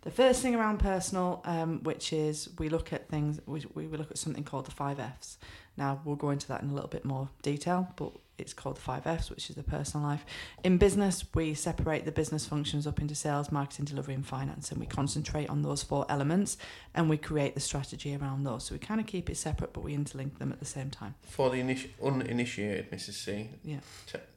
The 0.02 0.12
first 0.12 0.42
thing 0.42 0.56
around 0.56 0.78
personal, 0.80 1.42
um, 1.46 1.84
which 1.84 2.14
is 2.14 2.50
we 2.60 2.70
look 2.70 2.94
at 2.94 3.10
things, 3.10 3.40
we, 3.46 3.66
we 3.74 3.88
look 3.88 4.12
at 4.12 4.18
something 4.18 4.44
called 4.44 4.66
the 4.66 4.72
five 4.72 5.00
Fs. 5.00 5.38
Now, 5.76 6.02
we'll 6.06 6.16
go 6.16 6.30
into 6.30 6.48
that 6.48 6.62
in 6.62 6.70
a 6.70 6.74
little 6.74 6.90
bit 6.90 7.04
more 7.06 7.30
detail, 7.42 7.92
but 7.98 8.12
it's 8.38 8.54
called 8.54 8.78
the 8.78 8.82
five 8.82 9.06
Fs, 9.06 9.30
which 9.30 9.50
is 9.50 9.56
the 9.56 9.64
personal 9.64 10.06
life. 10.08 10.26
In 10.64 10.78
business, 10.78 11.26
we 11.34 11.54
separate 11.56 12.06
the 12.06 12.12
business 12.12 12.46
functions 12.46 12.88
up 12.88 13.00
into 13.02 13.16
sales, 13.16 13.52
marketing, 13.52 13.86
delivery, 13.86 14.14
and 14.14 14.26
finance, 14.26 14.72
and 14.72 14.80
we 14.80 14.86
concentrate 14.86 15.50
on 15.50 15.62
those 15.64 15.84
four 15.84 16.06
elements 16.10 16.58
and 16.94 17.10
we 17.10 17.18
create 17.18 17.54
the 17.56 17.60
strategy 17.60 18.16
around 18.16 18.44
those. 18.44 18.66
So 18.66 18.76
we 18.76 18.80
kind 18.80 19.02
of 19.02 19.08
keep 19.08 19.30
it 19.30 19.38
separate, 19.38 19.74
but 19.74 19.84
we 19.84 19.96
interlink 19.96 20.38
them 20.40 20.52
at 20.52 20.60
the 20.60 20.66
same 20.66 20.90
time. 20.90 21.16
For 21.24 21.50
the 21.50 21.58
initi- 21.58 21.90
uninitiated, 22.04 22.92
Mrs. 22.92 23.14
C, 23.14 23.50
Yeah. 23.64 23.80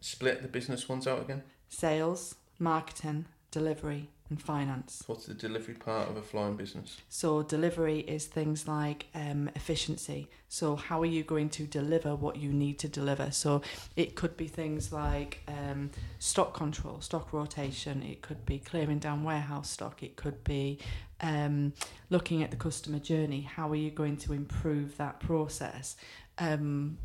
split 0.00 0.42
the 0.42 0.48
business 0.48 0.88
ones 0.88 1.06
out 1.06 1.20
again. 1.20 1.42
Sales, 1.68 2.34
marketing, 2.58 3.26
delivery, 3.50 4.08
and 4.30 4.40
finance. 4.40 5.02
What's 5.06 5.26
the 5.26 5.34
delivery 5.34 5.74
part 5.74 6.08
of 6.08 6.16
a 6.16 6.22
flooring 6.22 6.56
business? 6.56 6.96
So 7.08 7.42
delivery 7.42 8.00
is 8.00 8.26
things 8.26 8.66
like 8.66 9.06
um, 9.14 9.50
efficiency. 9.54 10.28
So 10.48 10.76
how 10.76 11.02
are 11.02 11.06
you 11.06 11.22
going 11.22 11.50
to 11.50 11.64
deliver 11.64 12.14
what 12.14 12.36
you 12.36 12.52
need 12.52 12.78
to 12.78 12.88
deliver? 12.88 13.30
So 13.32 13.62
it 13.96 14.14
could 14.14 14.36
be 14.36 14.46
things 14.46 14.92
like 14.92 15.40
um, 15.48 15.90
stock 16.18 16.54
control, 16.54 17.00
stock 17.00 17.32
rotation. 17.32 18.02
It 18.02 18.22
could 18.22 18.46
be 18.46 18.58
clearing 18.58 19.00
down 19.00 19.24
warehouse 19.24 19.68
stock. 19.68 20.02
It 20.02 20.16
could 20.16 20.42
be 20.44 20.78
um, 21.20 21.72
looking 22.08 22.42
at 22.42 22.50
the 22.50 22.56
customer 22.56 22.98
journey. 23.00 23.42
How 23.42 23.68
are 23.70 23.76
you 23.76 23.90
going 23.90 24.16
to 24.18 24.32
improve 24.32 24.96
that 24.96 25.20
process? 25.20 25.96
Um, 26.38 26.98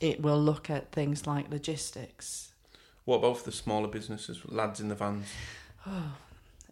it 0.00 0.22
will 0.22 0.40
look 0.40 0.70
at 0.70 0.92
things 0.92 1.26
like 1.26 1.50
logistics. 1.50 2.52
What 3.04 3.18
about 3.18 3.38
for 3.38 3.44
the 3.44 3.52
smaller 3.52 3.88
businesses, 3.88 4.40
lads 4.46 4.80
in 4.80 4.88
the 4.88 4.94
vans? 4.94 5.26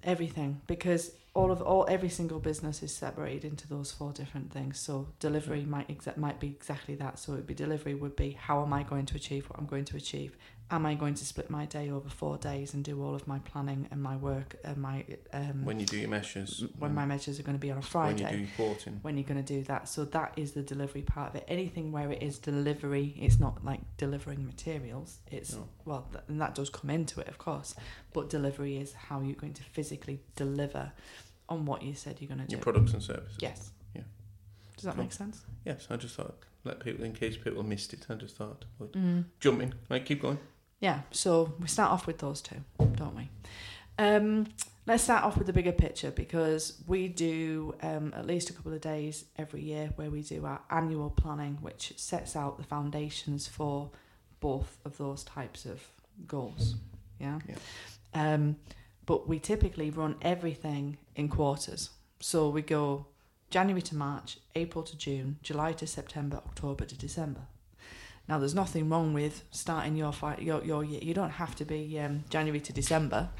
Everything 0.02 0.60
because 0.66 1.12
all 1.34 1.50
of 1.50 1.62
all 1.62 1.86
every 1.88 2.08
single 2.08 2.40
business 2.40 2.82
is 2.82 2.94
separated 2.94 3.44
into 3.44 3.68
those 3.68 3.92
four 3.92 4.12
different 4.12 4.52
things. 4.52 4.78
So 4.78 5.08
delivery 5.20 5.64
might 5.64 5.88
exa- 5.88 6.16
might 6.16 6.40
be 6.40 6.48
exactly 6.48 6.94
that. 6.96 7.18
So 7.18 7.32
it 7.32 7.36
would 7.36 7.46
be 7.46 7.54
delivery 7.54 7.94
would 7.94 8.16
be 8.16 8.32
how 8.32 8.62
am 8.62 8.72
i 8.72 8.82
going 8.82 9.06
to 9.06 9.16
achieve 9.16 9.48
what 9.48 9.58
i'm 9.58 9.66
going 9.66 9.84
to 9.84 9.96
achieve 9.96 10.36
am 10.70 10.84
i 10.84 10.94
going 10.94 11.14
to 11.14 11.24
split 11.24 11.48
my 11.48 11.64
day 11.64 11.88
over 11.90 12.08
four 12.10 12.36
days 12.36 12.74
and 12.74 12.84
do 12.84 13.02
all 13.02 13.14
of 13.14 13.26
my 13.26 13.38
planning 13.40 13.88
and 13.90 14.02
my 14.02 14.16
work 14.16 14.56
and 14.64 14.76
my 14.76 15.02
um 15.32 15.64
When 15.64 15.80
you 15.80 15.86
do 15.86 15.96
your 15.98 16.10
measures, 16.10 16.62
when 16.78 16.94
my 16.94 17.06
measures 17.06 17.40
are 17.40 17.42
going 17.42 17.56
to 17.56 17.60
be 17.60 17.70
on 17.70 17.78
a 17.78 17.82
friday 17.82 18.24
when 18.24 18.32
you 18.32 18.38
do 18.38 18.42
your 18.42 18.48
quoting. 18.74 18.98
when 19.02 19.16
you're 19.16 19.24
going 19.32 19.42
to 19.42 19.54
do 19.56 19.62
that. 19.64 19.88
So 19.88 20.04
that 20.06 20.32
is 20.36 20.52
the 20.52 20.62
delivery 20.62 21.02
part 21.02 21.30
of 21.30 21.36
it. 21.36 21.44
Anything 21.48 21.90
where 21.90 22.10
it 22.12 22.22
is 22.22 22.38
delivery, 22.38 23.14
it's 23.18 23.38
not 23.40 23.64
like 23.64 23.80
delivering 23.96 24.44
materials. 24.44 25.18
It's 25.30 25.54
No. 25.54 25.68
well, 25.86 26.06
th- 26.12 26.24
and 26.28 26.38
that 26.42 26.54
does 26.54 26.68
come 26.70 26.90
into 26.90 27.20
it, 27.20 27.28
of 27.28 27.38
course. 27.38 27.74
But 28.12 28.28
delivery 28.28 28.76
is 28.76 28.92
how 28.92 29.20
you're 29.20 29.36
going 29.44 29.54
to 29.54 29.62
physically 29.62 30.20
deliver 30.36 30.92
on 31.48 31.64
what 31.64 31.82
you 31.82 31.94
said 31.94 32.16
you're 32.20 32.28
going 32.28 32.40
to 32.40 32.46
do. 32.46 32.56
Your 32.56 32.62
products 32.62 32.92
and 32.92 33.02
services. 33.02 33.36
yes. 33.40 33.70
Yeah. 33.94 34.02
Does 34.76 34.84
that 34.84 34.94
Cool. 34.96 35.04
make 35.04 35.12
sense? 35.12 35.36
Yes, 35.64 35.86
I 35.90 35.96
just 35.96 36.14
thought 36.14 36.36
let 36.64 36.80
people 36.80 37.04
in 37.06 37.12
case 37.14 37.36
people 37.38 37.62
missed 37.62 37.94
it. 37.94 38.04
I 38.10 38.14
just 38.14 38.36
thought 38.36 38.66
Mm. 38.92 39.24
jump 39.40 39.62
in. 39.62 39.74
Right, 39.88 40.04
keep 40.04 40.20
going. 40.20 40.38
Yeah, 40.80 41.00
so 41.10 41.54
we 41.60 41.66
start 41.66 41.90
off 41.90 42.06
with 42.06 42.18
those 42.18 42.40
two, 42.40 42.62
don't 42.78 43.16
we? 43.16 43.28
Um, 43.98 44.46
let's 44.86 45.02
start 45.02 45.24
off 45.24 45.36
with 45.36 45.46
the 45.46 45.52
bigger 45.52 45.72
picture 45.72 46.10
because 46.12 46.80
we 46.86 47.08
do 47.08 47.74
um, 47.82 48.14
at 48.16 48.26
least 48.26 48.48
a 48.48 48.52
couple 48.52 48.72
of 48.72 48.80
days 48.80 49.24
every 49.36 49.60
year 49.60 49.90
where 49.96 50.10
we 50.10 50.22
do 50.22 50.46
our 50.46 50.60
annual 50.70 51.10
planning, 51.10 51.58
which 51.60 51.92
sets 51.96 52.36
out 52.36 52.58
the 52.58 52.64
foundations 52.64 53.48
for 53.48 53.90
both 54.40 54.78
of 54.84 54.96
those 54.98 55.24
types 55.24 55.64
of 55.64 55.82
goals. 56.26 56.76
Yeah. 57.18 57.40
Yeah. 57.48 57.56
Um, 58.14 58.56
but 59.04 59.28
we 59.28 59.38
typically 59.40 59.90
run 59.90 60.16
everything 60.22 60.98
in 61.16 61.28
quarters. 61.28 61.90
So 62.20 62.48
we 62.48 62.62
go 62.62 63.06
January 63.50 63.82
to 63.82 63.96
March, 63.96 64.38
April 64.54 64.84
to 64.84 64.96
June, 64.96 65.38
July 65.42 65.72
to 65.72 65.86
September, 65.86 66.36
October 66.36 66.84
to 66.84 66.96
December. 66.96 67.40
Now, 68.28 68.38
there's 68.38 68.54
nothing 68.54 68.88
wrong 68.88 69.14
with 69.14 69.42
starting 69.50 69.96
your 69.96 70.12
fi- 70.12 70.38
your 70.38 70.62
your 70.64 70.84
year. 70.84 71.00
You 71.02 71.14
don't 71.14 71.30
have 71.30 71.56
to 71.56 71.64
be 71.64 71.98
um, 71.98 72.24
January 72.28 72.60
to 72.60 72.72
December, 72.72 73.30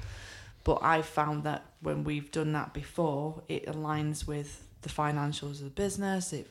but 0.64 0.78
I've 0.82 1.06
found 1.06 1.44
that 1.44 1.64
when 1.80 2.04
we've 2.04 2.30
done 2.30 2.52
that 2.52 2.72
before, 2.72 3.42
it 3.48 3.66
aligns 3.66 4.26
with 4.26 4.64
the 4.82 4.88
financials 4.88 5.60
of 5.60 5.64
the 5.64 5.70
business. 5.70 6.32
It, 6.32 6.50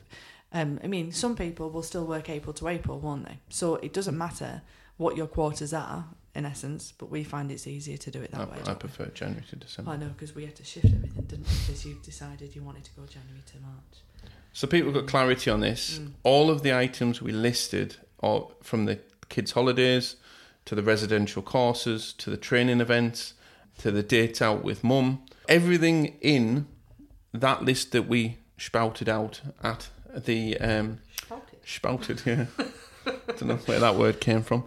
um, 0.52 0.80
I 0.82 0.86
mean, 0.86 1.12
some 1.12 1.36
people 1.36 1.70
will 1.70 1.82
still 1.82 2.06
work 2.06 2.30
April 2.30 2.52
to 2.54 2.68
April, 2.68 2.98
won't 3.00 3.26
they? 3.26 3.38
So 3.48 3.74
it 3.76 3.92
doesn't 3.92 4.16
matter 4.16 4.62
what 4.96 5.16
your 5.16 5.26
quarters 5.26 5.72
are 5.72 6.06
in 6.34 6.46
essence, 6.46 6.92
but 6.96 7.10
we 7.10 7.24
find 7.24 7.50
it's 7.50 7.66
easier 7.66 7.96
to 7.96 8.10
do 8.10 8.22
it 8.22 8.30
that 8.30 8.40
I, 8.40 8.44
way. 8.44 8.58
I 8.60 8.64
don't 8.64 8.82
we? 8.82 8.88
prefer 8.88 9.06
January 9.06 9.44
to 9.50 9.56
December. 9.56 9.90
I 9.90 9.96
know 9.96 10.08
because 10.08 10.34
we 10.34 10.44
had 10.44 10.54
to 10.56 10.64
shift 10.64 10.86
everything, 10.86 11.24
didn't 11.24 11.46
we? 11.46 11.54
Because 11.66 11.84
you 11.84 11.98
decided 12.02 12.54
you 12.54 12.62
wanted 12.62 12.84
to 12.84 12.90
go 12.92 13.04
January 13.06 13.42
to 13.46 13.60
March. 13.60 14.32
So 14.52 14.66
people 14.66 14.92
got 14.92 15.06
clarity 15.06 15.50
on 15.50 15.60
this. 15.60 15.98
Mm. 15.98 16.12
All 16.22 16.50
of 16.50 16.62
the 16.62 16.76
items 16.76 17.20
we 17.20 17.32
listed, 17.32 17.96
are 18.20 18.48
from 18.62 18.84
the 18.86 18.98
kids' 19.28 19.52
holidays 19.52 20.16
to 20.64 20.74
the 20.74 20.82
residential 20.82 21.42
courses 21.42 22.12
to 22.14 22.30
the 22.30 22.36
training 22.36 22.80
events 22.80 23.34
to 23.78 23.90
the 23.90 24.02
dates 24.02 24.42
out 24.42 24.64
with 24.64 24.82
mum, 24.82 25.22
everything 25.48 26.16
in 26.20 26.66
that 27.32 27.64
list 27.64 27.92
that 27.92 28.08
we 28.08 28.38
spouted 28.56 29.08
out 29.08 29.40
at 29.62 29.88
the 30.16 30.58
um, 30.58 30.98
Sprouted. 31.16 31.58
spouted. 31.64 32.22
Yeah, 32.26 32.46
I 33.06 33.12
don't 33.38 33.42
know 33.46 33.56
where 33.56 33.78
that 33.78 33.94
word 33.96 34.20
came 34.20 34.42
from. 34.42 34.64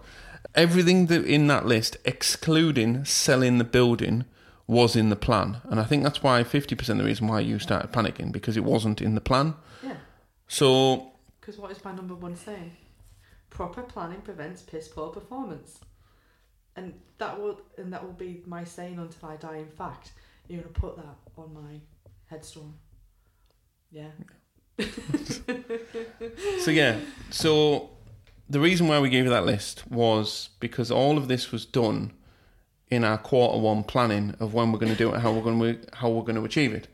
Everything 0.55 1.07
that 1.07 1.25
in 1.25 1.47
that 1.47 1.65
list, 1.65 1.97
excluding 2.05 3.03
selling 3.05 3.57
the 3.57 3.63
building, 3.65 4.25
was 4.67 4.95
in 4.95 5.09
the 5.09 5.15
plan, 5.17 5.57
and 5.65 5.79
I 5.79 5.83
think 5.83 6.03
that's 6.03 6.23
why 6.23 6.43
fifty 6.45 6.75
percent 6.75 6.99
of 6.99 7.03
the 7.05 7.09
reason 7.09 7.27
why 7.27 7.41
you 7.41 7.59
started 7.59 7.91
panicking 7.91 8.31
because 8.31 8.55
it 8.55 8.63
wasn't 8.63 9.01
in 9.01 9.15
the 9.15 9.21
plan. 9.21 9.55
Yeah. 9.83 9.95
So 10.47 11.11
Because 11.41 11.57
what 11.57 11.71
is 11.71 11.83
my 11.83 11.91
number 11.93 12.15
one 12.15 12.35
saying? 12.37 12.71
Proper 13.51 13.83
planning 13.83 14.21
prevents 14.21 14.63
piss 14.63 14.87
poor 14.87 15.09
performance. 15.09 15.79
And 16.75 16.93
that 17.19 17.39
will 17.39 17.61
and 17.77 17.93
that 17.93 18.03
will 18.03 18.13
be 18.13 18.41
my 18.47 18.63
saying 18.63 18.97
until 18.97 19.29
I 19.29 19.35
die. 19.35 19.57
In 19.57 19.67
fact, 19.67 20.13
you're 20.47 20.61
gonna 20.61 20.73
put 20.73 20.95
that 20.95 21.17
on 21.37 21.53
my 21.53 21.79
headstone. 22.25 22.73
Yeah. 23.91 24.11
So 26.59 26.71
yeah, 26.71 26.99
so 27.31 27.89
the 28.49 28.59
reason 28.59 28.87
why 28.87 28.99
we 28.99 29.09
gave 29.09 29.23
you 29.23 29.29
that 29.31 29.45
list 29.45 29.89
was 29.89 30.49
because 30.59 30.91
all 30.91 31.17
of 31.17 31.27
this 31.27 31.51
was 31.51 31.65
done 31.65 32.13
in 32.89 33.03
our 33.03 33.17
quarter 33.17 33.57
one 33.57 33.83
planning 33.83 34.35
of 34.39 34.53
when 34.53 34.71
we're 34.71 34.79
going 34.79 34.91
to 34.91 34.97
do 34.97 35.13
it, 35.13 35.21
how 35.21 35.31
we're 35.31 35.41
going 35.41 35.59
to 35.59 35.95
how 35.95 36.09
we're 36.09 36.23
going 36.23 36.35
to 36.35 36.43
achieve 36.43 36.73
it. 36.73 36.87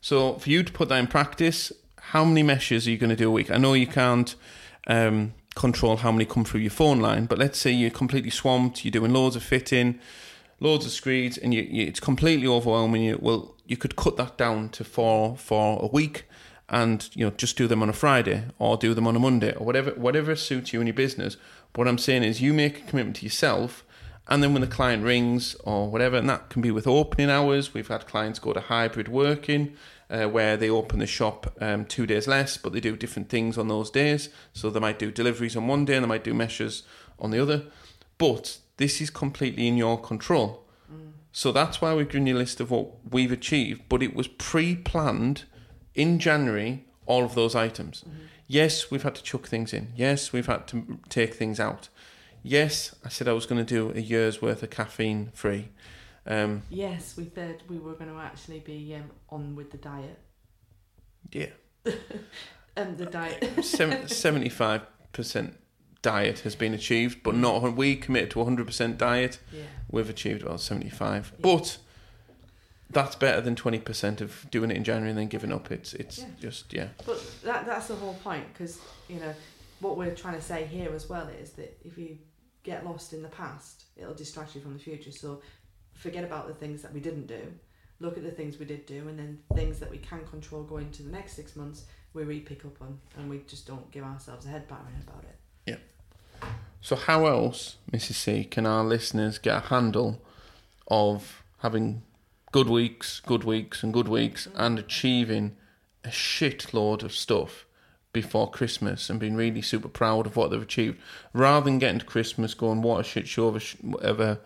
So 0.00 0.34
for 0.34 0.50
you 0.50 0.62
to 0.62 0.72
put 0.72 0.88
that 0.88 0.98
in 0.98 1.06
practice, 1.06 1.72
how 2.00 2.24
many 2.24 2.42
meshes 2.42 2.86
are 2.86 2.90
you 2.90 2.98
going 2.98 3.10
to 3.10 3.16
do 3.16 3.28
a 3.28 3.32
week? 3.32 3.50
I 3.50 3.56
know 3.56 3.72
you 3.72 3.86
can't 3.86 4.34
um, 4.86 5.34
control 5.56 5.96
how 5.96 6.12
many 6.12 6.24
come 6.24 6.44
through 6.44 6.60
your 6.60 6.70
phone 6.70 7.00
line, 7.00 7.26
but 7.26 7.38
let's 7.38 7.58
say 7.58 7.72
you're 7.72 7.90
completely 7.90 8.30
swamped, 8.30 8.84
you're 8.84 8.92
doing 8.92 9.12
loads 9.12 9.34
of 9.34 9.42
fitting, 9.42 9.98
loads 10.60 10.86
of 10.86 10.92
screeds, 10.92 11.36
and 11.36 11.52
you, 11.52 11.62
you, 11.62 11.86
it's 11.86 11.98
completely 11.98 12.46
overwhelming 12.46 13.02
you. 13.02 13.18
Well, 13.20 13.56
you 13.66 13.76
could 13.76 13.96
cut 13.96 14.16
that 14.18 14.38
down 14.38 14.68
to 14.70 14.84
four 14.84 15.36
for 15.36 15.82
a 15.82 15.88
week 15.88 16.24
and 16.68 17.08
you 17.14 17.24
know 17.24 17.30
just 17.36 17.56
do 17.56 17.66
them 17.66 17.82
on 17.82 17.88
a 17.88 17.92
Friday 17.92 18.44
or 18.58 18.76
do 18.76 18.92
them 18.92 19.06
on 19.06 19.14
a 19.14 19.20
Monday 19.20 19.52
or 19.54 19.64
whatever 19.64 19.92
whatever 19.92 20.34
suits 20.34 20.72
you 20.72 20.80
in 20.80 20.86
your 20.86 20.94
business. 20.94 21.36
What 21.74 21.88
I'm 21.88 21.98
saying 21.98 22.22
is 22.22 22.40
you 22.40 22.52
make 22.52 22.78
a 22.78 22.86
commitment 22.86 23.16
to 23.16 23.24
yourself 23.24 23.84
and 24.28 24.42
then 24.42 24.52
when 24.52 24.62
the 24.62 24.68
client 24.68 25.04
rings 25.04 25.54
or 25.64 25.88
whatever, 25.88 26.16
and 26.16 26.28
that 26.28 26.48
can 26.48 26.60
be 26.60 26.70
with 26.70 26.86
opening 26.86 27.30
hours. 27.30 27.72
We've 27.72 27.86
had 27.86 28.06
clients 28.06 28.38
go 28.38 28.52
to 28.52 28.60
hybrid 28.60 29.08
working 29.08 29.76
uh, 30.10 30.26
where 30.26 30.56
they 30.56 30.70
open 30.70 30.98
the 30.98 31.06
shop 31.06 31.56
um, 31.60 31.84
two 31.84 32.06
days 32.06 32.28
less, 32.28 32.56
but 32.56 32.72
they 32.72 32.80
do 32.80 32.96
different 32.96 33.28
things 33.28 33.58
on 33.58 33.68
those 33.68 33.90
days. 33.90 34.28
So 34.52 34.70
they 34.70 34.80
might 34.80 34.98
do 34.98 35.10
deliveries 35.10 35.56
on 35.56 35.66
one 35.66 35.84
day 35.84 35.96
and 35.96 36.04
they 36.04 36.08
might 36.08 36.24
do 36.24 36.34
meshes 36.34 36.82
on 37.18 37.30
the 37.30 37.40
other. 37.40 37.64
But 38.18 38.58
this 38.76 39.00
is 39.00 39.10
completely 39.10 39.66
in 39.66 39.76
your 39.76 40.00
control. 40.00 40.62
So 41.32 41.52
that's 41.52 41.82
why 41.82 41.92
we've 41.94 42.08
given 42.08 42.26
you 42.26 42.36
a 42.36 42.38
list 42.38 42.60
of 42.60 42.70
what 42.70 42.92
we've 43.10 43.30
achieved, 43.32 43.82
but 43.90 44.02
it 44.02 44.14
was 44.14 44.26
pre 44.26 44.74
planned 44.74 45.44
in 45.94 46.18
January, 46.18 46.86
all 47.04 47.24
of 47.24 47.34
those 47.34 47.54
items. 47.54 48.04
Yes, 48.46 48.90
we've 48.90 49.02
had 49.02 49.16
to 49.16 49.22
chuck 49.22 49.46
things 49.46 49.74
in. 49.74 49.92
Yes, 49.96 50.32
we've 50.32 50.46
had 50.46 50.66
to 50.68 50.98
take 51.10 51.34
things 51.34 51.60
out. 51.60 51.90
Yes, 52.42 52.94
I 53.04 53.10
said 53.10 53.28
I 53.28 53.32
was 53.32 53.44
going 53.44 53.62
to 53.62 53.74
do 53.74 53.92
a 53.94 54.00
year's 54.00 54.40
worth 54.40 54.62
of 54.62 54.70
caffeine 54.70 55.30
free. 55.34 55.68
Um, 56.26 56.62
Yes, 56.70 57.16
we 57.16 57.30
said 57.34 57.62
we 57.68 57.78
were 57.78 57.94
going 57.94 58.10
to 58.10 58.18
actually 58.18 58.60
be 58.60 58.94
um, 58.94 59.10
on 59.30 59.54
with 59.56 59.70
the 59.70 59.78
diet. 59.78 60.18
yeah, 61.32 61.50
Um, 62.76 62.96
the 62.96 63.06
diet. 63.06 63.64
seventy-five 64.10 64.82
percent 65.12 65.58
diet 66.02 66.40
has 66.40 66.54
been 66.54 66.74
achieved, 66.74 67.22
but 67.22 67.34
not 67.34 67.74
we 67.76 67.96
committed 67.96 68.30
to 68.32 68.44
hundred 68.44 68.66
percent 68.66 68.98
diet. 68.98 69.38
yeah. 69.52 69.62
We've 69.90 70.10
achieved 70.10 70.42
about 70.42 70.60
seventy-five, 70.60 71.32
Yeah. 71.34 71.42
but 71.42 71.78
that's 72.90 73.16
better 73.16 73.40
than 73.40 73.56
twenty 73.56 73.78
percent 73.78 74.20
of 74.20 74.46
doing 74.50 74.70
it 74.70 74.76
in 74.76 74.84
January 74.84 75.10
and 75.10 75.18
then 75.18 75.28
giving 75.28 75.52
up. 75.52 75.70
It's 75.72 75.94
it's 75.94 76.18
Yeah. 76.18 76.26
just 76.40 76.72
yeah. 76.74 76.88
But 77.06 77.22
that 77.44 77.64
that's 77.66 77.88
the 77.88 77.94
whole 77.96 78.14
point 78.22 78.44
because 78.52 78.78
you 79.08 79.20
know 79.20 79.34
what 79.80 79.96
we're 79.96 80.14
trying 80.14 80.34
to 80.34 80.42
say 80.42 80.64
here 80.66 80.92
as 80.94 81.08
well 81.08 81.28
is 81.28 81.52
that 81.52 81.78
if 81.84 81.96
you 81.96 82.18
get 82.62 82.84
lost 82.84 83.12
in 83.12 83.22
the 83.22 83.28
past, 83.28 83.84
it'll 83.96 84.14
distract 84.14 84.54
you 84.54 84.60
from 84.60 84.72
the 84.74 84.78
future. 84.80 85.12
So 85.12 85.40
forget 85.96 86.24
about 86.24 86.46
the 86.46 86.54
things 86.54 86.82
that 86.82 86.92
we 86.92 87.00
didn't 87.00 87.26
do. 87.26 87.52
Look 87.98 88.16
at 88.16 88.24
the 88.24 88.30
things 88.30 88.58
we 88.58 88.66
did 88.66 88.84
do, 88.86 89.08
and 89.08 89.18
then 89.18 89.38
things 89.54 89.78
that 89.80 89.90
we 89.90 89.98
can 89.98 90.24
control 90.26 90.62
going 90.62 90.86
into 90.86 91.02
the 91.02 91.10
next 91.10 91.32
six 91.32 91.56
months, 91.56 91.84
we 92.12 92.24
really 92.24 92.40
pick 92.40 92.64
up 92.64 92.80
on, 92.80 92.98
and 93.16 93.30
we 93.30 93.40
just 93.46 93.66
don't 93.66 93.90
give 93.90 94.04
ourselves 94.04 94.44
a 94.46 94.50
head 94.50 94.68
battering 94.68 95.02
about 95.06 95.24
it. 95.24 95.36
Yeah. 95.66 96.48
So 96.82 96.94
how 96.94 97.26
else, 97.26 97.76
Mrs. 97.90 98.14
C, 98.14 98.44
can 98.44 98.66
our 98.66 98.84
listeners 98.84 99.38
get 99.38 99.56
a 99.56 99.66
handle 99.68 100.20
of 100.88 101.42
having 101.60 102.02
good 102.52 102.68
weeks, 102.68 103.20
good 103.20 103.44
weeks, 103.44 103.82
and 103.82 103.92
good 103.92 104.08
weeks, 104.08 104.46
mm-hmm. 104.46 104.60
and 104.60 104.78
achieving 104.78 105.56
a 106.04 106.08
shitload 106.08 107.02
of 107.02 107.12
stuff 107.12 107.66
before 108.12 108.50
Christmas 108.50 109.10
and 109.10 109.18
being 109.18 109.36
really 109.36 109.60
super 109.62 109.88
proud 109.88 110.26
of 110.26 110.36
what 110.36 110.50
they've 110.50 110.62
achieved, 110.62 110.98
rather 111.32 111.64
than 111.64 111.78
getting 111.78 111.98
to 111.98 112.04
Christmas 112.04 112.54
going, 112.54 112.82
"What 112.82 113.00
a 113.00 113.04
shit 113.04 113.26
show 113.26 113.48
of 113.48 113.56
a 113.56 113.60
sh- 113.60 113.76
whatever 113.80 114.40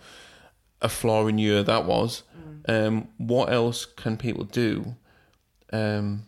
a 0.83 0.89
flooring 0.89 1.39
year 1.39 1.63
that 1.63 1.85
was." 1.85 2.23
Um, 2.69 3.09
what 3.17 3.53
else 3.53 3.87
can 3.87 4.17
people 4.17 4.45
do 4.45 4.95
um, 5.73 6.27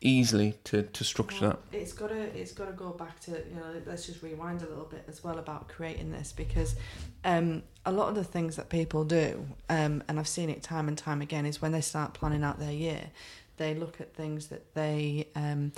easily 0.00 0.54
to, 0.64 0.82
to 0.82 1.04
structure 1.04 1.48
that? 1.48 1.58
It's 1.72 1.92
gotta 1.92 2.36
it's 2.38 2.52
gotta 2.52 2.72
go 2.72 2.90
back 2.90 3.20
to 3.20 3.30
you 3.30 3.56
know 3.56 3.82
let's 3.86 4.06
just 4.06 4.22
rewind 4.22 4.62
a 4.62 4.66
little 4.66 4.84
bit 4.84 5.04
as 5.08 5.22
well 5.22 5.38
about 5.38 5.68
creating 5.68 6.10
this 6.10 6.32
because 6.32 6.76
um, 7.24 7.62
a 7.86 7.92
lot 7.92 8.08
of 8.08 8.14
the 8.14 8.24
things 8.24 8.56
that 8.56 8.68
people 8.68 9.04
do 9.04 9.46
um, 9.68 10.02
and 10.08 10.18
I've 10.18 10.28
seen 10.28 10.50
it 10.50 10.62
time 10.62 10.88
and 10.88 10.98
time 10.98 11.22
again 11.22 11.46
is 11.46 11.62
when 11.62 11.72
they 11.72 11.80
start 11.80 12.14
planning 12.14 12.44
out 12.44 12.58
their 12.58 12.72
year 12.72 13.10
they 13.56 13.74
look 13.74 14.00
at 14.00 14.14
things 14.14 14.48
that 14.48 14.74
they 14.74 15.28
um, 15.34 15.72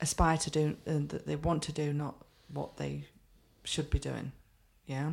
aspire 0.00 0.36
to 0.38 0.50
do 0.50 0.76
and 0.86 1.08
that 1.10 1.26
they 1.26 1.36
want 1.36 1.62
to 1.64 1.72
do 1.72 1.92
not 1.92 2.16
what 2.52 2.76
they 2.76 3.04
should 3.62 3.90
be 3.90 3.98
doing 3.98 4.32
yeah 4.86 5.12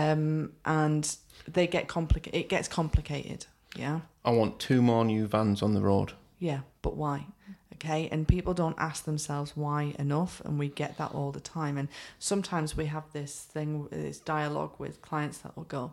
um, 0.00 0.52
and 0.64 1.16
they 1.56 1.66
get 1.66 1.84
complicated 1.88 2.40
it 2.40 2.48
gets 2.48 2.68
complicated 2.68 3.46
yeah 3.76 4.00
I 4.24 4.30
want 4.30 4.58
two 4.58 4.80
more 4.80 5.04
new 5.04 5.26
vans 5.26 5.62
on 5.62 5.74
the 5.74 5.80
road. 5.82 6.12
yeah, 6.38 6.60
but 6.80 6.96
why? 6.96 7.26
Okay, 7.74 8.08
and 8.10 8.26
people 8.26 8.54
don't 8.54 8.78
ask 8.78 9.04
themselves 9.04 9.52
why 9.54 9.94
enough, 9.98 10.40
and 10.44 10.58
we 10.58 10.68
get 10.68 10.96
that 10.96 11.12
all 11.12 11.32
the 11.32 11.40
time. 11.40 11.76
And 11.76 11.88
sometimes 12.18 12.76
we 12.76 12.86
have 12.86 13.04
this 13.12 13.32
thing, 13.54 13.88
this 13.90 14.18
dialogue 14.20 14.74
with 14.78 15.02
clients 15.02 15.38
that 15.38 15.54
will 15.56 15.64
go, 15.78 15.92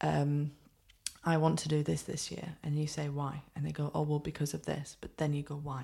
um, 0.00 0.52
"I 1.24 1.36
want 1.36 1.58
to 1.58 1.68
do 1.68 1.82
this 1.82 2.02
this 2.02 2.30
year," 2.30 2.56
and 2.62 2.78
you 2.78 2.86
say 2.86 3.06
why, 3.10 3.42
and 3.54 3.66
they 3.66 3.72
go, 3.72 3.90
"Oh, 3.94 4.02
well, 4.02 4.20
because 4.20 4.54
of 4.54 4.64
this." 4.64 4.96
But 5.02 5.18
then 5.18 5.34
you 5.34 5.42
go, 5.42 5.56
"Why?" 5.56 5.82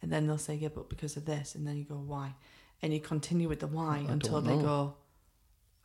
And 0.00 0.10
then 0.10 0.26
they'll 0.26 0.38
say, 0.48 0.54
"Yeah, 0.54 0.72
but 0.74 0.88
because 0.88 1.16
of 1.18 1.24
this," 1.26 1.54
and 1.54 1.66
then 1.66 1.76
you 1.76 1.84
go, 1.84 1.96
"Why?" 1.96 2.34
And 2.80 2.94
you 2.94 3.00
continue 3.00 3.48
with 3.48 3.60
the 3.60 3.66
why 3.66 4.06
I 4.08 4.12
until 4.12 4.40
they 4.40 4.56
go, 4.56 4.94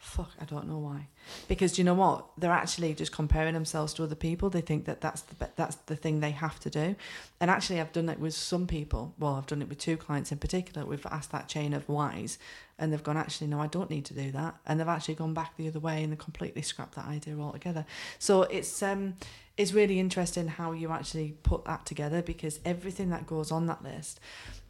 Fuck, 0.02 0.32
I 0.42 0.46
don't 0.46 0.68
know 0.68 0.80
why. 0.80 1.10
Because 1.48 1.78
you 1.78 1.84
know 1.84 1.94
what? 1.94 2.26
They're 2.36 2.52
actually 2.52 2.96
just 2.96 3.12
comparing 3.12 3.54
themselves 3.54 3.94
to 3.94 4.04
other 4.04 4.16
people. 4.16 4.50
They 4.50 4.60
think 4.60 4.86
that 4.86 5.00
that's 5.00 5.22
the 5.22 5.50
that's 5.56 5.76
the 5.76 5.96
thing 5.96 6.20
they 6.20 6.32
have 6.32 6.60
to 6.62 6.72
do. 6.72 6.96
And 7.40 7.52
actually, 7.52 7.80
I've 7.80 7.94
done 7.94 8.10
it 8.10 8.20
with 8.20 8.34
some 8.34 8.66
people. 8.66 9.14
Well, 9.20 9.36
I've 9.36 9.46
done 9.46 9.62
it 9.62 9.70
with 9.70 9.78
two 9.78 9.98
clients 9.98 10.32
in 10.32 10.40
particular. 10.40 10.88
We've 10.88 11.06
asked 11.06 11.32
that 11.34 11.48
chain 11.48 11.72
of 11.76 11.88
whys, 11.88 12.40
and 12.80 12.92
they've 12.92 13.04
gone, 13.04 13.16
actually, 13.16 13.46
no, 13.46 13.62
I 13.62 13.68
don't 13.68 13.92
need 13.92 14.06
to 14.06 14.16
do 14.16 14.32
that. 14.32 14.56
And 14.66 14.80
they've 14.80 14.88
actually 14.88 15.14
gone 15.14 15.36
back 15.36 15.56
the 15.56 15.68
other 15.68 15.80
way 15.80 16.04
and 16.04 16.12
they 16.12 16.18
completely 16.18 16.64
scrapped 16.64 16.96
that 16.96 17.06
idea 17.06 17.40
altogether. 17.40 17.86
So 18.18 18.42
it's 18.44 18.82
um 18.82 19.18
it's 19.56 19.72
really 19.72 20.00
interesting 20.00 20.48
how 20.48 20.72
you 20.72 20.92
actually 20.92 21.38
put 21.44 21.64
that 21.66 21.86
together 21.86 22.24
because 22.24 22.60
everything 22.66 23.12
that 23.12 23.28
goes 23.28 23.52
on 23.52 23.68
that 23.68 23.84
list 23.84 24.20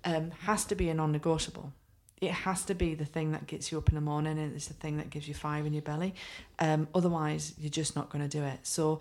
um 0.03 0.31
has 0.41 0.65
to 0.65 0.75
be 0.75 0.89
a 0.89 0.93
non-negotiable 0.93 1.71
it 2.21 2.31
has 2.31 2.63
to 2.65 2.75
be 2.75 2.93
the 2.93 3.05
thing 3.05 3.31
that 3.31 3.47
gets 3.47 3.71
you 3.71 3.79
up 3.79 3.89
in 3.89 3.95
the 3.95 4.01
morning 4.01 4.37
and 4.37 4.55
it's 4.55 4.67
the 4.67 4.75
thing 4.75 4.97
that 4.97 5.09
gives 5.09 5.27
you 5.27 5.33
fire 5.33 5.65
in 5.65 5.73
your 5.73 5.81
belly. 5.81 6.13
Um, 6.59 6.87
otherwise, 6.93 7.55
you're 7.57 7.71
just 7.71 7.95
not 7.95 8.11
going 8.11 8.27
to 8.27 8.37
do 8.37 8.43
it. 8.45 8.59
So, 8.61 8.99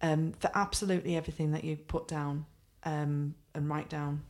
um, 0.00 0.32
for 0.40 0.50
absolutely 0.54 1.14
everything 1.14 1.52
that 1.52 1.62
you 1.62 1.76
put 1.76 2.08
down 2.08 2.46
um, 2.84 3.34
and 3.54 3.68
write 3.68 3.90
down, 3.90 4.22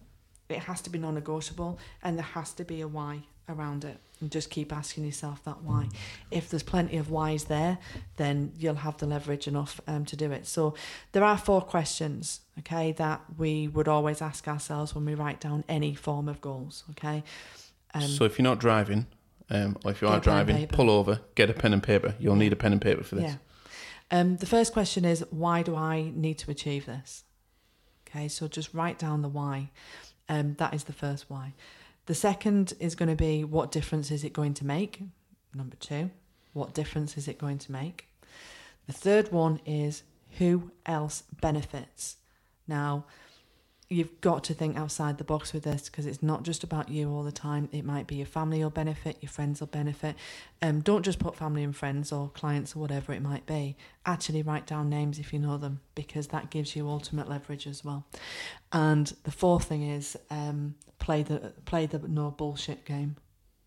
it 0.48 0.58
has 0.58 0.82
to 0.82 0.90
be 0.90 0.98
non 0.98 1.14
negotiable 1.14 1.78
and 2.02 2.18
there 2.18 2.24
has 2.24 2.52
to 2.54 2.64
be 2.64 2.80
a 2.80 2.88
why 2.88 3.22
around 3.48 3.84
it. 3.84 3.98
And 4.20 4.30
just 4.30 4.50
keep 4.50 4.72
asking 4.72 5.04
yourself 5.04 5.42
that 5.44 5.62
why. 5.62 5.88
If 6.30 6.50
there's 6.50 6.62
plenty 6.62 6.96
of 6.96 7.10
whys 7.10 7.44
there, 7.44 7.78
then 8.16 8.52
you'll 8.58 8.74
have 8.74 8.98
the 8.98 9.06
leverage 9.06 9.48
enough 9.48 9.80
um, 9.86 10.04
to 10.06 10.16
do 10.16 10.32
it. 10.32 10.46
So, 10.46 10.74
there 11.12 11.24
are 11.24 11.38
four 11.38 11.60
questions, 11.60 12.40
okay, 12.58 12.90
that 12.92 13.20
we 13.38 13.68
would 13.68 13.88
always 13.88 14.20
ask 14.20 14.48
ourselves 14.48 14.94
when 14.96 15.04
we 15.04 15.14
write 15.14 15.40
down 15.40 15.64
any 15.68 15.94
form 15.94 16.28
of 16.28 16.40
goals, 16.40 16.84
okay? 16.90 17.22
Um, 17.94 18.02
so 18.02 18.24
if 18.24 18.38
you're 18.38 18.44
not 18.44 18.58
driving, 18.58 19.06
um, 19.50 19.76
or 19.84 19.90
if 19.90 20.00
you 20.00 20.08
are 20.08 20.16
a 20.16 20.20
pen 20.20 20.38
and 20.38 20.46
driving, 20.46 20.66
pull 20.68 20.90
over, 20.90 21.20
get 21.34 21.50
a 21.50 21.52
pen 21.52 21.72
and 21.72 21.82
paper. 21.82 22.14
You'll 22.18 22.36
need 22.36 22.52
a 22.52 22.56
pen 22.56 22.72
and 22.72 22.80
paper 22.80 23.02
for 23.02 23.16
this. 23.16 23.32
Yeah. 23.32 23.36
Um, 24.10 24.36
the 24.36 24.46
first 24.46 24.72
question 24.72 25.04
is 25.04 25.24
why 25.30 25.62
do 25.62 25.74
I 25.74 26.12
need 26.14 26.38
to 26.38 26.50
achieve 26.50 26.86
this? 26.86 27.24
Okay, 28.08 28.28
so 28.28 28.46
just 28.46 28.74
write 28.74 28.98
down 28.98 29.22
the 29.22 29.28
why. 29.28 29.70
Um, 30.28 30.54
that 30.58 30.74
is 30.74 30.84
the 30.84 30.92
first 30.92 31.28
why. 31.28 31.54
The 32.06 32.14
second 32.14 32.74
is 32.80 32.94
going 32.94 33.08
to 33.08 33.16
be 33.16 33.44
what 33.44 33.70
difference 33.70 34.10
is 34.10 34.24
it 34.24 34.32
going 34.32 34.54
to 34.54 34.66
make? 34.66 35.02
Number 35.54 35.76
two, 35.76 36.10
what 36.52 36.74
difference 36.74 37.16
is 37.16 37.28
it 37.28 37.38
going 37.38 37.58
to 37.58 37.72
make? 37.72 38.08
The 38.86 38.92
third 38.92 39.32
one 39.32 39.60
is 39.64 40.02
who 40.38 40.72
else 40.84 41.24
benefits? 41.40 42.16
Now, 42.66 43.04
you've 43.92 44.20
got 44.20 44.42
to 44.44 44.54
think 44.54 44.76
outside 44.76 45.18
the 45.18 45.24
box 45.24 45.52
with 45.52 45.64
this 45.64 45.88
because 45.88 46.06
it's 46.06 46.22
not 46.22 46.42
just 46.42 46.64
about 46.64 46.88
you 46.88 47.10
all 47.10 47.22
the 47.22 47.32
time. 47.32 47.68
It 47.72 47.84
might 47.84 48.06
be 48.06 48.16
your 48.16 48.26
family 48.26 48.62
will 48.62 48.70
benefit, 48.70 49.18
your 49.20 49.30
friends 49.30 49.60
will 49.60 49.66
benefit. 49.66 50.16
Um, 50.60 50.80
don't 50.80 51.04
just 51.04 51.18
put 51.18 51.36
family 51.36 51.62
and 51.62 51.76
friends 51.76 52.10
or 52.10 52.30
clients 52.30 52.74
or 52.74 52.80
whatever 52.80 53.12
it 53.12 53.22
might 53.22 53.46
be. 53.46 53.76
Actually, 54.06 54.42
write 54.42 54.66
down 54.66 54.88
names 54.88 55.18
if 55.18 55.32
you 55.32 55.38
know 55.38 55.58
them 55.58 55.80
because 55.94 56.28
that 56.28 56.50
gives 56.50 56.74
you 56.74 56.88
ultimate 56.88 57.28
leverage 57.28 57.66
as 57.66 57.84
well. 57.84 58.06
And 58.72 59.12
the 59.24 59.30
fourth 59.30 59.64
thing 59.64 59.82
is 59.82 60.16
um, 60.30 60.74
play 60.98 61.22
the 61.22 61.52
play 61.64 61.86
the 61.86 61.98
no 61.98 62.30
bullshit 62.30 62.84
game. 62.84 63.16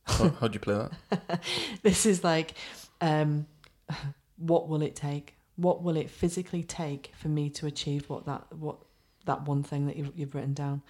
How, 0.06 0.30
how 0.40 0.48
do 0.48 0.54
you 0.54 0.60
play 0.60 0.88
that? 1.10 1.44
this 1.84 2.06
is 2.06 2.24
like, 2.24 2.54
um, 3.02 3.46
what 4.38 4.68
will 4.68 4.82
it 4.82 4.96
take? 4.96 5.36
What 5.58 5.84
will 5.84 5.96
it 5.96 6.10
physically 6.10 6.64
take 6.64 7.12
for 7.18 7.30
me 7.30 7.50
to 7.52 7.66
achieve 7.66 8.10
what 8.10 8.26
that 8.26 8.52
what 8.52 8.78
that 9.26 9.48
one 9.48 9.64
thing 9.64 9.88
that 9.88 9.96
you've, 9.96 10.12
you've 10.16 10.36
written 10.36 10.54
down? 10.54 10.82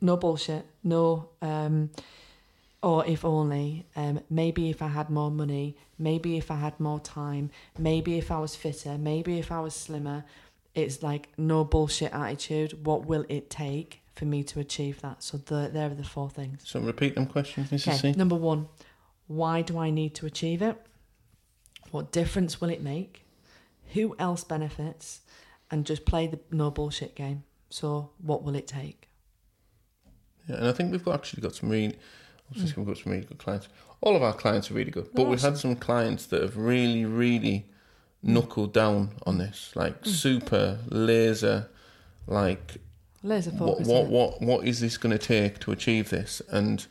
No 0.00 0.16
bullshit. 0.16 0.66
No. 0.82 1.30
Um, 1.42 1.90
or 2.82 3.04
if 3.06 3.24
only, 3.24 3.86
um, 3.94 4.20
maybe 4.30 4.70
if 4.70 4.80
I 4.80 4.88
had 4.88 5.10
more 5.10 5.30
money, 5.30 5.76
maybe 5.98 6.38
if 6.38 6.50
I 6.50 6.56
had 6.56 6.80
more 6.80 6.98
time, 6.98 7.50
maybe 7.78 8.16
if 8.16 8.30
I 8.30 8.38
was 8.38 8.56
fitter, 8.56 8.96
maybe 8.96 9.38
if 9.38 9.52
I 9.52 9.60
was 9.60 9.74
slimmer. 9.74 10.24
It's 10.74 11.02
like 11.02 11.28
no 11.36 11.64
bullshit 11.64 12.12
attitude. 12.12 12.86
What 12.86 13.04
will 13.04 13.26
it 13.28 13.50
take 13.50 14.00
for 14.14 14.24
me 14.24 14.42
to 14.44 14.60
achieve 14.60 15.02
that? 15.02 15.22
So 15.22 15.38
the, 15.38 15.68
there 15.70 15.86
are 15.90 15.94
the 15.94 16.04
four 16.04 16.30
things. 16.30 16.62
So 16.64 16.80
repeat 16.80 17.16
them 17.16 17.26
questions, 17.26 17.70
Mrs. 17.70 17.88
Okay, 17.88 18.12
C. 18.12 18.18
number 18.18 18.36
one, 18.36 18.68
why 19.26 19.62
do 19.62 19.78
I 19.78 19.90
need 19.90 20.14
to 20.16 20.26
achieve 20.26 20.62
it? 20.62 20.80
What 21.90 22.12
difference 22.12 22.60
will 22.60 22.70
it 22.70 22.82
make? 22.82 23.26
Who 23.92 24.14
else 24.18 24.44
benefits? 24.44 25.20
And 25.70 25.84
just 25.84 26.04
play 26.04 26.28
the 26.28 26.38
no 26.50 26.70
bullshit 26.70 27.14
game. 27.14 27.44
So, 27.70 28.10
what 28.18 28.42
will 28.42 28.56
it 28.56 28.66
take? 28.66 29.08
Yeah, 30.48 30.56
and 30.56 30.66
I 30.68 30.72
think 30.72 30.90
we've 30.90 31.04
got 31.04 31.14
actually 31.14 31.42
got 31.42 31.54
some 31.54 31.70
really, 31.70 31.96
obviously 32.50 32.72
mm. 32.72 32.76
we've 32.78 32.94
got 32.94 33.02
some 33.02 33.12
really 33.12 33.24
good 33.24 33.38
clients. 33.38 33.68
All 34.00 34.16
of 34.16 34.22
our 34.22 34.32
clients 34.32 34.70
are 34.70 34.74
really 34.74 34.90
good, 34.90 35.08
but 35.14 35.22
They're 35.22 35.30
we've 35.30 35.40
had 35.40 35.56
some 35.56 35.76
clients 35.76 36.26
that 36.26 36.42
have 36.42 36.56
really, 36.56 37.04
really 37.04 37.66
knuckled 38.22 38.72
down 38.72 39.12
on 39.24 39.38
this, 39.38 39.70
like 39.74 40.02
mm. 40.02 40.06
super 40.06 40.78
laser, 40.88 41.68
like 42.26 42.78
Laser 43.22 43.52
focus. 43.52 43.86
what 43.86 44.04
it. 44.04 44.10
what 44.10 44.42
what 44.42 44.66
is 44.66 44.80
this 44.80 44.96
going 44.96 45.16
to 45.16 45.24
take 45.24 45.60
to 45.60 45.72
achieve 45.72 46.10
this, 46.10 46.42
and 46.50 46.86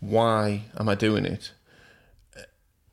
why 0.00 0.62
am 0.78 0.88
I 0.88 0.94
doing 0.94 1.26
it? 1.26 1.52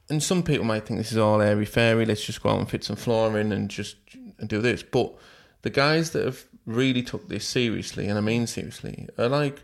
And 0.10 0.23
some 0.23 0.41
people 0.41 0.65
might 0.65 0.88
think 0.88 0.99
this 0.99 1.12
is 1.12 1.19
all 1.19 1.39
airy 1.39 1.65
fairy. 1.65 2.04
Let's 2.04 2.25
just 2.25 2.41
go 2.41 2.49
out 2.49 2.60
and 2.60 2.69
fit 2.69 2.84
some 2.84 2.95
flooring 2.95 3.52
and 3.52 3.69
just 3.69 3.95
and 4.39 4.49
do 4.49 4.60
this. 4.60 4.82
But 4.84 5.13
the 5.62 5.69
guys 5.69 6.12
that 6.12 6.25
have 6.25 6.45
really 6.65 7.02
took 7.04 7.28
this 7.30 7.45
seriously, 7.45 8.08
and 8.08 8.17
I 8.17 8.22
mean 8.22 8.48
seriously, 8.48 9.08
are 9.17 9.30
like 9.30 9.62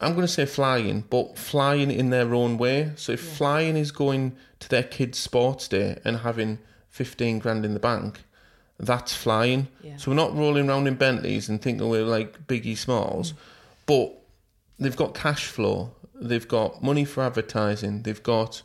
I'm 0.00 0.14
going 0.14 0.26
to 0.26 0.32
say 0.32 0.44
flying, 0.44 1.04
but 1.08 1.38
flying 1.38 1.90
in 1.90 2.10
their 2.10 2.34
own 2.34 2.58
way. 2.58 2.92
So 2.96 3.12
if 3.12 3.24
Yeah. 3.24 3.30
flying 3.34 3.76
is 3.76 3.92
going 3.92 4.36
to 4.58 4.68
their 4.68 4.82
kids' 4.82 5.18
sports 5.18 5.68
day 5.68 5.98
and 6.04 6.18
having 6.18 6.58
15 6.90 7.38
grand 7.38 7.64
in 7.64 7.74
the 7.74 7.80
bank, 7.80 8.24
that's 8.78 9.14
flying. 9.14 9.68
Yeah. 9.84 9.96
So 9.96 10.10
we're 10.10 10.16
not 10.16 10.36
rolling 10.36 10.68
around 10.68 10.88
in 10.88 10.96
Bentleys 10.96 11.48
and 11.48 11.62
thinking 11.62 11.88
we're 11.88 12.04
like 12.04 12.46
Biggie 12.48 12.76
Smalls, 12.76 13.32
Mm. 13.32 13.36
but 13.86 14.12
they've 14.80 14.96
got 14.96 15.14
cash 15.14 15.46
flow, 15.46 15.92
they've 16.12 16.48
got 16.48 16.82
money 16.82 17.04
for 17.04 17.22
advertising, 17.22 18.02
they've 18.02 18.22
got 18.22 18.62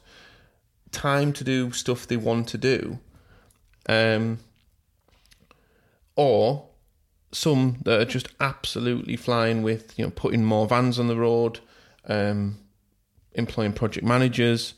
time 0.91 1.31
to 1.33 1.43
do 1.43 1.71
stuff 1.71 2.07
they 2.07 2.17
want 2.17 2.47
to 2.49 2.57
do. 2.57 2.97
Um, 3.87 4.39
or 6.15 6.68
some 7.31 7.77
that 7.85 7.99
are 8.01 8.05
just 8.05 8.27
absolutely 8.39 9.15
flying 9.15 9.61
with, 9.61 9.97
you 9.97 10.05
know, 10.05 10.11
putting 10.11 10.43
more 10.43 10.67
vans 10.67 10.97
on 10.99 11.07
the 11.07 11.15
road, 11.15 11.59
um, 12.07 12.57
employing 13.33 13.73
project 13.73 14.05
managers, 14.05 14.73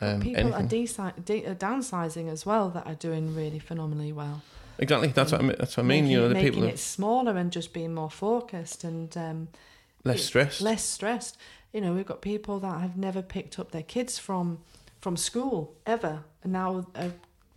um, 0.00 0.20
People 0.20 0.54
are 0.54 0.58
anything. 0.58 0.84
desi- 0.86 1.24
de- 1.24 1.46
are 1.46 1.54
downsizing 1.54 2.30
as 2.30 2.44
well 2.44 2.68
that 2.70 2.86
are 2.86 2.94
doing 2.94 3.34
really 3.34 3.58
phenomenally 3.58 4.12
well. 4.12 4.42
Exactly. 4.78 5.08
That's 5.08 5.32
what 5.32 5.40
I 5.40 5.44
mean. 5.44 5.56
That's 5.58 5.76
what 5.76 5.84
I 5.84 5.86
mean. 5.86 6.04
making, 6.04 6.10
You 6.12 6.20
know, 6.20 6.28
the 6.28 6.34
making 6.34 6.52
people 6.52 6.64
are 6.66 6.68
it 6.72 6.78
smaller 6.78 7.36
and 7.36 7.50
just 7.50 7.72
being 7.72 7.94
more 7.94 8.10
focused 8.10 8.84
and 8.84 9.16
um, 9.16 9.48
less 10.04 10.22
stressed. 10.24 10.60
less 10.60 10.84
stressed. 10.84 11.38
You 11.72 11.80
know, 11.80 11.94
we've 11.94 12.04
got 12.06 12.20
people 12.20 12.60
that 12.60 12.80
have 12.82 12.96
never 12.98 13.22
picked 13.22 13.58
up 13.58 13.70
their 13.70 13.82
kids 13.82 14.18
from 14.18 14.58
from 15.00 15.16
school 15.16 15.74
ever, 15.86 16.24
and 16.42 16.52
now 16.52 16.86
are 16.94 17.12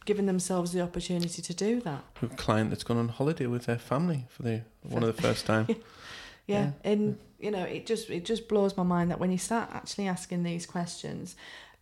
giving 0.09 0.25
themselves 0.25 0.71
the 0.71 0.81
opportunity 0.81 1.39
to 1.39 1.53
do 1.53 1.79
that. 1.81 2.03
a 2.23 2.27
client 2.29 2.71
that's 2.71 2.83
gone 2.83 2.97
on 2.97 3.09
holiday 3.09 3.45
with 3.45 3.67
their 3.67 3.77
family 3.77 4.25
for 4.27 4.41
the 4.41 4.63
one 4.81 5.03
of 5.03 5.15
the 5.15 5.21
first 5.21 5.45
time. 5.45 5.67
Yeah, 6.47 6.71
Yeah. 6.83 6.91
and 6.91 7.17
you 7.39 7.51
know, 7.51 7.63
it 7.63 7.85
just 7.85 8.09
it 8.09 8.25
just 8.25 8.47
blows 8.47 8.75
my 8.75 8.81
mind 8.81 9.11
that 9.11 9.19
when 9.19 9.31
you 9.31 9.37
start 9.37 9.69
actually 9.71 10.07
asking 10.07 10.41
these 10.41 10.65
questions, 10.65 11.35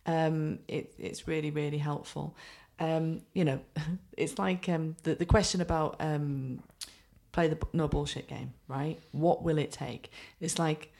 um, 0.04 0.58
it 0.68 0.92
it's 0.98 1.26
really 1.26 1.50
really 1.50 1.78
helpful. 1.78 2.36
Um, 2.78 3.22
you 3.32 3.44
know, 3.46 3.60
it's 4.22 4.38
like 4.38 4.68
um, 4.68 4.94
the 5.04 5.14
the 5.14 5.24
question 5.24 5.62
about 5.62 5.96
um, 6.00 6.62
play 7.32 7.48
the 7.48 7.56
no 7.72 7.88
bullshit 7.88 8.28
game, 8.28 8.52
right? 8.68 8.98
What 9.12 9.42
will 9.42 9.56
it 9.56 9.72
take? 9.72 10.10
It's 10.38 10.58
like, 10.58 10.92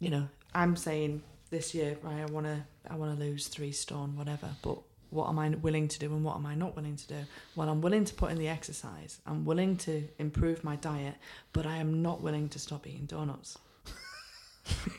you 0.00 0.10
know, 0.10 0.26
I'm 0.52 0.74
saying 0.76 1.22
this 1.50 1.72
year, 1.72 1.96
right? 2.02 2.20
I 2.28 2.32
want 2.32 2.46
to 2.46 2.64
I 2.90 2.96
want 2.96 3.16
to 3.16 3.24
lose 3.24 3.46
three 3.46 3.70
stone, 3.72 4.16
whatever, 4.16 4.48
but. 4.62 4.78
What 5.10 5.28
am 5.28 5.38
I 5.38 5.48
willing 5.50 5.88
to 5.88 5.98
do 5.98 6.06
and 6.06 6.24
what 6.24 6.36
am 6.36 6.46
I 6.46 6.54
not 6.54 6.76
willing 6.76 6.96
to 6.96 7.06
do? 7.06 7.18
Well, 7.54 7.68
I'm 7.68 7.80
willing 7.80 8.04
to 8.04 8.14
put 8.14 8.30
in 8.30 8.38
the 8.38 8.48
exercise. 8.48 9.20
I'm 9.26 9.44
willing 9.44 9.76
to 9.78 10.08
improve 10.18 10.64
my 10.64 10.76
diet, 10.76 11.14
but 11.52 11.66
I 11.66 11.76
am 11.76 12.02
not 12.02 12.20
willing 12.22 12.48
to 12.50 12.58
stop 12.58 12.86
eating 12.86 13.06
donuts. 13.06 13.58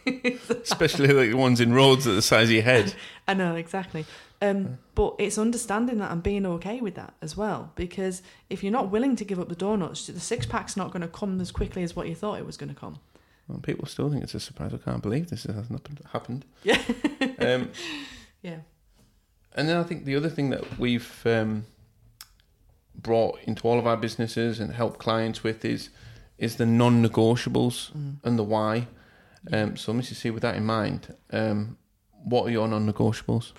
Especially 0.49 1.07
like 1.07 1.31
the 1.31 1.37
ones 1.37 1.59
in 1.59 1.73
Rhodes 1.73 2.07
at 2.07 2.15
the 2.15 2.21
size 2.21 2.47
of 2.47 2.53
your 2.53 2.63
head. 2.63 2.93
I 3.27 3.33
know 3.33 3.55
exactly. 3.55 4.05
Um, 4.41 4.77
but 4.95 5.15
it's 5.19 5.37
understanding 5.37 5.97
that 5.97 6.11
and 6.11 6.21
being 6.21 6.45
okay 6.45 6.79
with 6.79 6.95
that 6.95 7.13
as 7.21 7.35
well. 7.35 7.71
Because 7.75 8.21
if 8.49 8.63
you're 8.63 8.71
not 8.71 8.91
willing 8.91 9.15
to 9.17 9.25
give 9.25 9.39
up 9.39 9.49
the 9.49 9.55
donuts, 9.55 10.07
the 10.07 10.19
six 10.19 10.45
pack's 10.45 10.77
not 10.77 10.91
going 10.91 11.01
to 11.01 11.07
come 11.07 11.39
as 11.41 11.51
quickly 11.51 11.83
as 11.83 11.95
what 11.95 12.07
you 12.07 12.15
thought 12.15 12.39
it 12.39 12.45
was 12.45 12.57
going 12.57 12.69
to 12.69 12.79
come. 12.79 12.99
Well, 13.47 13.59
people 13.59 13.87
still 13.87 14.09
think 14.09 14.23
it's 14.23 14.35
a 14.35 14.39
surprise. 14.39 14.73
I 14.73 14.77
can't 14.77 15.01
believe 15.01 15.29
this 15.29 15.43
has 15.43 15.69
not 15.69 15.87
happened. 16.11 16.45
Yeah. 16.63 16.81
Um, 17.39 17.71
Yeah. 18.41 18.57
And 19.57 19.67
then 19.67 19.75
I 19.77 19.83
think 19.83 20.05
the 20.05 20.15
other 20.15 20.29
thing 20.29 20.49
that 20.51 20.79
we've 20.79 21.21
um, 21.25 21.65
brought 22.95 23.39
into 23.43 23.67
all 23.67 23.77
of 23.79 23.85
our 23.87 23.97
businesses 23.97 24.59
and 24.59 24.71
help 24.73 24.97
clients 24.97 25.43
with 25.43 25.63
is 25.65 25.89
is 26.37 26.55
the 26.57 26.65
non-negotiables 26.65 27.91
Mm. 27.91 28.15
and 28.23 28.37
the 28.37 28.43
why. 28.43 28.87
Um, 29.51 29.75
so, 29.75 29.91
Mrs. 29.91 30.15
C, 30.17 30.29
with 30.29 30.43
that 30.43 30.55
in 30.55 30.65
mind, 30.65 31.15
um, 31.31 31.77
what 32.23 32.45
are 32.45 32.51
your 32.51 32.67
non-negotiables? 32.67 33.53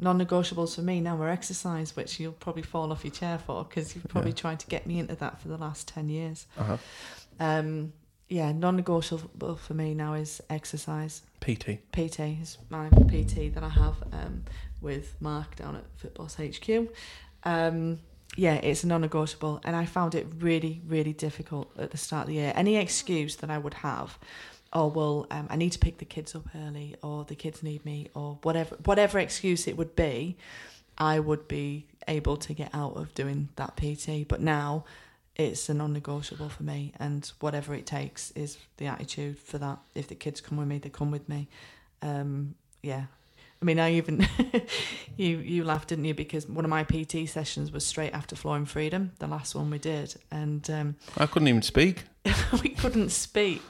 non-negotiables 0.00 0.76
for 0.76 0.82
me 0.82 1.00
now 1.00 1.20
are 1.20 1.28
exercise, 1.28 1.96
which 1.96 2.20
you'll 2.20 2.32
probably 2.32 2.62
fall 2.62 2.92
off 2.92 3.02
your 3.04 3.12
chair 3.12 3.36
for 3.38 3.64
because 3.64 3.94
you've 3.96 4.06
probably 4.08 4.30
Yeah. 4.30 4.36
tried 4.36 4.60
to 4.60 4.66
get 4.68 4.86
me 4.86 4.98
into 5.00 5.16
that 5.16 5.40
for 5.40 5.48
the 5.48 5.56
last 5.56 5.88
ten 5.88 6.08
years. 6.08 6.46
Uh-huh. 6.56 6.76
Um, 7.40 7.92
yeah, 8.28 8.52
non-negotiable 8.52 9.56
for 9.56 9.74
me 9.74 9.94
now 9.94 10.12
is 10.14 10.40
exercise. 10.50 11.22
PT. 11.40 11.80
PT 11.92 12.20
is 12.42 12.58
my 12.68 12.90
PT 12.90 13.52
that 13.54 13.64
I 13.64 13.70
have 13.70 13.96
um, 14.12 14.44
with 14.80 15.16
Mark 15.20 15.56
down 15.56 15.76
at 15.76 15.84
Fitboss 15.98 16.36
HQ. 16.36 16.92
Um, 17.44 17.98
yeah, 18.36 18.54
it's 18.54 18.84
a 18.84 18.86
non-negotiable, 18.86 19.60
and 19.64 19.74
I 19.74 19.84
found 19.84 20.14
it 20.14 20.26
really, 20.38 20.82
really 20.86 21.12
difficult 21.12 21.70
at 21.78 21.90
the 21.90 21.96
start 21.96 22.22
of 22.22 22.28
the 22.28 22.34
year. 22.34 22.52
Any 22.54 22.76
excuse 22.76 23.36
that 23.36 23.50
I 23.50 23.58
would 23.58 23.74
have, 23.74 24.18
or 24.72 24.90
well, 24.90 25.26
um, 25.30 25.48
I 25.50 25.56
need 25.56 25.72
to 25.72 25.78
pick 25.78 25.98
the 25.98 26.04
kids 26.04 26.34
up 26.34 26.44
early, 26.54 26.94
or 27.02 27.24
the 27.24 27.34
kids 27.34 27.62
need 27.62 27.84
me, 27.84 28.10
or 28.14 28.38
whatever, 28.42 28.76
whatever 28.84 29.18
excuse 29.18 29.66
it 29.66 29.76
would 29.76 29.96
be, 29.96 30.36
I 30.96 31.18
would 31.18 31.48
be 31.48 31.86
able 32.06 32.36
to 32.36 32.52
get 32.52 32.70
out 32.74 32.96
of 32.96 33.14
doing 33.14 33.48
that 33.56 33.76
PT. 33.76 34.28
But 34.28 34.40
now, 34.40 34.84
it's 35.34 35.68
a 35.68 35.74
non-negotiable 35.74 36.48
for 36.48 36.62
me, 36.62 36.92
and 36.98 37.30
whatever 37.40 37.74
it 37.74 37.86
takes 37.86 38.30
is 38.32 38.58
the 38.76 38.86
attitude 38.86 39.38
for 39.38 39.58
that. 39.58 39.78
If 39.94 40.08
the 40.08 40.14
kids 40.14 40.40
come 40.40 40.58
with 40.58 40.68
me, 40.68 40.78
they 40.78 40.90
come 40.90 41.10
with 41.10 41.28
me. 41.28 41.48
Um, 42.02 42.54
yeah, 42.82 43.04
I 43.60 43.64
mean, 43.64 43.78
I 43.80 43.94
even 43.94 44.26
you 45.16 45.38
you 45.38 45.64
laughed, 45.64 45.88
didn't 45.88 46.04
you? 46.04 46.14
Because 46.14 46.48
one 46.48 46.64
of 46.64 46.70
my 46.70 46.84
PT 46.84 47.28
sessions 47.28 47.72
was 47.72 47.84
straight 47.84 48.12
after 48.12 48.36
Flooring 48.36 48.66
Freedom, 48.66 49.12
the 49.18 49.26
last 49.26 49.54
one 49.54 49.70
we 49.70 49.78
did, 49.78 50.14
and 50.30 50.68
um, 50.70 50.96
I 51.16 51.26
couldn't 51.26 51.48
even 51.48 51.62
speak. 51.62 52.04
we 52.62 52.68
couldn't 52.70 53.10
speak. 53.10 53.62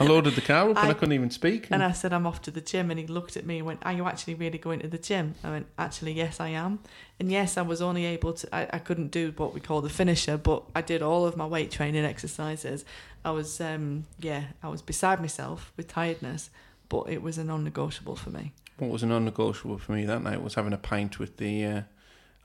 I 0.00 0.04
loaded 0.04 0.34
the 0.34 0.40
car 0.40 0.70
up 0.70 0.76
and 0.78 0.78
I, 0.78 0.90
I- 0.90 0.94
couldn't 0.94 1.12
even 1.12 1.30
speak. 1.30 1.68
And 1.70 1.82
I 1.82 1.92
said, 1.92 2.12
I'm 2.14 2.26
off 2.26 2.40
to 2.42 2.50
the 2.50 2.62
gym. 2.62 2.90
And 2.90 2.98
he 2.98 3.06
looked 3.06 3.36
at 3.36 3.44
me 3.44 3.58
and 3.58 3.66
went, 3.66 3.80
Are 3.84 3.92
you 3.92 4.06
actually 4.06 4.34
really 4.34 4.56
going 4.58 4.80
to 4.80 4.88
the 4.88 4.96
gym? 4.96 5.34
I 5.44 5.50
went, 5.50 5.66
Actually, 5.76 6.12
yes, 6.12 6.40
I 6.40 6.48
am. 6.48 6.78
And 7.20 7.30
yes, 7.30 7.58
I 7.58 7.62
was 7.62 7.82
only 7.82 8.06
able 8.06 8.32
to, 8.32 8.54
I, 8.54 8.68
I 8.72 8.78
couldn't 8.78 9.10
do 9.10 9.34
what 9.36 9.52
we 9.52 9.60
call 9.60 9.82
the 9.82 9.90
finisher, 9.90 10.38
but 10.38 10.62
I 10.74 10.80
did 10.80 11.02
all 11.02 11.26
of 11.26 11.36
my 11.36 11.46
weight 11.46 11.70
training 11.70 12.04
exercises. 12.06 12.84
I 13.24 13.32
was, 13.32 13.60
um, 13.60 14.06
yeah, 14.18 14.44
I 14.62 14.68
was 14.68 14.80
beside 14.80 15.20
myself 15.20 15.72
with 15.76 15.86
tiredness, 15.88 16.48
but 16.88 17.10
it 17.10 17.20
was 17.20 17.36
a 17.36 17.44
non 17.44 17.64
negotiable 17.64 18.16
for 18.16 18.30
me. 18.30 18.52
What 18.78 18.90
was 18.90 19.02
a 19.02 19.06
non-negotiable 19.06 19.78
for 19.78 19.92
me 19.92 20.04
that 20.04 20.22
night 20.22 20.42
was 20.42 20.54
having 20.54 20.72
a 20.72 20.78
pint 20.78 21.18
with 21.18 21.36
the 21.38 21.64
uh, 21.64 21.82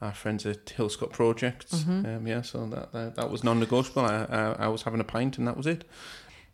our 0.01 0.13
friends 0.13 0.45
at 0.45 0.65
Hillscott 0.65 1.11
Projects. 1.11 1.83
Mhm. 1.83 2.17
Um, 2.17 2.27
yeah, 2.27 2.41
so 2.41 2.65
that, 2.67 2.91
that 2.91 3.15
that 3.15 3.29
was 3.29 3.43
non-negotiable. 3.43 4.03
I, 4.03 4.25
I 4.25 4.65
I 4.65 4.67
was 4.67 4.83
having 4.83 4.99
a 4.99 5.03
pint 5.05 5.37
and 5.37 5.47
that 5.47 5.57
was 5.57 5.67
it. 5.67 5.83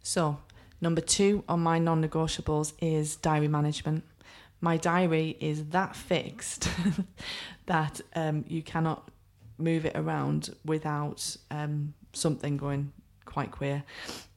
So, 0.04 0.40
number 0.82 1.02
two 1.02 1.44
on 1.48 1.62
my 1.62 1.80
non 1.80 2.02
negotiables 2.08 2.74
is 2.82 3.16
diary 3.16 3.48
management. 3.48 4.04
My 4.60 4.78
diary 4.78 5.38
is 5.40 5.66
that 5.66 5.96
fixed 5.96 6.68
that 7.68 8.02
um, 8.16 8.44
you 8.48 8.64
cannot 8.64 9.10
move 9.60 9.86
it 9.86 9.96
around 9.96 10.56
without 10.66 11.38
um, 11.52 11.94
something 12.14 12.58
going 12.58 12.92
quite 13.26 13.52
queer. 13.52 13.84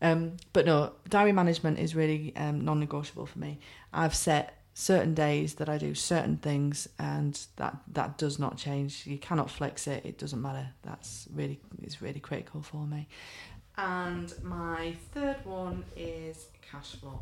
Um, 0.03 0.37
but 0.53 0.67
no, 0.67 0.93
diary 1.09 1.33
management 1.33 1.79
is 1.79 1.95
really 1.95 2.35
um, 2.37 2.65
non 2.65 2.81
negotiable 2.81 3.27
for 3.27 3.39
me. 3.39 3.59
I've 3.93 4.15
set 4.15 4.60
certain 4.75 5.15
days 5.15 5.55
that 5.55 5.69
I 5.69 5.79
do 5.79 5.95
certain 5.95 6.37
things 6.37 6.89
and 6.99 7.39
that 7.57 7.77
that 7.93 8.19
does 8.19 8.39
not 8.39 8.57
change. 8.57 9.07
You 9.07 9.19
cannot 9.19 9.51
flex 9.51 9.87
it. 9.87 10.05
It 10.05 10.19
doesn't 10.19 10.41
matter. 10.41 10.69
That's 10.83 11.29
really 11.35 11.61
it's 11.83 12.01
really 12.01 12.21
critical 12.21 12.63
for 12.63 12.87
me. 12.87 13.09
And 13.77 14.33
my 14.43 14.95
third 15.13 15.37
one 15.45 15.85
is 15.97 16.47
cash 16.71 16.97
flow. 16.97 17.21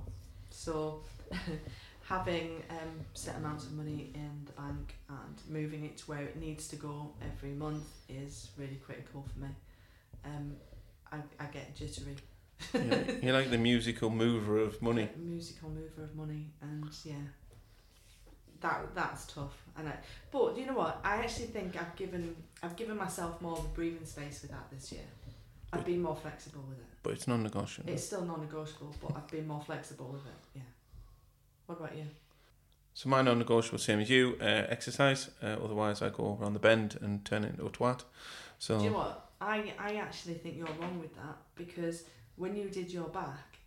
So 0.50 1.00
having 2.08 2.62
um, 2.70 3.04
set 3.14 3.36
amounts 3.36 3.64
of 3.66 3.72
money 3.72 4.10
in 4.14 4.30
the 4.46 4.52
bank 4.52 4.94
and 5.08 5.40
moving 5.48 5.84
it 5.84 5.98
to 5.98 6.04
where 6.06 6.22
it 6.22 6.36
needs 6.36 6.66
to 6.68 6.76
go 6.76 7.12
every 7.22 7.50
month 7.50 7.84
is 8.08 8.50
really 8.56 8.80
critical 8.84 9.24
for 9.32 9.40
me. 9.40 9.48
Um, 10.24 10.56
I, 11.12 11.18
I 11.38 11.46
get 11.52 11.76
jittery. 11.76 12.16
Yeah, 12.74 13.02
you're 13.22 13.32
like 13.32 13.50
the 13.50 13.58
musical 13.58 14.10
mover 14.10 14.58
of 14.58 14.80
money. 14.82 15.08
Musical 15.16 15.70
mover 15.70 16.04
of 16.04 16.14
money, 16.14 16.50
and 16.60 16.84
yeah, 17.04 17.14
that 18.60 18.94
that's 18.94 19.26
tough. 19.26 19.56
And 19.76 19.88
I, 19.88 19.92
but 20.30 20.56
you 20.56 20.66
know 20.66 20.74
what? 20.74 21.00
I 21.04 21.16
actually 21.16 21.46
think 21.46 21.76
I've 21.80 21.94
given 21.96 22.34
I've 22.62 22.76
given 22.76 22.96
myself 22.96 23.40
more 23.40 23.64
breathing 23.74 24.04
space 24.04 24.42
with 24.42 24.50
that 24.50 24.70
this 24.70 24.92
year. 24.92 25.02
I've 25.72 25.84
been 25.84 26.00
more 26.00 26.16
flexible 26.16 26.64
with 26.68 26.78
it. 26.78 26.84
But 27.02 27.12
it's 27.12 27.28
non-negotiable. 27.28 27.92
It's 27.92 28.04
still 28.04 28.24
non-negotiable, 28.24 28.94
but 29.02 29.16
I've 29.16 29.28
been 29.28 29.46
more 29.46 29.60
flexible 29.60 30.08
with 30.12 30.24
it. 30.24 30.56
Yeah. 30.56 30.62
What 31.66 31.78
about 31.78 31.96
you? 31.96 32.04
So 32.94 33.10
my 33.10 33.22
non-negotiable, 33.22 33.78
same 33.78 34.00
as 34.00 34.08
you, 34.08 34.36
uh, 34.40 34.44
exercise. 34.44 35.30
Uh, 35.42 35.56
otherwise, 35.62 36.00
I 36.00 36.08
go 36.08 36.38
around 36.40 36.54
the 36.54 36.58
bend 36.58 36.98
and 37.00 37.24
turn 37.24 37.44
it 37.44 37.50
into 37.50 37.66
a 37.66 37.70
twat. 37.70 38.02
So 38.58 38.78
Do 38.78 38.84
you 38.84 38.90
know 38.90 38.96
what? 38.96 39.30
I 39.40 39.72
I 39.78 39.94
actually 39.96 40.34
think 40.34 40.56
you're 40.56 40.66
wrong 40.80 40.98
with 41.00 41.14
that 41.14 41.36
because 41.54 42.04
when 42.38 42.56
you 42.56 42.68
did 42.70 42.90
your 42.92 43.08
back, 43.08 43.58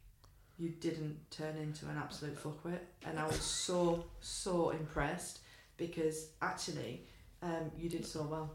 you 0.57 0.69
didn't 0.69 1.17
turn 1.31 1.57
into 1.57 1.87
an 1.87 1.97
absolute 1.97 2.41
fuckwit, 2.41 2.79
and 3.05 3.19
I 3.19 3.25
was 3.27 3.41
so 3.41 4.05
so 4.21 4.69
impressed 4.71 5.39
because 5.77 6.27
actually, 6.41 7.05
um, 7.41 7.71
you 7.77 7.89
did 7.89 8.05
so 8.05 8.23
well. 8.23 8.51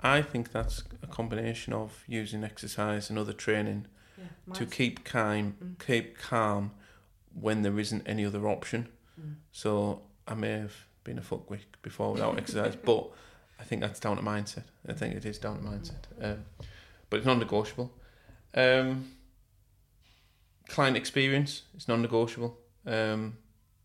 I 0.00 0.22
think 0.22 0.52
that's 0.52 0.82
a 1.02 1.06
combination 1.06 1.72
of 1.72 2.02
using 2.06 2.42
exercise 2.44 3.10
and 3.10 3.18
other 3.18 3.32
training 3.32 3.86
Yeah. 4.18 4.54
to 4.54 4.66
keep 4.66 5.04
calm, 5.04 5.56
Mm. 5.62 5.78
keep 5.86 6.18
calm 6.18 6.72
when 7.32 7.62
there 7.62 7.78
isn't 7.78 8.02
any 8.06 8.24
other 8.24 8.48
option. 8.48 8.88
Mm. 9.20 9.36
So 9.52 10.02
I 10.26 10.34
may 10.34 10.52
have 10.52 10.74
been 11.04 11.18
a 11.18 11.22
fuckwit 11.22 11.64
before 11.82 12.12
without 12.12 12.38
exercise, 12.38 12.76
but 12.76 13.10
I 13.60 13.64
think 13.64 13.82
that's 13.82 14.00
down 14.00 14.16
to 14.16 14.22
mindset. 14.22 14.64
I 14.88 14.94
think 14.94 15.14
it 15.14 15.24
is 15.24 15.38
down 15.38 15.58
to 15.62 15.68
mindset. 15.68 16.04
Um, 16.20 16.44
but 17.10 17.18
it's 17.18 17.26
non-negotiable. 17.26 17.92
Um, 18.54 19.10
client 20.74 20.96
experience 20.96 21.62
is 21.76 21.86
non-negotiable 21.88 22.56
um, 22.86 23.36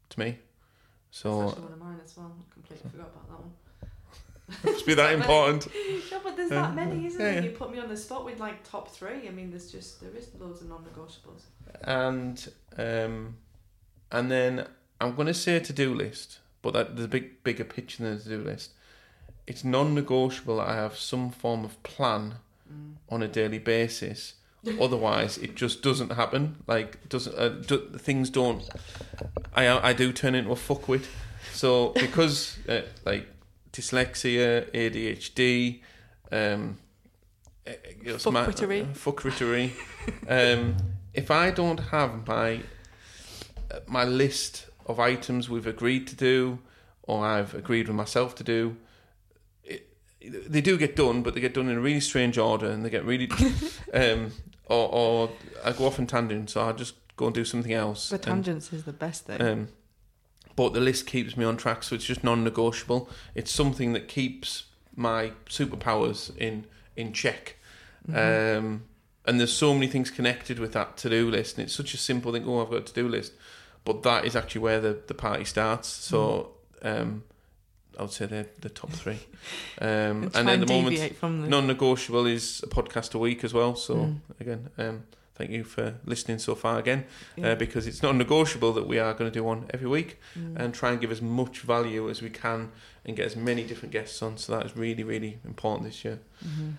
to 0.10 0.20
me. 0.20 0.30
That's 0.32 1.20
So 1.22 1.30
actually 1.50 1.64
one 1.64 1.74
of 1.74 1.80
mine 1.80 2.00
as 2.04 2.18
well. 2.18 2.32
I 2.40 2.54
completely 2.54 2.90
forgot 2.92 3.10
about 3.14 3.28
that 3.30 3.40
one. 3.40 3.54
must 4.74 4.86
be 4.86 4.94
that 4.96 5.14
important. 5.20 5.68
No, 6.12 6.20
but 6.24 6.36
there's 6.38 6.50
that 6.50 6.74
many, 6.76 7.06
isn't 7.06 7.20
Yeah, 7.22 7.26
there? 7.32 7.44
yeah. 7.44 7.50
You 7.50 7.56
put 7.56 7.72
me 7.72 7.80
on 7.80 7.90
the 7.90 7.98
spot 7.98 8.26
with 8.26 8.40
like 8.40 8.58
top 8.64 8.90
three. 8.98 9.28
I 9.28 9.32
mean, 9.32 9.52
there's 9.52 9.72
just 9.72 10.02
there 10.02 10.16
is 10.18 10.30
loads 10.40 10.62
of 10.62 10.70
non-negotiables. 10.70 11.44
and 11.84 12.38
um, 12.78 13.36
and 14.12 14.32
then 14.32 14.66
I'm 15.00 15.14
going 15.16 15.28
to 15.28 15.34
say 15.46 15.56
a 15.58 15.60
to-do 15.62 15.94
list, 15.94 16.40
but 16.64 16.74
that 16.74 16.96
there's 16.96 17.06
a 17.06 17.10
big 17.18 17.44
bigger 17.44 17.64
picture 17.64 18.04
than 18.04 18.14
a 18.14 18.20
to-do 18.20 18.42
list. 18.44 18.72
It's 19.46 19.64
non-negotiable 19.64 20.58
that 20.58 20.70
I 20.70 20.76
have 20.76 20.96
some 20.98 21.30
form 21.32 21.64
of 21.66 21.82
plan 21.84 22.36
Mm. 22.72 22.94
on 23.10 23.24
a 23.24 23.28
daily 23.28 23.58
basis. 23.58 24.34
Otherwise, 24.80 25.38
it 25.38 25.56
just 25.56 25.82
doesn't 25.82 26.12
happen. 26.12 26.58
Like 26.68 27.08
doesn't 27.10 27.36
uh, 27.38 27.50
do, 27.50 27.90
things 27.98 28.30
don't. 28.30 28.64
I 29.56 29.90
I 29.90 29.94
do 29.94 30.12
turn 30.12 30.36
into 30.36 30.52
a 30.52 30.56
fuckwit. 30.56 31.06
So 31.54 31.90
because 31.90 32.58
uh, 32.68 32.82
like 33.06 33.28
dyslexia, 33.72 34.70
ADHD, 34.72 35.82
um, 36.32 36.78
know, 38.04 38.18
some- 38.18 38.36
Fuckwittery. 38.36 38.82
uh, 38.84 38.94
fuckwittery. 38.94 39.72
um, 40.28 40.76
if 41.14 41.32
I 41.32 41.52
don't 41.52 41.80
have 41.92 42.28
my 42.28 42.62
uh, 43.72 43.80
my 43.88 44.04
list 44.04 44.68
of 44.86 45.00
items 45.00 45.50
we've 45.50 45.68
agreed 45.68 46.08
to 46.08 46.16
do, 46.16 46.60
or 47.04 47.26
I've 47.26 47.54
agreed 47.54 47.88
with 47.88 47.96
myself 47.96 48.36
to 48.36 48.44
do, 48.44 48.76
it, 49.64 49.88
they 50.22 50.62
do 50.62 50.78
get 50.78 50.96
done, 50.96 51.22
but 51.22 51.34
they 51.34 51.42
get 51.42 51.54
done 51.54 51.70
in 51.70 51.78
a 51.78 51.82
really 51.82 52.00
strange 52.00 52.38
order, 52.38 52.70
and 52.70 52.84
they 52.84 52.90
get 52.90 53.06
really, 53.06 53.30
um, 53.94 54.32
or, 54.70 54.90
or 54.92 55.30
I 55.64 55.72
go 55.74 55.86
off 55.86 56.00
in 56.00 56.08
tangent, 56.08 56.50
so 56.52 56.62
I 56.62 56.72
just 56.72 56.96
go 57.18 57.26
and 57.26 57.36
do 57.36 57.44
something 57.44 57.74
else. 57.74 58.10
But 58.10 58.26
and- 58.28 58.44
tangents 58.46 58.72
is 58.72 58.84
the 58.84 58.94
best 58.94 59.26
thing. 59.26 59.42
um, 59.42 59.68
but 60.56 60.74
the 60.74 60.80
list 60.80 61.06
keeps 61.08 61.36
me 61.38 61.46
on 61.46 61.58
track, 61.58 61.84
so 61.84 61.96
it's 61.96 62.06
just 62.06 62.24
non-negotiable. 62.24 63.10
It's 63.36 63.52
something 63.52 63.94
that 63.94 64.08
keeps 64.08 64.66
my 64.96 65.32
superpowers 65.50 66.36
in 66.38 66.66
in 66.96 67.14
check. 67.14 67.56
Mhm. 68.10 68.58
Um, 68.58 68.84
and 69.26 69.40
there's 69.40 69.54
so 69.54 69.74
many 69.74 69.88
things 69.88 70.10
connected 70.12 70.60
with 70.60 70.74
that 70.74 70.98
to-do 70.98 71.30
list, 71.30 71.58
and 71.58 71.66
it's 71.66 71.74
such 71.76 71.94
a 71.94 71.98
simple 71.98 72.32
thing. 72.34 72.46
Oh, 72.46 72.62
I've 72.62 72.70
got 72.70 72.78
a 72.78 72.82
to-do 72.82 73.08
list, 73.08 73.34
but 73.86 74.04
that 74.04 74.26
is 74.26 74.36
actually 74.36 74.62
where 74.62 74.82
the, 74.82 74.98
the 75.08 75.14
party 75.14 75.46
starts. 75.46 75.88
So 75.88 76.52
um, 76.82 77.24
I 78.00 78.02
would 78.04 78.12
say 78.14 78.26
they're 78.28 78.48
the 78.62 78.70
top 78.70 78.92
three. 78.92 79.20
Um, 79.82 80.32
and 80.36 80.50
at 80.50 80.60
the 80.60 80.66
moment, 80.74 80.98
the 81.22 81.28
non-negotiable 81.28 82.26
is 82.26 82.62
a 82.64 82.68
podcast 82.68 83.14
a 83.16 83.18
week 83.18 83.44
as 83.44 83.54
well. 83.54 83.76
So 83.76 83.94
Mm. 83.96 84.20
again, 84.40 84.70
um, 84.78 85.04
thank 85.36 85.52
you 85.52 85.64
for 85.64 85.94
listening 86.06 86.40
so 86.40 86.56
far 86.56 86.78
again, 86.80 87.04
Yeah. 87.38 87.52
uh, 87.52 87.56
because 87.56 87.88
it's 87.88 88.02
non-negotiable 88.04 88.74
that 88.74 88.88
we 88.88 89.00
are 89.00 89.14
going 89.14 89.32
to 89.32 89.40
do 89.40 89.44
one 89.44 89.66
every 89.74 89.88
week 89.88 90.18
Mm. 90.38 90.56
and 90.60 90.74
try 90.74 90.90
and 90.92 91.00
give 91.02 91.12
as 91.12 91.22
much 91.22 91.60
value 91.62 92.10
as 92.10 92.22
we 92.22 92.30
can 92.30 92.72
and 93.06 93.16
get 93.18 93.26
as 93.26 93.36
many 93.36 93.64
different 93.64 93.94
guests 93.94 94.22
on. 94.22 94.38
So 94.38 94.52
that 94.58 94.66
is 94.66 94.76
really, 94.76 95.04
really 95.04 95.38
important 95.46 95.90
this 95.90 96.04
year. 96.06 96.20
Mhm. 96.44 96.74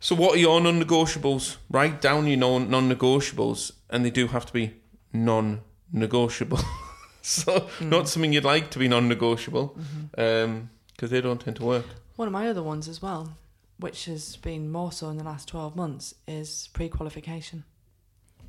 So, 0.00 0.14
what 0.14 0.34
are 0.34 0.38
your 0.40 0.60
non-negotiables? 0.60 1.56
Write 1.70 2.00
down 2.00 2.26
your 2.26 2.36
non- 2.38 2.68
non-negotiables, 2.70 3.72
and 3.90 4.04
they 4.04 4.10
do 4.10 4.28
have 4.28 4.44
to 4.46 4.52
be 4.52 4.70
non-negotiable. 5.12 6.60
so, 7.44 7.52
Mm. 7.80 7.88
not 7.90 8.08
something 8.08 8.32
you'd 8.32 8.44
like 8.44 8.70
to 8.70 8.78
be 8.78 8.88
non-negotiable. 8.88 9.76
Mhm. 9.78 10.44
Um, 10.44 10.70
because 10.92 11.10
they 11.10 11.20
don't 11.20 11.40
tend 11.40 11.56
to 11.56 11.64
work. 11.64 11.86
One 12.16 12.26
of 12.26 12.32
my 12.32 12.48
other 12.48 12.62
ones 12.62 12.88
as 12.88 13.00
well, 13.00 13.36
which 13.78 14.06
has 14.06 14.36
been 14.36 14.68
more 14.72 14.90
so 14.90 15.08
in 15.10 15.16
the 15.16 15.22
last 15.24 15.46
12 15.46 15.76
months, 15.76 16.14
is 16.26 16.68
pre 16.72 16.88
qualification. 16.88 17.62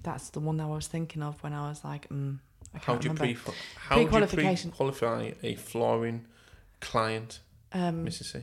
That's 0.01 0.29
the 0.31 0.39
one 0.39 0.57
that 0.57 0.63
I 0.63 0.67
was 0.67 0.87
thinking 0.87 1.21
of 1.21 1.43
when 1.43 1.53
I 1.53 1.69
was 1.69 1.83
like, 1.83 2.09
mm, 2.09 2.39
I 2.73 2.77
How 2.79 2.83
can't 2.93 3.01
do 3.01 3.07
you 3.09 3.13
pre 3.13 3.33
how 3.35 3.95
do 3.95 4.01
you 4.01 4.07
Pre-qualification. 4.07 4.71
pre-qualify 4.71 5.31
a 5.43 5.55
flooring 5.55 6.25
client, 6.79 7.41
um, 7.73 8.05
Mrs. 8.05 8.31
C? 8.31 8.39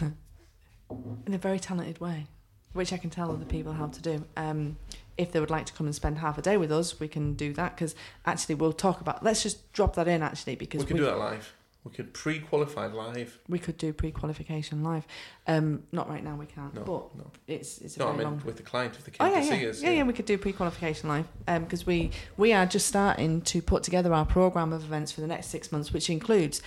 in 1.26 1.34
a 1.34 1.38
very 1.38 1.58
talented 1.60 2.00
way, 2.00 2.26
which 2.72 2.92
I 2.92 2.96
can 2.98 3.10
tell 3.10 3.30
other 3.30 3.44
people 3.44 3.72
how 3.74 3.88
to 3.88 4.00
do. 4.00 4.24
Um, 4.36 4.76
if 5.20 5.32
they 5.32 5.40
would 5.40 5.50
like 5.50 5.66
to 5.66 5.72
come 5.72 5.86
and 5.86 5.94
spend 5.94 6.18
half 6.18 6.36
a 6.38 6.42
day 6.42 6.56
with 6.56 6.72
us, 6.72 6.98
we 7.00 7.08
can 7.08 7.34
do 7.34 7.52
that 7.54 7.74
because 7.76 7.94
actually 8.26 8.54
we'll 8.56 8.72
talk 8.72 9.00
about. 9.00 9.22
Let's 9.22 9.42
just 9.42 9.72
drop 9.72 9.94
that 9.96 10.08
in 10.08 10.22
actually 10.22 10.56
because 10.56 10.80
We 10.80 10.86
could 10.86 10.96
do 10.96 11.04
that 11.04 11.18
live. 11.18 11.54
We 11.82 11.92
could 11.92 12.12
pre-qualify 12.12 12.88
live. 12.88 13.38
we 13.48 13.58
could 13.58 13.78
do 13.78 13.90
pre-qualification 13.94 14.82
live. 14.84 15.06
Um, 15.46 15.84
not 15.92 16.10
right 16.10 16.22
now, 16.22 16.36
we 16.36 16.44
can't. 16.44 16.74
No, 16.74 16.82
but 16.82 17.16
no. 17.16 17.30
it's 17.46 17.78
it's 17.78 17.96
a 17.96 18.00
No, 18.00 18.08
I 18.08 18.08
very 18.12 18.24
meant 18.24 18.36
long. 18.36 18.42
with 18.44 18.56
the 18.58 18.62
client 18.62 18.96
if 18.98 19.04
they 19.06 19.12
Oh 19.18 19.24
came 19.24 19.32
yeah, 19.34 19.40
to 19.40 19.46
yeah. 19.46 19.60
see 19.62 19.68
us. 19.70 19.82
yeah, 19.82 19.90
yeah, 19.92 20.02
We 20.02 20.12
could 20.12 20.26
do 20.26 20.36
pre-qualification 20.36 21.08
live 21.08 21.26
because 21.46 21.86
we 21.86 22.10
we 22.36 22.52
are 22.52 22.66
just 22.66 22.86
starting 22.86 23.40
to 23.52 23.62
put 23.62 23.82
together 23.82 24.12
our 24.12 24.26
program 24.26 24.72
of 24.74 24.82
events 24.84 25.10
for 25.12 25.22
the 25.22 25.26
next 25.26 25.46
six 25.46 25.72
months, 25.72 25.90
which 25.94 26.10
includes 26.10 26.60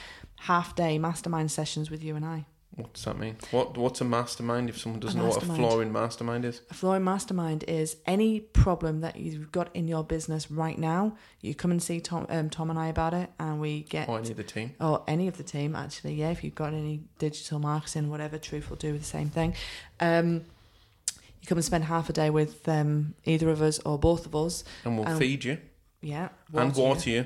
half-day 0.49 0.97
mastermind 0.97 1.51
sessions 1.51 1.91
with 1.91 2.03
you 2.03 2.15
and 2.15 2.25
I. 2.25 2.45
What 2.75 2.93
does 2.93 3.03
that 3.05 3.19
mean? 3.19 3.35
What 3.51 3.77
What's 3.77 4.01
a 4.01 4.03
mastermind? 4.03 4.67
If 4.67 4.79
someone 4.79 4.99
doesn't 4.99 5.19
know 5.19 5.27
what 5.29 5.43
a 5.43 5.45
flooring 5.45 5.91
mastermind 5.91 6.43
is, 6.43 6.61
A 6.71 6.73
flooring 6.73 7.03
mastermind 7.03 7.63
is 7.67 7.97
any 8.07 8.39
problem 8.39 9.01
that 9.01 9.15
you've 9.15 9.51
got 9.51 9.69
in 9.75 9.87
your 9.87 10.03
business 10.03 10.49
right 10.49 10.77
now. 10.79 11.15
You 11.41 11.53
come 11.53 11.69
and 11.69 11.81
see 11.83 11.99
Tom, 11.99 12.25
um, 12.29 12.49
Tom 12.49 12.71
and 12.71 12.79
I 12.79 12.87
about 12.87 13.13
it, 13.13 13.29
and 13.39 13.59
we 13.61 13.83
get 13.83 14.09
or 14.09 14.17
any 14.17 14.31
of 14.31 14.37
the 14.37 14.43
team. 14.43 14.73
or 14.79 15.03
any 15.07 15.27
of 15.27 15.37
the 15.37 15.43
team 15.43 15.75
actually. 15.75 16.15
Yeah, 16.15 16.31
if 16.31 16.43
you've 16.43 16.55
got 16.55 16.73
any 16.73 17.01
digital 17.19 17.59
marketing, 17.59 18.09
whatever, 18.09 18.39
Truth 18.39 18.69
will 18.71 18.77
do 18.77 18.97
the 18.97 19.03
same 19.03 19.29
thing. 19.29 19.53
Um, 19.99 20.45
you 21.41 21.47
come 21.47 21.59
and 21.59 21.65
spend 21.65 21.83
half 21.83 22.09
a 22.09 22.13
day 22.13 22.31
with 22.31 22.67
um, 22.67 23.13
either 23.25 23.49
of 23.49 23.61
us 23.61 23.77
or 23.79 23.99
both 23.99 24.25
of 24.25 24.35
us. 24.35 24.63
And 24.83 24.97
we'll 24.97 25.07
Um, 25.09 25.19
feed 25.19 25.43
you 25.43 25.59
Yeah, 26.01 26.29
and 26.53 26.75
you. 26.75 26.81
water 26.81 27.09
you. 27.11 27.25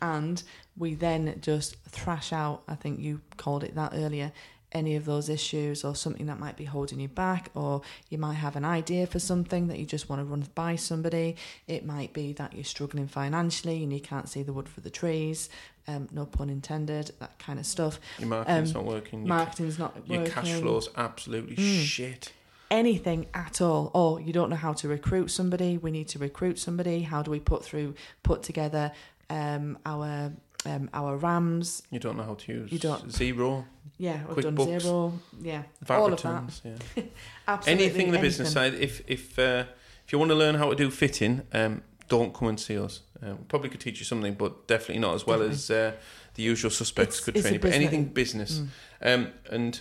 and 0.00 0.42
we 0.78 0.94
then 0.94 1.40
just 1.42 1.76
thrash 1.88 2.32
out. 2.32 2.62
I 2.68 2.74
think 2.76 3.00
you 3.00 3.20
called 3.36 3.64
it 3.64 3.74
that 3.74 3.92
earlier. 3.94 4.32
Any 4.72 4.96
of 4.96 5.04
those 5.06 5.28
issues 5.28 5.82
or 5.84 5.94
something 5.96 6.26
that 6.26 6.38
might 6.38 6.56
be 6.56 6.64
holding 6.66 7.00
you 7.00 7.08
back, 7.08 7.50
or 7.54 7.80
you 8.10 8.18
might 8.18 8.34
have 8.34 8.54
an 8.54 8.64
idea 8.64 9.06
for 9.06 9.18
something 9.18 9.68
that 9.68 9.78
you 9.78 9.86
just 9.86 10.08
want 10.10 10.20
to 10.20 10.24
run 10.24 10.44
by 10.54 10.76
somebody. 10.76 11.36
It 11.66 11.86
might 11.86 12.12
be 12.12 12.34
that 12.34 12.52
you're 12.52 12.64
struggling 12.64 13.06
financially 13.08 13.82
and 13.82 13.92
you 13.92 14.00
can't 14.00 14.28
see 14.28 14.42
the 14.42 14.52
wood 14.52 14.68
for 14.68 14.80
the 14.82 14.90
trees. 14.90 15.48
Um, 15.86 16.06
no 16.12 16.26
pun 16.26 16.50
intended. 16.50 17.12
That 17.18 17.38
kind 17.38 17.58
of 17.58 17.64
stuff. 17.64 17.98
Your 18.18 18.28
marketing's 18.28 18.74
um, 18.76 18.84
not 18.84 18.92
working. 18.92 19.20
Your, 19.20 19.28
Marketing's 19.28 19.78
not 19.78 19.96
your 20.06 20.18
working. 20.18 20.34
cash 20.34 20.52
flow's 20.60 20.90
absolutely 20.96 21.56
Mm. 21.56 21.82
shit. 21.84 22.32
anything 22.70 23.24
at 23.32 23.62
all 23.62 23.90
or 23.94 24.20
you 24.20 24.30
don't 24.34 24.50
know 24.50 24.56
how 24.56 24.74
to 24.74 24.86
recruit 24.88 25.28
somebody 25.30 25.78
we 25.78 25.90
need 25.90 26.06
to 26.06 26.18
recruit 26.18 26.58
somebody 26.58 27.00
how 27.00 27.22
do 27.22 27.30
we 27.30 27.40
put 27.40 27.64
through 27.64 27.94
put 28.22 28.42
together 28.42 28.92
um 29.30 29.78
our 29.86 30.30
um 30.66 30.90
our 30.92 31.16
RAMS 31.16 31.82
You 31.90 31.98
don't 31.98 32.16
know 32.16 32.24
how 32.24 32.34
to 32.34 32.52
use 32.52 32.72
You 32.72 32.78
don't. 32.78 33.08
Xero, 33.08 33.64
yeah 33.96 34.24
we've 34.26 34.44
done 34.44 34.56
QuickBooks, 34.56 34.82
Xero 34.82 35.12
yeah 35.42 35.62
all. 35.90 36.12
Of 36.12 36.22
that 36.22 36.62
absolutely 37.48 37.84
anything 37.84 38.06
in 38.08 38.12
the 38.12 38.18
business 38.18 38.52
side. 38.52 38.74
If 38.74 39.02
if 39.06 39.38
uh, 39.38 39.64
if 40.04 40.12
you 40.12 40.18
want 40.18 40.30
to 40.30 40.34
learn 40.36 40.54
how 40.56 40.70
to 40.70 40.76
do 40.76 40.90
fitting, 40.90 41.42
um, 41.52 41.82
don't 42.08 42.32
come 42.34 42.48
and 42.48 42.58
see 42.58 42.78
us. 42.78 43.00
Uh, 43.22 43.34
we 43.38 43.44
probably 43.48 43.68
could 43.68 43.80
teach 43.80 43.98
you 43.98 44.04
something, 44.06 44.34
but 44.34 44.66
definitely 44.66 45.00
not 45.00 45.14
as 45.14 45.26
well 45.26 45.42
as 45.42 45.70
uh, 45.70 45.92
the 46.34 46.42
usual 46.42 46.70
suspects 46.70 47.18
It's- 47.18 47.24
could 47.24 47.40
train 47.42 47.54
you. 47.54 47.60
But 47.60 47.72
anything 47.72 48.06
business, 48.06 48.60
Mm. 48.60 48.68
um, 49.14 49.32
and 49.50 49.80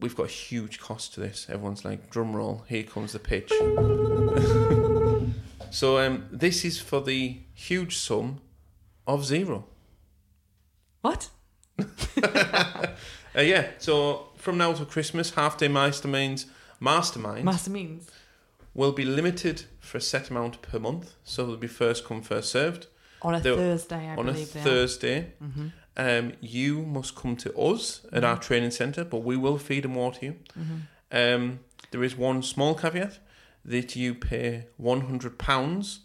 we've 0.00 0.14
got 0.14 0.26
a 0.26 0.30
huge 0.30 0.78
cost 0.80 1.14
to 1.14 1.20
this. 1.20 1.46
Everyone's 1.48 1.84
like, 1.84 2.10
drum 2.10 2.36
roll, 2.36 2.64
here 2.68 2.82
comes 2.82 3.12
the 3.12 3.18
pitch. 3.18 3.50
so 5.70 5.98
um, 5.98 6.26
this 6.30 6.64
is 6.64 6.80
for 6.80 7.00
the 7.00 7.38
huge 7.54 7.96
sum 7.96 8.40
of 9.06 9.24
zero. 9.24 9.64
What 11.02 11.28
Uh, 13.36 13.42
yeah, 13.42 13.68
so 13.78 14.28
from 14.36 14.58
now 14.58 14.72
till 14.72 14.86
Christmas, 14.86 15.30
half 15.34 15.56
day 15.58 15.68
masterminds, 15.68 16.46
masterminds 16.82 17.44
master 17.44 17.70
means 17.70 18.08
will 18.74 18.90
be 18.92 19.04
limited 19.04 19.64
for 19.80 19.98
a 19.98 20.00
set 20.00 20.30
amount 20.30 20.60
per 20.62 20.78
month. 20.78 21.14
So 21.24 21.46
they'll 21.46 21.56
be 21.56 21.66
first 21.68 22.04
come, 22.04 22.22
first 22.22 22.50
served. 22.50 22.86
on 23.22 23.34
a 23.34 23.40
They're- 23.40 23.54
thursday 23.56 24.08
i 24.08 24.16
On 24.16 24.28
a 24.28 24.32
believe 24.32 24.52
they 24.54 24.60
Thursday, 24.60 25.18
are 25.20 25.44
mm-hmm. 25.46 25.68
um, 25.96 26.32
you 26.40 26.82
must 26.82 27.14
come 27.14 27.36
to 27.36 27.54
us 27.56 28.00
at 28.12 28.24
our 28.24 28.38
training 28.38 28.70
centre, 28.72 29.04
but 29.04 29.18
we 29.22 29.36
will 29.36 29.58
feed 29.58 29.84
and 29.84 29.94
water 29.94 30.24
you. 30.26 30.36
Mm-hmm. 30.58 30.76
Um, 31.12 31.60
there 31.90 32.02
is 32.02 32.16
one 32.16 32.42
small 32.42 32.74
caveat 32.74 33.18
that 33.64 33.94
you 33.94 34.14
pay 34.14 34.66
£100, 34.80 35.98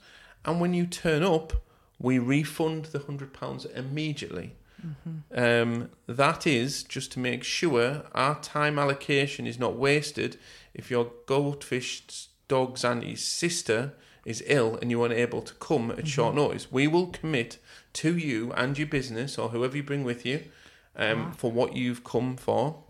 and 0.46 0.62
when 0.62 0.74
you 0.74 0.86
turn 0.86 1.24
up, 1.24 1.54
we 2.00 2.20
refund 2.20 2.86
the 2.86 3.00
£100 3.00 3.76
immediately. 3.76 4.56
Mm-hmm. 4.86 5.40
Um, 5.40 5.90
that 6.08 6.46
is 6.46 6.84
just 6.84 7.12
to 7.14 7.20
make 7.20 7.44
sure 7.44 8.04
our 8.14 8.40
time 8.42 8.78
allocation 8.78 9.48
is 9.48 9.58
not 9.58 9.76
wasted 9.76 10.38
if 10.74 10.92
your 10.92 11.12
goldfish 11.26 12.28
dog's 12.48 12.84
auntie's 12.84 13.24
sister 13.26 13.94
is 14.26 14.44
ill 14.48 14.78
and 14.82 14.90
you're 14.90 15.06
unable 15.06 15.42
to 15.42 15.54
come 15.56 15.92
at 15.92 16.08
short 16.08 16.36
notice. 16.36 16.72
We 16.72 16.88
will 16.88 17.08
commit 17.08 17.58
to 17.94 18.18
you 18.18 18.52
and 18.54 18.78
your 18.78 18.88
business 18.88 19.38
or 19.38 19.50
whoever 19.50 19.76
you 19.78 19.84
bring 19.84 20.04
with 20.04 20.26
you 20.26 20.44
um, 20.96 21.28
Ah. 21.28 21.32
for 21.32 21.52
what 21.52 21.76
you've 21.76 22.04
come 22.04 22.38
for, 22.38 22.84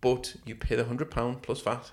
but 0.00 0.36
you 0.44 0.54
pay 0.54 0.76
the 0.76 0.84
£100 0.84 1.42
plus 1.42 1.60
VAT. 1.60 1.92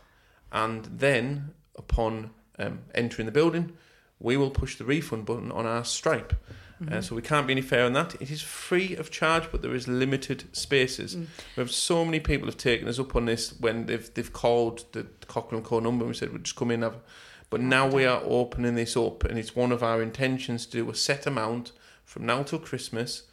And 0.52 0.86
then, 0.86 1.54
upon 1.76 2.32
um, 2.60 2.80
entering 2.96 3.26
the 3.26 3.32
building, 3.32 3.74
we 4.20 4.38
will 4.38 4.50
push 4.52 4.78
the 4.78 4.86
refund 4.86 5.26
button 5.26 5.52
on 5.52 5.66
our 5.66 5.84
Stripe. 5.84 6.34
Mm-hmm. 6.82 6.93
Uh, 6.93 7.01
so 7.01 7.15
we 7.15 7.21
can't 7.21 7.47
be 7.47 7.53
any 7.53 7.61
fairer 7.61 7.86
on 7.86 7.93
that. 7.93 8.21
It 8.21 8.30
is 8.30 8.41
free 8.41 8.95
of 8.95 9.09
charge, 9.09 9.51
but 9.51 9.61
there 9.61 9.73
is 9.73 9.88
limited 9.88 10.55
spaces. 10.55 11.15
Mm. 11.15 11.28
We 11.55 11.61
have 11.61 11.71
so 11.71 12.05
many 12.05 12.19
people 12.19 12.47
have 12.47 12.57
taken 12.57 12.88
us 12.88 12.99
up 12.99 13.15
on 13.15 13.25
this 13.25 13.59
when 13.59 13.88
they've 13.88 14.13
they've 14.13 14.32
called 14.32 14.86
the 14.91 15.07
Cockrell 15.28 15.61
Co 15.61 15.80
number 15.80 16.05
and 16.05 16.09
we 16.11 16.17
said 16.17 16.32
we'd 16.32 16.43
just 16.43 16.55
come 16.55 16.69
in 16.71 16.84
and 16.84 16.93
have. 16.93 17.01
But 17.49 17.61
now 17.61 17.88
we 17.88 18.05
are 18.05 18.21
opening 18.25 18.75
this 18.75 18.97
up, 18.97 19.23
and 19.23 19.39
it's 19.39 19.55
one 19.55 19.71
of 19.71 19.82
our 19.82 20.01
intentions 20.01 20.65
to 20.67 20.84
do 20.84 20.89
a 20.89 20.95
set 20.95 21.25
amount 21.25 21.71
from 22.03 22.25
now 22.25 22.43
till 22.43 22.59
Christmas. 22.59 23.23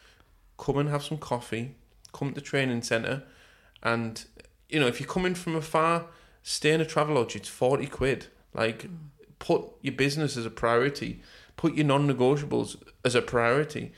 Come 0.56 0.78
and 0.78 0.88
have 0.88 1.02
some 1.02 1.18
coffee. 1.18 1.74
Come 2.12 2.28
to 2.28 2.36
the 2.36 2.40
training 2.40 2.82
centre, 2.82 3.24
and 3.82 4.24
you 4.68 4.78
know 4.78 4.86
if 4.86 5.00
you're 5.00 5.08
coming 5.08 5.34
from 5.34 5.56
afar, 5.56 6.06
stay 6.42 6.72
in 6.72 6.80
a 6.80 6.86
travel 6.86 7.16
lodge. 7.16 7.34
It's 7.34 7.48
forty 7.48 7.88
quid. 7.88 8.26
Like, 8.54 8.86
put 9.40 9.64
your 9.82 9.94
business 9.94 10.36
as 10.36 10.46
a 10.46 10.50
priority. 10.50 11.20
Put 11.56 11.74
your 11.74 11.86
non-negotiables 11.86 12.76
as 13.04 13.14
a 13.14 13.22
priority. 13.22 13.92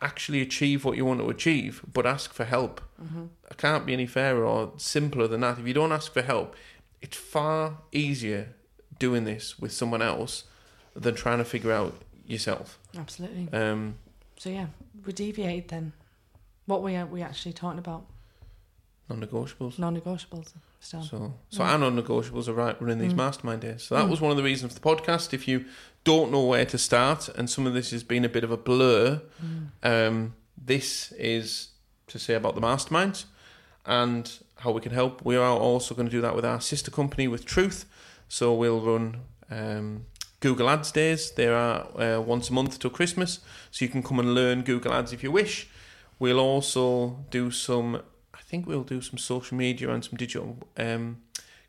Actually 0.00 0.40
achieve 0.40 0.84
what 0.84 0.96
you 0.96 1.04
want 1.04 1.20
to 1.20 1.28
achieve, 1.30 1.82
but 1.92 2.06
ask 2.06 2.32
for 2.32 2.44
help. 2.44 2.80
Mm-hmm. 3.02 3.26
I 3.50 3.54
can't 3.54 3.86
be 3.86 3.92
any 3.92 4.06
fairer 4.06 4.44
or 4.44 4.72
simpler 4.76 5.28
than 5.28 5.40
that. 5.42 5.58
If 5.58 5.66
you 5.66 5.74
don't 5.74 5.92
ask 5.92 6.12
for 6.12 6.22
help, 6.22 6.56
it's 7.00 7.16
far 7.16 7.78
easier 7.92 8.54
doing 8.98 9.24
this 9.24 9.58
with 9.58 9.72
someone 9.72 10.02
else 10.02 10.44
than 10.96 11.14
trying 11.14 11.38
to 11.38 11.44
figure 11.44 11.72
out 11.72 11.94
yourself. 12.26 12.78
absolutely 12.96 13.48
Um, 13.52 13.96
so 14.38 14.48
yeah 14.48 14.66
we 15.04 15.12
deviated 15.12 15.68
then 15.68 15.92
what 16.66 16.82
we 16.82 16.96
are 16.96 17.04
we 17.06 17.20
actually 17.22 17.52
talking 17.52 17.78
about 17.78 18.06
non-negotiables. 19.10 19.78
non-negotiables 19.78 20.52
still 20.84 21.02
So, 21.02 21.34
so 21.50 21.60
Mm. 21.62 21.66
our 21.66 21.78
non-negotiables 21.78 22.48
are 22.48 22.52
right 22.54 22.80
running 22.80 22.98
these 22.98 23.12
Mm. 23.12 23.16
mastermind 23.16 23.60
days. 23.62 23.82
So 23.82 23.94
that 23.96 24.06
Mm. 24.06 24.10
was 24.10 24.20
one 24.20 24.30
of 24.30 24.36
the 24.36 24.42
reasons 24.42 24.72
for 24.72 24.80
the 24.80 24.86
podcast. 25.02 25.32
If 25.32 25.48
you 25.48 25.64
don't 26.04 26.30
know 26.30 26.44
where 26.44 26.66
to 26.66 26.78
start, 26.78 27.28
and 27.36 27.48
some 27.48 27.66
of 27.66 27.74
this 27.74 27.90
has 27.90 28.02
been 28.02 28.24
a 28.24 28.28
bit 28.28 28.44
of 28.44 28.50
a 28.50 28.56
blur, 28.56 29.20
Mm. 29.42 29.68
um, 29.82 30.34
this 30.56 31.12
is 31.12 31.68
to 32.08 32.18
say 32.18 32.34
about 32.34 32.54
the 32.54 32.60
masterminds 32.60 33.24
and 33.86 34.30
how 34.56 34.70
we 34.70 34.80
can 34.80 34.92
help. 34.92 35.24
We 35.24 35.36
are 35.36 35.56
also 35.58 35.94
going 35.94 36.06
to 36.06 36.12
do 36.12 36.20
that 36.20 36.34
with 36.36 36.44
our 36.44 36.60
sister 36.60 36.90
company, 36.90 37.26
with 37.28 37.44
Truth. 37.44 37.86
So 38.28 38.52
we'll 38.54 38.80
run 38.80 39.22
um, 39.50 40.06
Google 40.40 40.68
Ads 40.68 40.90
days. 40.92 41.30
There 41.32 41.54
are 41.54 41.86
uh, 42.00 42.20
once 42.20 42.50
a 42.50 42.52
month 42.52 42.78
till 42.78 42.90
Christmas, 42.90 43.40
so 43.70 43.84
you 43.84 43.90
can 43.90 44.02
come 44.02 44.18
and 44.18 44.34
learn 44.34 44.62
Google 44.62 44.92
Ads 44.92 45.12
if 45.12 45.22
you 45.22 45.30
wish. 45.30 45.68
We'll 46.18 46.38
also 46.40 47.24
do 47.30 47.50
some. 47.50 48.00
I 48.44 48.50
think 48.50 48.66
we'll 48.66 48.84
do 48.84 49.00
some 49.00 49.18
social 49.18 49.56
media 49.56 49.90
and 49.90 50.04
some 50.04 50.16
digital 50.18 50.58
um, 50.76 51.18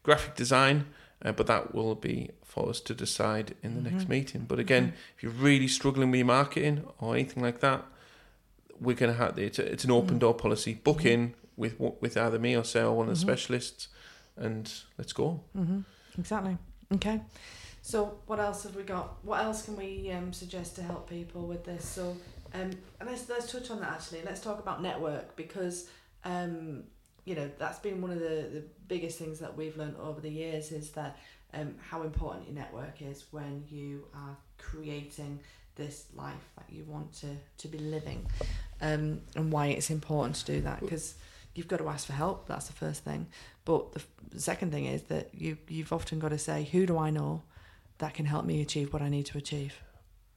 graphic 0.03 0.35
design, 0.35 0.85
uh, 1.23 1.31
but 1.31 1.47
that 1.47 1.73
will 1.73 1.95
be 1.95 2.31
for 2.43 2.69
us 2.69 2.79
to 2.81 2.93
decide 2.93 3.55
in 3.63 3.75
the 3.75 3.89
next 3.89 4.05
Mhm. 4.05 4.09
meeting. 4.09 4.45
But 4.47 4.59
again, 4.59 4.93
if 5.15 5.23
you're 5.23 5.31
really 5.31 5.67
struggling 5.67 6.11
with 6.11 6.17
your 6.19 6.27
marketing 6.27 6.83
or 6.99 7.15
anything 7.15 7.41
like 7.41 7.59
that, 7.61 7.85
we're 8.79 8.95
going 8.95 9.11
to 9.11 9.17
have 9.17 9.39
it's, 9.39 9.57
a, 9.57 9.71
it's 9.71 9.85
an 9.85 9.91
open 9.91 10.17
Mm. 10.17 10.19
door 10.19 10.33
policy. 10.33 10.73
Book 10.73 10.99
Mhm. 11.01 11.05
in 11.05 11.33
with 11.57 11.79
with 11.79 12.17
either 12.17 12.37
me 12.37 12.55
or 12.57 12.65
Sarah, 12.65 12.91
one 12.93 13.07
of 13.07 13.17
the 13.17 13.25
Mhm. 13.25 13.29
specialists, 13.29 13.87
and 14.35 14.69
let's 14.97 15.13
go. 15.13 15.39
Exactly. 16.17 16.57
Okay. 16.93 17.21
So 17.81 18.19
what 18.25 18.39
else 18.39 18.63
have 18.63 18.75
we 18.75 18.83
got? 18.83 19.23
What 19.23 19.41
else 19.43 19.63
can 19.63 19.77
we 19.77 20.11
um, 20.11 20.33
suggest 20.33 20.75
to 20.75 20.81
help 20.83 21.09
people 21.09 21.47
with 21.47 21.63
this? 21.63 21.85
So 21.85 22.17
um, 22.53 22.71
let's 23.05 23.29
let's 23.29 23.49
touch 23.51 23.71
on 23.71 23.79
that 23.79 23.91
actually. 23.91 24.21
Let's 24.25 24.41
talk 24.41 24.59
about 24.59 24.81
network 24.81 25.35
because 25.37 25.87
um, 26.25 26.83
you 27.23 27.35
know 27.35 27.49
that's 27.57 27.79
been 27.79 28.01
one 28.01 28.11
of 28.11 28.19
the, 28.19 28.49
the 28.51 28.63
biggest 28.87 29.17
things 29.17 29.39
that 29.39 29.55
we've 29.55 29.77
learned 29.77 29.95
over 30.01 30.19
the 30.19 30.29
years 30.29 30.71
is 30.71 30.91
that 30.91 31.17
um, 31.53 31.75
how 31.89 32.03
important 32.03 32.45
your 32.45 32.55
network 32.55 33.01
is 33.01 33.25
when 33.31 33.63
you 33.69 34.05
are 34.13 34.35
creating 34.57 35.39
this 35.75 36.07
life 36.15 36.51
that 36.57 36.65
you 36.69 36.83
want 36.85 37.13
to, 37.13 37.27
to 37.57 37.67
be 37.67 37.77
living 37.77 38.25
um, 38.81 39.21
and 39.35 39.51
why 39.51 39.67
it's 39.67 39.89
important 39.89 40.35
to 40.35 40.45
do 40.45 40.61
that 40.61 40.79
because 40.79 41.15
you've 41.53 41.67
got 41.67 41.77
to 41.77 41.87
ask 41.87 42.07
for 42.07 42.13
help 42.13 42.47
that's 42.47 42.67
the 42.67 42.73
first 42.73 43.03
thing 43.03 43.27
but 43.63 43.91
the, 43.93 43.99
f- 43.99 44.41
second 44.41 44.71
thing 44.71 44.85
is 44.85 45.03
that 45.03 45.29
you 45.33 45.57
you've 45.67 45.93
often 45.93 46.19
got 46.19 46.29
to 46.29 46.37
say 46.37 46.63
who 46.71 46.85
do 46.85 46.97
I 46.97 47.09
know 47.09 47.43
that 47.97 48.13
can 48.13 48.25
help 48.25 48.45
me 48.45 48.61
achieve 48.61 48.91
what 48.93 49.01
I 49.01 49.09
need 49.09 49.25
to 49.27 49.37
achieve 49.37 49.81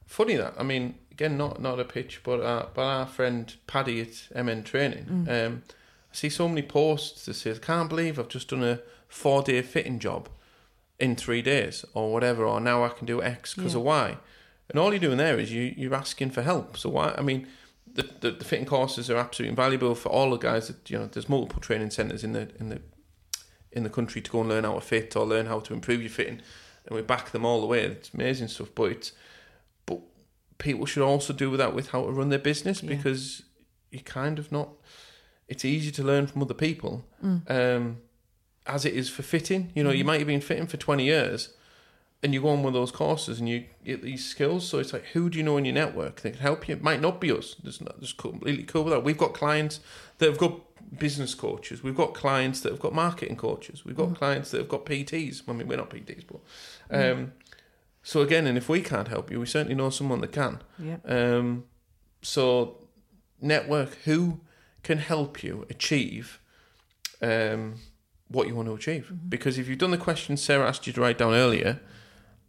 Funny 0.09 0.33
that. 0.37 0.55
I 0.57 0.63
mean, 0.63 0.95
again, 1.11 1.37
not 1.37 1.61
not 1.61 1.79
a 1.79 1.85
pitch, 1.85 2.21
but 2.23 2.41
uh, 2.41 2.65
but 2.73 2.81
our 2.81 3.05
friend 3.05 3.55
Paddy 3.67 4.01
at 4.01 4.43
MN 4.43 4.63
Training. 4.63 5.05
Mm. 5.05 5.45
Um, 5.45 5.63
I 6.11 6.15
see 6.15 6.29
so 6.29 6.47
many 6.47 6.61
posts 6.63 7.25
that 7.25 7.35
says, 7.35 7.59
"Can't 7.59 7.89
believe 7.89 8.17
I've 8.19 8.27
just 8.29 8.49
done 8.49 8.63
a 8.63 8.79
four 9.07 9.41
day 9.43 9.61
fitting 9.61 9.99
job 9.99 10.29
in 10.99 11.15
three 11.15 11.41
days, 11.41 11.85
or 11.93 12.11
whatever, 12.11 12.45
or 12.45 12.59
now 12.59 12.83
I 12.83 12.89
can 12.89 13.05
do 13.05 13.21
X 13.21 13.53
because 13.55 13.73
Yeah. 13.73 13.79
of 13.79 13.85
Y." 13.85 14.17
And 14.69 14.79
all 14.79 14.91
you're 14.91 14.99
doing 14.99 15.17
there 15.17 15.39
is 15.39 15.51
you 15.51 15.73
you're 15.77 15.95
asking 15.95 16.31
for 16.31 16.41
help. 16.43 16.77
So 16.77 16.89
why? 16.89 17.13
I 17.17 17.21
mean, 17.21 17.47
the, 17.91 18.03
the 18.21 18.31
the 18.31 18.45
fitting 18.45 18.65
courses 18.67 19.09
are 19.09 19.17
absolutely 19.17 19.49
invaluable 19.49 19.95
for 19.95 20.09
all 20.09 20.29
the 20.31 20.37
guys. 20.37 20.67
That 20.67 20.89
you 20.89 20.97
know, 20.99 21.07
there's 21.07 21.29
multiple 21.29 21.61
training 21.61 21.89
centres 21.91 22.23
in 22.23 22.33
the 22.33 22.49
in 22.59 22.69
the 22.69 22.81
in 23.71 23.83
the 23.83 23.89
country 23.89 24.21
to 24.21 24.31
go 24.31 24.39
and 24.41 24.49
learn 24.49 24.63
how 24.63 24.73
to 24.75 24.81
fit 24.81 25.15
or 25.15 25.25
learn 25.25 25.45
how 25.45 25.59
to 25.59 25.73
improve 25.73 26.01
your 26.01 26.09
fitting, 26.09 26.41
and 26.85 26.95
we 26.95 27.01
back 27.03 27.31
them 27.31 27.45
all 27.45 27.61
the 27.61 27.67
way. 27.67 27.83
It's 27.83 28.11
amazing 28.13 28.47
stuff, 28.49 28.69
but 28.75 28.91
it's 28.91 29.11
but 29.85 29.99
people 30.57 30.85
should 30.87 31.03
also 31.03 31.33
do 31.33 31.55
that 31.57 31.73
with 31.75 31.89
how 31.89 32.05
to 32.05 32.11
run 32.11 32.29
their 32.29 32.39
business 32.39 32.81
Yeah. 32.83 32.89
because 32.95 33.43
you're 33.91 34.01
kind 34.03 34.37
of 34.39 34.51
not. 34.51 34.69
It's 35.49 35.65
easy 35.65 35.91
to 35.91 36.03
learn 36.03 36.27
from 36.27 36.41
other 36.43 36.53
people, 36.53 37.05
Mm. 37.23 37.41
um, 37.49 37.97
as 38.65 38.85
it 38.85 38.93
is 38.93 39.09
for 39.09 39.23
fitting. 39.23 39.71
You 39.75 39.83
know, 39.83 39.89
you 39.91 40.03
Mhm. 40.03 40.07
might 40.07 40.19
have 40.19 40.27
been 40.27 40.41
fitting 40.41 40.67
for 40.67 40.77
twenty 40.77 41.05
years, 41.05 41.49
and 42.21 42.33
you 42.33 42.41
go 42.41 42.49
on 42.49 42.59
one 42.59 42.67
of 42.67 42.73
those 42.73 42.91
courses 42.91 43.39
and 43.39 43.49
you 43.49 43.65
get 43.83 44.01
these 44.03 44.23
skills. 44.25 44.67
So 44.67 44.77
it's 44.77 44.93
like, 44.93 45.05
who 45.13 45.29
do 45.29 45.37
you 45.39 45.43
know 45.43 45.57
in 45.57 45.65
your 45.65 45.73
network 45.73 46.21
that 46.21 46.31
can 46.31 46.39
help 46.41 46.67
you? 46.67 46.75
It 46.75 46.83
might 46.83 47.01
not 47.01 47.19
be 47.19 47.31
us. 47.31 47.55
There's 47.63 47.81
not. 47.81 47.99
There's 47.99 48.13
completely 48.13 48.63
cool 48.63 48.83
with 48.83 48.93
that. 48.93 49.03
We've 49.03 49.17
got 49.17 49.33
clients 49.33 49.79
that 50.19 50.27
have 50.29 50.37
got 50.37 50.53
business 50.99 51.33
coaches. 51.33 51.81
We've 51.83 51.95
got 51.95 52.13
clients 52.13 52.61
that 52.61 52.71
have 52.71 52.79
got 52.79 52.93
marketing 52.93 53.37
coaches. 53.37 53.83
We've 53.85 53.95
got 53.97 54.09
Mhm. 54.09 54.15
clients 54.17 54.51
that 54.51 54.57
have 54.59 54.69
got 54.69 54.85
PTs. 54.85 55.41
I 55.47 55.53
mean, 55.53 55.67
we're 55.67 55.77
not 55.77 55.89
PTs, 55.89 56.23
but 56.25 56.39
Mm. 56.91 57.11
um, 57.11 57.33
so 58.03 58.21
again, 58.21 58.45
and 58.47 58.57
if 58.57 58.69
we 58.69 58.81
can't 58.81 59.07
help 59.07 59.31
you, 59.31 59.39
we 59.39 59.45
certainly 59.47 59.75
know 59.75 59.89
someone 59.89 60.21
that 60.21 60.31
can. 60.31 60.61
yeah 60.77 60.97
Um, 61.05 61.63
so 62.21 62.77
network 63.41 63.95
who 64.05 64.41
can 64.83 64.97
help 64.99 65.43
you 65.43 65.65
achieve 65.69 66.39
um, 67.21 67.75
what 68.29 68.47
you 68.47 68.55
want 68.55 68.67
to 68.67 68.73
achieve. 68.75 69.11
Mhm. 69.11 69.29
Because 69.29 69.57
if 69.57 69.67
you've 69.67 69.77
done 69.79 69.91
the 69.91 69.97
questions 69.97 70.41
Sarah 70.41 70.67
asked 70.67 70.87
you 70.87 70.93
to 70.93 71.01
write 71.01 71.17
down 71.17 71.33
earlier, 71.33 71.79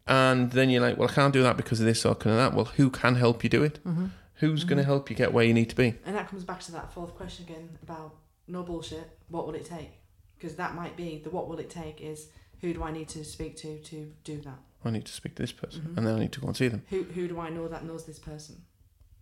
and 0.06 0.50
then 0.52 0.70
you're 0.70 0.82
like, 0.82 0.96
well, 0.96 1.08
I 1.08 1.12
can't 1.12 1.32
do 1.32 1.42
that 1.42 1.56
because 1.56 1.80
of 1.80 1.86
this 1.86 2.04
or 2.04 2.14
kind 2.14 2.32
of 2.34 2.38
that. 2.38 2.54
Well, 2.54 2.66
who 2.76 2.90
can 2.90 3.14
help 3.16 3.42
you 3.44 3.50
do 3.50 3.62
it? 3.62 3.82
mm-hmm. 3.84 4.06
Who's 4.36 4.64
going 4.64 4.78
to 4.78 4.84
help 4.84 5.10
you 5.10 5.16
get 5.16 5.34
where 5.34 5.44
you 5.44 5.52
need 5.52 5.68
to 5.68 5.76
be? 5.76 5.94
And 6.06 6.16
that 6.16 6.28
comes 6.28 6.44
back 6.44 6.60
to 6.60 6.72
that 6.72 6.92
fourth 6.94 7.14
question 7.14 7.44
again 7.44 7.78
about 7.82 8.16
no 8.48 8.62
bullshit. 8.62 9.18
What 9.28 9.46
will 9.46 9.54
it 9.54 9.66
take? 9.66 9.90
Because 10.38 10.56
that 10.56 10.74
might 10.74 10.96
be 10.96 11.18
the 11.22 11.28
what 11.28 11.46
will 11.46 11.58
it 11.58 11.68
take 11.68 12.00
is 12.00 12.28
who 12.62 12.72
do 12.72 12.82
I 12.82 12.90
need 12.90 13.08
to 13.10 13.22
speak 13.24 13.56
to 13.58 13.78
to 13.78 14.10
do 14.24 14.40
that? 14.40 14.58
I 14.82 14.90
need 14.90 15.04
to 15.04 15.12
speak 15.12 15.34
to 15.34 15.42
this 15.42 15.52
person, 15.52 15.82
Mhm. 15.82 15.96
and 15.98 16.06
then 16.06 16.14
I 16.16 16.18
need 16.20 16.32
to 16.32 16.40
go 16.40 16.46
and 16.46 16.56
see 16.56 16.68
them. 16.68 16.82
Who 16.88 17.02
who 17.02 17.28
do 17.28 17.38
I 17.38 17.50
know 17.50 17.68
that 17.68 17.84
knows 17.84 18.06
this 18.06 18.18
person? 18.18 18.64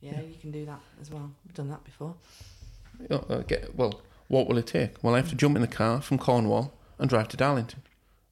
Yeah, 0.00 0.12
Yeah. 0.12 0.20
you 0.22 0.36
can 0.40 0.52
do 0.52 0.64
that 0.66 0.80
as 1.00 1.10
well. 1.10 1.34
We've 1.44 1.54
done 1.54 1.68
that 1.70 1.82
before. 1.82 2.14
You 3.10 3.16
uh, 3.28 3.38
get, 3.38 3.74
well, 3.76 4.00
what 4.28 4.46
will 4.48 4.58
it 4.58 4.66
take? 4.66 5.02
Well, 5.02 5.14
I 5.14 5.18
have 5.18 5.28
to 5.30 5.34
jump 5.36 5.56
in 5.56 5.62
the 5.62 5.68
car 5.68 6.00
from 6.00 6.18
Cornwall 6.18 6.74
and 6.98 7.08
drive 7.08 7.28
to 7.28 7.36
Darlington. 7.36 7.82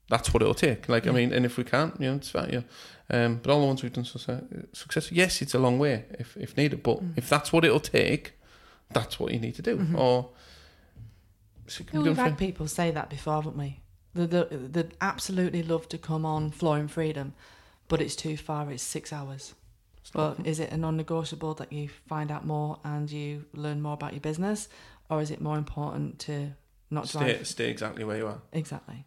That's 0.08 0.32
what 0.32 0.42
it'll 0.42 0.54
take. 0.54 0.88
Like, 0.88 1.06
I 1.06 1.10
mean, 1.10 1.32
and 1.32 1.44
if 1.44 1.56
we 1.56 1.64
can't, 1.64 1.98
you 2.00 2.08
know, 2.10 2.16
it's 2.16 2.30
fine. 2.30 2.50
Yeah. 2.52 2.60
Um, 3.08 3.40
but 3.42 3.50
all 3.52 3.60
the 3.60 3.66
ones 3.66 3.82
we've 3.82 3.92
done 3.92 4.04
successful, 4.04 5.16
yes, 5.16 5.42
it's 5.42 5.54
a 5.54 5.58
long 5.58 5.78
way 5.78 6.04
if, 6.18 6.36
if 6.36 6.56
needed. 6.56 6.82
But 6.82 6.98
Mm. 7.02 7.12
if 7.18 7.28
that's 7.28 7.52
what 7.52 7.64
it'll 7.64 7.80
take, 7.80 8.32
that's 8.92 9.18
what 9.18 9.32
you 9.32 9.40
need 9.40 9.54
to 9.56 9.62
do. 9.62 9.76
Mhm. 9.78 9.98
Or 9.98 10.30
so 11.66 11.84
Yeah, 11.92 12.00
we've 12.00 12.16
had 12.16 12.38
people 12.38 12.68
say 12.68 12.90
that 12.92 13.10
before, 13.10 13.34
haven't 13.34 13.56
we? 13.56 13.80
They 14.14 14.26
they 14.26 14.44
they'd 14.50 14.94
absolutely 15.00 15.62
love 15.62 15.88
to 15.88 15.98
come 15.98 16.24
on 16.24 16.50
Flooring 16.50 16.88
Freedom, 16.88 17.34
but 17.88 18.00
it's 18.00 18.16
too 18.16 18.36
far. 18.36 18.70
It's 18.70 18.82
six 18.82 19.12
hours. 19.12 19.54
But 20.12 20.46
is 20.46 20.60
it 20.60 20.70
a 20.72 20.76
non-negotiable 20.76 21.54
that 21.54 21.72
you 21.72 21.88
find 21.88 22.30
out 22.30 22.46
more 22.46 22.78
and 22.84 23.10
you 23.10 23.44
learn 23.52 23.82
more 23.82 23.94
about 23.94 24.12
your 24.12 24.20
business, 24.20 24.68
or 25.10 25.20
is 25.20 25.30
it 25.30 25.40
more 25.40 25.58
important 25.58 26.18
to 26.20 26.52
not 26.90 27.08
stay, 27.08 27.18
drive 27.18 27.46
stay 27.46 27.70
exactly 27.70 28.04
where 28.04 28.16
you 28.16 28.26
are. 28.26 28.40
Exactly. 28.52 29.04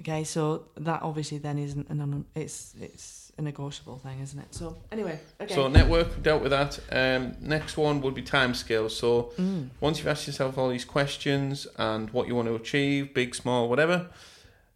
Okay, 0.00 0.24
so 0.24 0.66
that 0.76 1.02
obviously 1.02 1.38
then 1.38 1.58
isn't 1.58 1.88
a 1.88 1.94
non. 1.94 2.26
It's 2.34 2.74
it's 2.78 3.32
a 3.38 3.42
negotiable 3.42 3.98
thing, 3.98 4.20
isn't 4.20 4.38
it? 4.38 4.54
So 4.54 4.76
anyway, 4.92 5.18
okay. 5.40 5.54
So 5.54 5.68
network 5.68 6.22
dealt 6.22 6.42
with 6.42 6.50
that. 6.52 6.78
Um, 6.92 7.36
next 7.40 7.78
one 7.78 8.02
would 8.02 8.14
be 8.14 8.22
time 8.22 8.52
scales. 8.54 8.94
So 8.96 9.32
Mm. 9.38 9.70
once 9.80 9.98
you've 9.98 10.08
asked 10.08 10.26
yourself 10.26 10.58
all 10.58 10.68
these 10.68 10.84
questions 10.84 11.66
and 11.78 12.10
what 12.10 12.28
you 12.28 12.34
want 12.34 12.48
to 12.48 12.54
achieve, 12.54 13.14
big, 13.14 13.34
small, 13.34 13.68
whatever, 13.70 14.10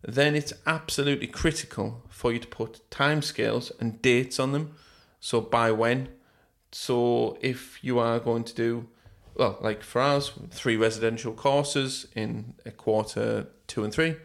then 0.02 0.34
it's 0.34 0.54
absolutely 0.66 1.26
critical 1.26 2.02
for 2.08 2.32
you 2.32 2.38
to 2.38 2.48
put 2.48 2.80
time 2.90 3.20
scales 3.20 3.72
and 3.78 4.00
dates 4.00 4.38
on 4.40 4.52
them. 4.52 4.74
So 5.20 5.40
by 5.40 5.70
when. 5.72 6.08
So 6.72 7.36
if 7.40 7.82
you 7.82 7.98
are 7.98 8.18
going 8.20 8.44
to 8.44 8.54
do, 8.54 8.88
well, 9.36 9.58
like 9.60 9.82
for 9.82 10.00
us, 10.00 10.32
three 10.50 10.76
residential 10.76 11.32
courses 11.32 12.06
in 12.14 12.54
a 12.64 12.70
quarter 12.70 13.48
two 13.66 13.84
and 13.84 13.92
three, 13.92 14.16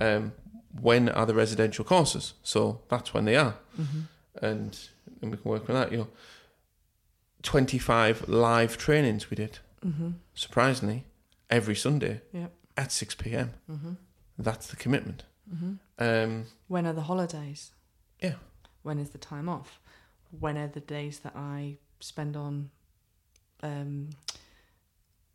um, 0.00 0.32
when 0.80 1.08
are 1.08 1.26
the 1.26 1.34
residential 1.34 1.84
courses? 1.84 2.34
So 2.42 2.80
that's 2.88 3.14
when 3.14 3.24
they 3.24 3.36
are 3.36 3.54
hmm 3.76 4.02
and 4.42 4.76
and 5.22 5.30
we 5.30 5.36
can 5.38 5.48
work 5.50 5.68
on 5.70 5.76
that. 5.76 5.92
You 5.92 5.98
know, 5.98 6.08
twenty 7.42 7.78
five 7.78 8.28
live 8.28 8.76
trainings 8.76 9.30
we 9.30 9.36
did. 9.36 9.58
hmm 9.82 10.10
Surprisingly, 10.34 11.04
every 11.50 11.76
Sunday 11.76 12.20
Yep. 12.32 12.52
at 12.76 12.90
six 12.92 13.14
p.m. 13.14 13.52
hmm 13.66 13.92
That's 14.38 14.66
the 14.66 14.76
commitment. 14.76 15.24
hmm 15.48 15.74
Um, 15.98 16.46
When 16.68 16.86
are 16.86 16.92
the 16.92 17.02
holidays? 17.02 17.72
Yeah. 18.20 18.34
When 18.82 18.98
is 18.98 19.10
the 19.10 19.18
time 19.18 19.48
off? 19.48 19.80
When 20.40 20.56
are 20.56 20.68
the 20.68 20.80
days 20.80 21.20
that 21.20 21.34
I 21.36 21.76
spend 22.00 22.36
on 22.36 22.70
um, 23.62 24.10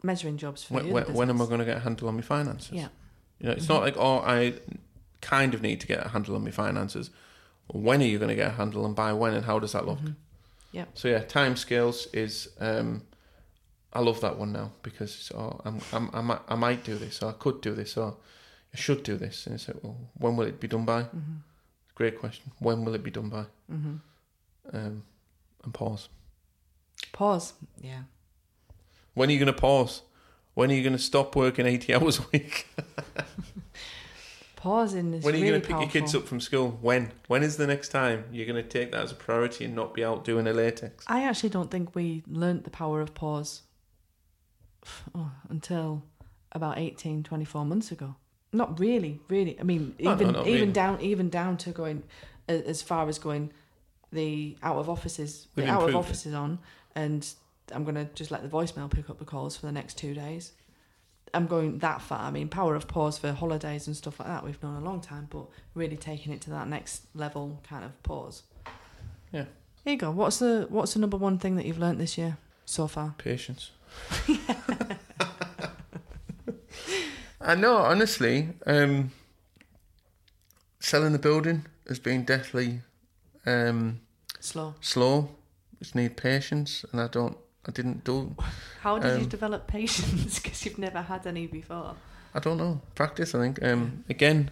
measuring 0.04 0.38
jobs 0.38 0.64
for 0.64 0.76
when, 0.76 0.86
the 1.06 1.12
when, 1.14 1.30
am 1.30 1.42
I 1.42 1.46
going 1.46 1.60
to 1.60 1.66
get 1.66 1.78
a 1.78 1.82
handle 1.82 2.08
on 2.08 2.16
my 2.16 2.22
finances? 2.22 2.72
Yeah. 2.72 2.90
You 3.40 3.48
know, 3.48 3.52
it's 3.54 3.66
Mhm. 3.66 3.70
not 3.70 3.82
like 3.82 3.98
oh, 3.98 4.20
I 4.20 4.60
kind 5.22 5.54
of 5.54 5.62
need 5.62 5.80
to 5.82 5.88
get 5.88 6.06
a 6.06 6.10
handle 6.10 6.36
on 6.36 6.44
my 6.44 6.52
finances. 6.52 7.10
When 7.68 8.02
are 8.02 8.06
you 8.06 8.18
going 8.18 8.30
to 8.30 8.36
get 8.36 8.48
a 8.48 8.56
handle, 8.56 8.86
and 8.86 8.96
by 8.96 9.14
when, 9.14 9.34
and 9.34 9.46
how 9.46 9.60
does 9.60 9.72
that 9.74 9.86
look? 9.86 10.00
Mhm. 10.00 10.16
Yeah. 10.72 10.86
So 10.94 11.08
yeah, 11.08 11.20
time 11.24 11.56
scales 11.56 12.08
is. 12.14 12.50
Um, 12.60 13.04
I 13.92 14.02
love 14.02 14.22
that 14.22 14.38
one 14.38 14.52
now 14.52 14.72
because 14.84 15.16
it's, 15.16 15.32
oh, 15.32 15.60
I'm, 15.66 15.82
I'm, 15.92 16.12
I 16.14 16.22
might, 16.22 16.42
I 16.48 16.54
might 16.56 16.84
do 16.84 16.96
this, 16.96 17.24
or 17.24 17.30
I 17.32 17.34
could 17.34 17.60
do 17.62 17.74
this, 17.74 17.98
or 17.98 18.18
I 18.72 18.78
should 18.78 19.02
do 19.02 19.18
this. 19.18 19.48
And 19.48 19.56
it's 19.56 19.68
like, 19.68 19.84
well, 19.84 19.98
when 20.14 20.36
will 20.38 20.46
it 20.46 20.60
be 20.60 20.68
done 20.68 20.86
by? 20.86 21.04
Mhm. 21.04 21.40
Great 21.96 22.20
question. 22.20 22.52
When 22.60 22.86
will 22.86 22.94
it 22.94 23.02
be 23.04 23.10
done 23.12 23.30
by? 23.30 23.46
Um, 24.74 25.04
and 25.64 25.74
pause. 25.74 26.10
Pause. 27.12 27.54
Yeah. 27.82 28.02
When 29.14 29.30
are 29.30 29.32
you 29.32 29.40
going 29.40 29.54
to 29.54 29.60
pause? 29.60 30.04
When 30.54 30.72
are 30.72 30.74
you 30.74 30.84
going 30.84 30.94
to 30.94 31.00
stop 31.02 31.36
working 31.36 31.66
80 31.66 31.94
hours 31.96 32.20
a 32.20 32.24
week? 32.32 32.68
Pausing 34.56 35.14
is 35.14 35.24
when 35.24 35.36
are 35.36 35.38
you 35.38 35.44
really 35.46 35.52
going 35.52 35.62
to 35.62 35.68
pick 35.68 35.76
powerful. 35.76 35.94
your 35.94 36.02
kids 36.02 36.16
up 36.16 36.28
from 36.28 36.42
school? 36.42 36.78
When? 36.82 37.12
When 37.28 37.44
is 37.44 37.56
the 37.56 37.66
next 37.66 37.90
time 37.90 38.26
you're 38.32 38.46
going 38.46 38.62
to 38.62 38.68
take 38.68 38.92
that 38.92 39.02
as 39.02 39.12
a 39.14 39.16
priority 39.16 39.64
and 39.66 39.74
not 39.74 39.94
be 39.94 40.04
out 40.04 40.26
doing 40.26 40.48
a 40.48 40.54
latex? 40.54 41.06
I 41.08 41.24
actually 41.24 41.50
don't 41.50 41.72
think 41.72 41.96
we 41.96 42.24
learnt 42.28 42.66
the 42.66 42.70
power 42.70 43.00
of 43.00 43.14
pause 43.14 43.62
oh, 45.16 45.32
until 45.48 46.04
about 46.52 46.78
18, 46.78 47.24
24 47.24 47.64
months 47.66 47.92
ago. 47.92 48.16
Not 48.52 48.80
really, 48.80 49.22
really. 49.30 49.58
I 49.60 49.64
mean, 49.64 49.96
Oh, 50.02 50.04
no, 50.04 50.12
even 50.14 50.32
not 50.34 50.48
even 50.48 50.60
really. 50.62 50.72
down 50.74 51.02
even 51.02 51.30
down 51.30 51.56
to 51.58 51.72
going 51.72 52.04
as 52.50 52.82
far 52.82 53.08
as 53.08 53.18
going 53.20 53.54
the 54.12 54.58
out 54.64 54.78
of 54.78 54.90
offices, 54.90 55.48
We've 55.56 55.66
the 55.66 55.72
out 55.72 55.84
of 55.84 55.88
improved 55.90 56.06
it. 56.06 56.08
offices 56.10 56.34
on, 56.34 56.60
and 56.96 57.28
I'm 57.72 57.84
gonna 57.84 58.06
just 58.16 58.32
let 58.32 58.42
the 58.44 58.50
voicemail 58.50 58.90
pick 58.90 59.10
up 59.10 59.20
the 59.20 59.26
calls 59.26 59.56
for 59.58 59.66
the 59.66 59.72
next 59.72 59.98
two 59.98 60.14
days. 60.14 60.54
I'm 61.34 61.46
going 61.46 61.78
that 61.80 62.02
far. 62.02 62.22
I 62.22 62.32
mean, 62.32 62.48
power 62.50 62.74
of 62.76 62.88
pause 62.88 63.20
for 63.20 63.32
holidays 63.32 63.86
and 63.86 63.96
stuff 63.96 64.20
like 64.20 64.28
that. 64.28 64.44
We've 64.44 64.62
known 64.64 64.82
a 64.82 64.84
long 64.84 65.00
time, 65.00 65.28
but 65.30 65.46
really 65.76 65.96
taking 65.98 66.34
it 66.34 66.42
to 66.42 66.50
that 66.50 66.68
next 66.68 67.04
level, 67.14 67.62
kind 67.70 67.86
of 67.86 68.02
pause. 68.02 68.42
Yeah. 69.32 69.46
Here 69.84 69.94
you 69.94 69.98
go. 70.00 70.10
What's 70.12 70.40
the 70.40 70.66
what's 70.70 70.94
the 70.96 71.00
number 71.00 71.18
one 71.18 71.38
thing 71.38 71.56
that 71.58 71.66
you've 71.66 71.78
learnt 71.78 72.00
this 72.00 72.18
year 72.18 72.38
so 72.66 72.88
far? 72.88 73.14
Patience. 73.20 73.70
I 77.42 77.56
know, 77.56 77.78
honestly, 77.78 78.50
um, 78.66 79.12
selling 80.80 81.14
the 81.14 81.20
building 81.20 81.66
has 81.88 82.00
been 82.00 82.24
deathly 82.26 82.82
um, 83.46 84.00
Slow. 84.40 84.76
slow. 84.82 85.30
It's 85.82 85.96
need 85.96 86.18
patience, 86.18 86.86
and 86.92 87.00
I 87.02 87.08
don't, 87.08 87.38
I 87.66 87.72
didn't 87.72 88.04
do. 88.04 88.36
How 88.82 89.00
did 89.00 89.18
you 89.18 89.24
Um, 89.24 89.30
develop 89.30 89.68
patience? 89.68 90.40
Because 90.44 90.66
you've 90.66 90.78
never 90.80 91.02
had 91.02 91.26
any 91.28 91.48
before. 91.48 91.96
I 92.34 92.40
don't 92.40 92.58
know. 92.58 92.82
Practice, 92.96 93.34
I 93.34 93.40
think. 93.40 93.64
Um, 93.64 94.04
again, 94.10 94.52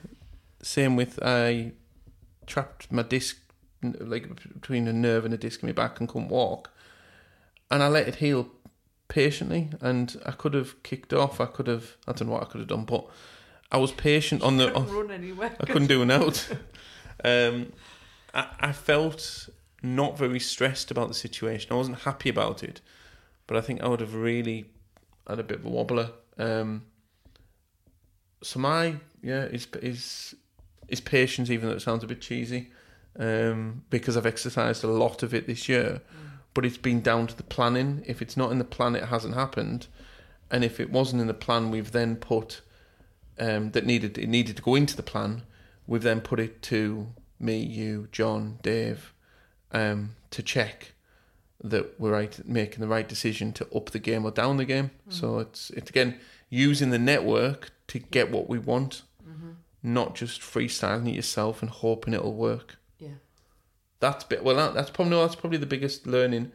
same 0.62 0.96
with 0.96 1.20
I 1.22 1.74
trapped 2.46 2.92
my 2.92 3.04
disc 3.04 3.38
like 3.84 4.28
between 4.54 4.88
a 4.88 4.94
nerve 4.94 5.26
and 5.26 5.34
a 5.34 5.38
disc 5.38 5.62
in 5.62 5.68
my 5.68 5.74
back 5.74 6.00
and 6.00 6.10
couldn't 6.10 6.30
walk, 6.30 6.70
and 7.70 7.84
I 7.84 7.88
let 7.90 8.08
it 8.08 8.16
heal 8.16 8.48
patiently. 9.10 9.70
And 9.82 10.20
I 10.26 10.32
could 10.32 10.54
have 10.54 10.82
kicked 10.84 11.14
off. 11.14 11.40
I 11.42 11.46
could 11.46 11.68
have. 11.68 11.98
I 12.08 12.14
don't 12.14 12.28
know 12.28 12.34
what 12.36 12.44
I 12.44 12.46
could 12.46 12.60
have 12.62 12.70
done, 12.70 12.86
but 12.86 13.06
I 13.72 13.78
was 13.78 13.92
patient 13.92 14.42
on 14.44 14.58
the. 14.58 14.74
On, 14.74 14.86
Couldn't 14.86 14.96
run 15.08 15.12
anywhere. 15.12 15.56
I 15.60 15.66
couldn't 15.66 15.88
do 15.88 16.02
an 16.02 16.12
out. 16.12 16.48
um, 17.26 17.74
I, 18.38 18.48
I 18.60 18.72
felt 18.72 19.50
not 19.82 20.18
very 20.18 20.40
stressed 20.40 20.92
about 20.92 21.08
the 21.08 21.14
situation. 21.14 21.72
I 21.72 21.76
wasn't 21.76 22.00
happy 22.00 22.30
about 22.30 22.64
it, 22.64 22.80
but 23.48 23.58
I 23.58 23.62
think 23.62 23.82
I 23.82 23.88
would 23.88 24.00
have 24.00 24.14
really 24.14 24.70
had 25.28 25.40
a 25.40 25.44
bit 25.44 25.60
of 25.60 25.66
a 25.66 25.70
wobbler. 25.70 26.12
Um, 26.38 26.84
so 28.42 28.60
my 28.60 28.96
yeah 29.22 29.46
is 29.46 29.68
is 29.82 30.36
is 30.88 31.02
patience, 31.02 31.50
even 31.50 31.68
though 31.68 31.76
it 31.76 31.82
sounds 31.82 32.04
a 32.04 32.08
bit 32.08 32.22
cheesy, 32.22 32.70
um, 33.20 33.84
because 33.90 34.16
I've 34.16 34.26
exercised 34.26 34.84
a 34.84 34.88
lot 34.88 35.24
of 35.24 35.34
it 35.34 35.48
this 35.48 35.68
year. 35.68 36.02
But 36.54 36.66
it's 36.66 36.78
been 36.78 37.02
down 37.02 37.28
to 37.28 37.38
the 37.38 37.44
planning. 37.44 38.04
If 38.08 38.22
it's 38.22 38.36
not 38.36 38.52
in 38.52 38.58
the 38.58 38.64
plan, 38.64 38.96
it 38.96 39.06
hasn't 39.06 39.36
happened. 39.36 39.88
And 40.50 40.64
if 40.64 40.80
it 40.80 40.90
wasn't 40.90 41.22
in 41.22 41.28
the 41.28 41.34
plan, 41.36 41.70
we've 41.70 41.92
then 41.92 42.16
put 42.16 42.62
um, 43.38 43.72
that 43.72 43.86
needed 43.86 44.18
it 44.18 44.30
needed 44.30 44.58
to 44.58 44.62
go 44.62 44.76
into 44.76 44.96
the 44.96 45.04
plan. 45.04 45.44
We've 45.86 46.04
then 46.04 46.22
put 46.22 46.40
it 46.40 46.62
to 46.64 47.14
me, 47.40 47.60
you, 47.60 48.08
John, 48.12 48.60
Dave, 48.62 49.14
um, 49.72 50.16
to 50.32 50.42
check 50.42 50.94
that 51.64 52.00
we're 52.00 52.12
right, 52.12 52.48
making 52.48 52.82
the 52.82 52.88
right 52.88 53.08
decision 53.08 53.52
to 53.54 53.68
up 53.76 53.90
the 53.90 54.00
game 54.00 54.26
or 54.26 54.32
down 54.32 54.58
the 54.58 54.66
game. 54.66 54.92
So 55.10 55.40
it's 55.40 55.70
it's 55.72 55.90
again 55.90 56.20
using 56.50 56.92
the 56.92 57.00
network 57.00 57.72
to 57.88 58.00
get 58.00 58.32
what 58.32 58.48
we 58.48 58.60
want, 58.60 59.02
not 59.84 60.16
just 60.16 60.42
freestyling 60.42 61.10
it 61.10 61.16
yourself 61.16 61.62
and 61.62 61.70
hoping 61.72 62.14
it'll 62.14 62.34
work. 62.34 62.78
Yeah. 63.00 63.18
That's 64.00 64.24
bit 64.24 64.44
well. 64.44 64.56
That, 64.56 64.74
that's 64.74 64.90
probably 64.90 65.12
no, 65.12 65.22
that's 65.22 65.36
probably 65.36 65.58
the 65.58 65.66
biggest 65.66 66.06
learning. 66.06 66.52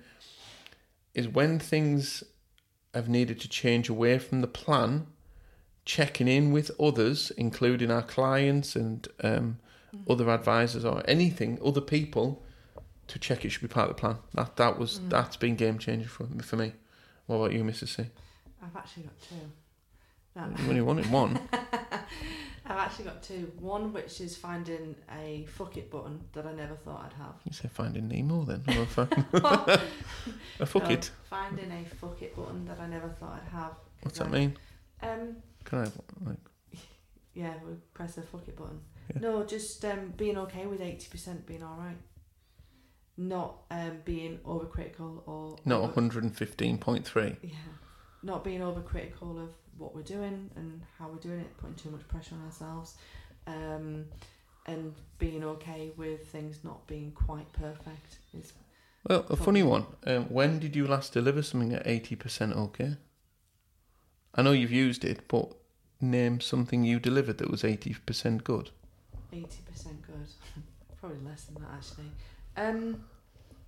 Is 1.15 1.29
when 1.29 1.59
things 1.59 2.25
have 2.95 3.09
needed 3.09 3.41
to 3.41 3.49
change 3.49 3.89
away 3.89 4.19
from 4.19 4.41
the 4.41 4.47
plan, 4.47 5.07
checking 5.85 6.29
in 6.29 6.53
with 6.53 6.71
others, 6.81 7.31
including 7.37 7.91
our 7.91 8.03
clients 8.03 8.77
and 8.77 9.09
um, 9.23 9.59
other 10.09 10.29
advisors 10.31 10.85
or 10.85 11.03
anything, 11.07 11.59
other 11.65 11.81
people, 11.81 12.43
to 13.09 13.19
check 13.19 13.45
it 13.45 13.51
should 13.51 13.63
be 13.63 13.69
part 13.69 13.91
of 13.91 13.97
the 13.97 14.01
plan. 14.01 14.17
That 14.35 14.57
that 14.57 14.79
was 14.79 14.99
mm. 14.99 15.11
that's 15.11 15.37
been 15.37 15.57
game 15.57 15.79
changing 15.79 16.09
for 16.09 16.27
for 16.43 16.57
me. 16.57 16.73
What 17.27 17.37
about 17.37 17.53
you, 17.53 17.63
Mrs. 17.63 17.89
C? 17.89 18.07
I've 18.63 18.77
actually 18.77 19.05
got 19.05 19.21
two. 19.21 19.35
No. 20.35 20.43
Um, 20.43 20.57
you 20.59 20.69
only 20.69 20.81
wanted 20.81 21.11
one. 21.11 21.39
I've 22.65 22.79
actually 22.79 23.07
got 23.07 23.23
two. 23.23 23.53
One 23.59 23.93
which 23.93 24.21
is 24.21 24.37
finding 24.37 24.95
a 25.11 25.45
fuck 25.47 25.77
it 25.77 25.91
button 25.91 26.21
that 26.33 26.47
I 26.47 26.53
never 26.53 26.75
thought 26.75 27.05
I'd 27.07 27.23
have. 27.23 27.35
You 27.45 27.53
say 27.53 27.69
finding 27.69 28.09
Nemo 28.09 28.45
then. 28.45 28.63
Or 28.69 28.83
a 30.61 30.67
fuck 30.67 30.85
No, 30.85 30.91
it. 30.91 31.11
Um, 31.11 31.27
finding 31.29 31.71
a 31.71 31.85
fuck 31.97 32.23
it 32.23 32.35
button 32.37 32.65
that 32.67 32.79
I 32.81 32.87
never 32.87 33.09
thought 33.09 33.43
I'd 33.43 33.53
have. 33.53 33.73
What's 34.03 34.19
that 34.19 34.29
I- 34.29 34.31
mean? 34.31 34.57
Um, 35.03 35.37
Can 35.65 35.81
I 35.81 35.83
have 35.83 36.01
like 36.25 36.39
yeah, 37.35 37.55
we 37.67 37.75
press 37.95 38.15
the 38.15 38.23
fuck 38.23 38.47
it 38.47 38.57
button. 38.57 38.81
Yeah. 39.15 39.21
No, 39.21 39.45
just 39.45 39.85
um, 39.85 40.13
being 40.17 40.37
okay 40.39 40.67
with 40.67 40.81
eighty 40.81 41.09
percent 41.11 41.47
being 41.47 41.63
all 41.63 41.77
right. 41.77 41.97
Not 43.17 43.57
um, 43.71 43.99
being 44.05 44.39
overcritical 44.39 45.23
or 45.27 45.57
not 45.67 45.81
over- 45.83 45.93
115.3? 46.01 47.37
yeah, 47.43 47.51
not 48.23 48.43
being 48.43 48.61
overcritical 48.61 49.43
of 49.43 49.51
what 49.77 49.95
we're 49.95 50.03
doing 50.03 50.51
and 50.57 50.83
how 50.99 51.09
we're 51.09 51.19
doing 51.19 51.41
it, 51.41 51.57
putting 51.59 51.77
too 51.77 51.91
much 51.91 52.07
pressure 52.09 52.35
on 52.35 52.45
ourselves, 52.47 52.97
um, 53.47 54.07
and 54.67 54.95
being 55.19 55.45
okay 55.45 55.93
with 55.97 56.27
things 56.29 56.61
not 56.65 56.87
being 56.87 57.13
quite 57.13 57.53
perfect 57.53 58.19
is 58.39 58.55
Well, 59.09 59.27
a 59.29 59.37
funny 59.37 59.63
one. 59.63 59.85
Um, 60.07 60.25
when 60.27 60.59
did 60.59 60.75
you 60.75 60.87
last 60.87 61.13
deliver 61.13 61.43
something 61.43 61.75
at 61.75 61.85
80% 61.87 62.57
okay? 62.57 62.97
I 64.35 64.43
know 64.43 64.53
you've 64.53 64.73
used 64.73 65.05
it, 65.05 65.29
but 65.29 65.53
name 66.01 66.41
something 66.41 66.83
you 66.83 66.99
delivered 66.99 67.39
that 67.39 67.51
was 67.51 67.63
80% 67.63 68.43
good. 68.45 68.71
Eighty 69.33 69.63
percent 69.71 70.01
good. 70.03 70.29
Probably 71.01 71.19
less 71.29 71.45
than 71.45 71.63
that 71.63 71.71
actually. 71.75 72.11
Um, 72.57 73.05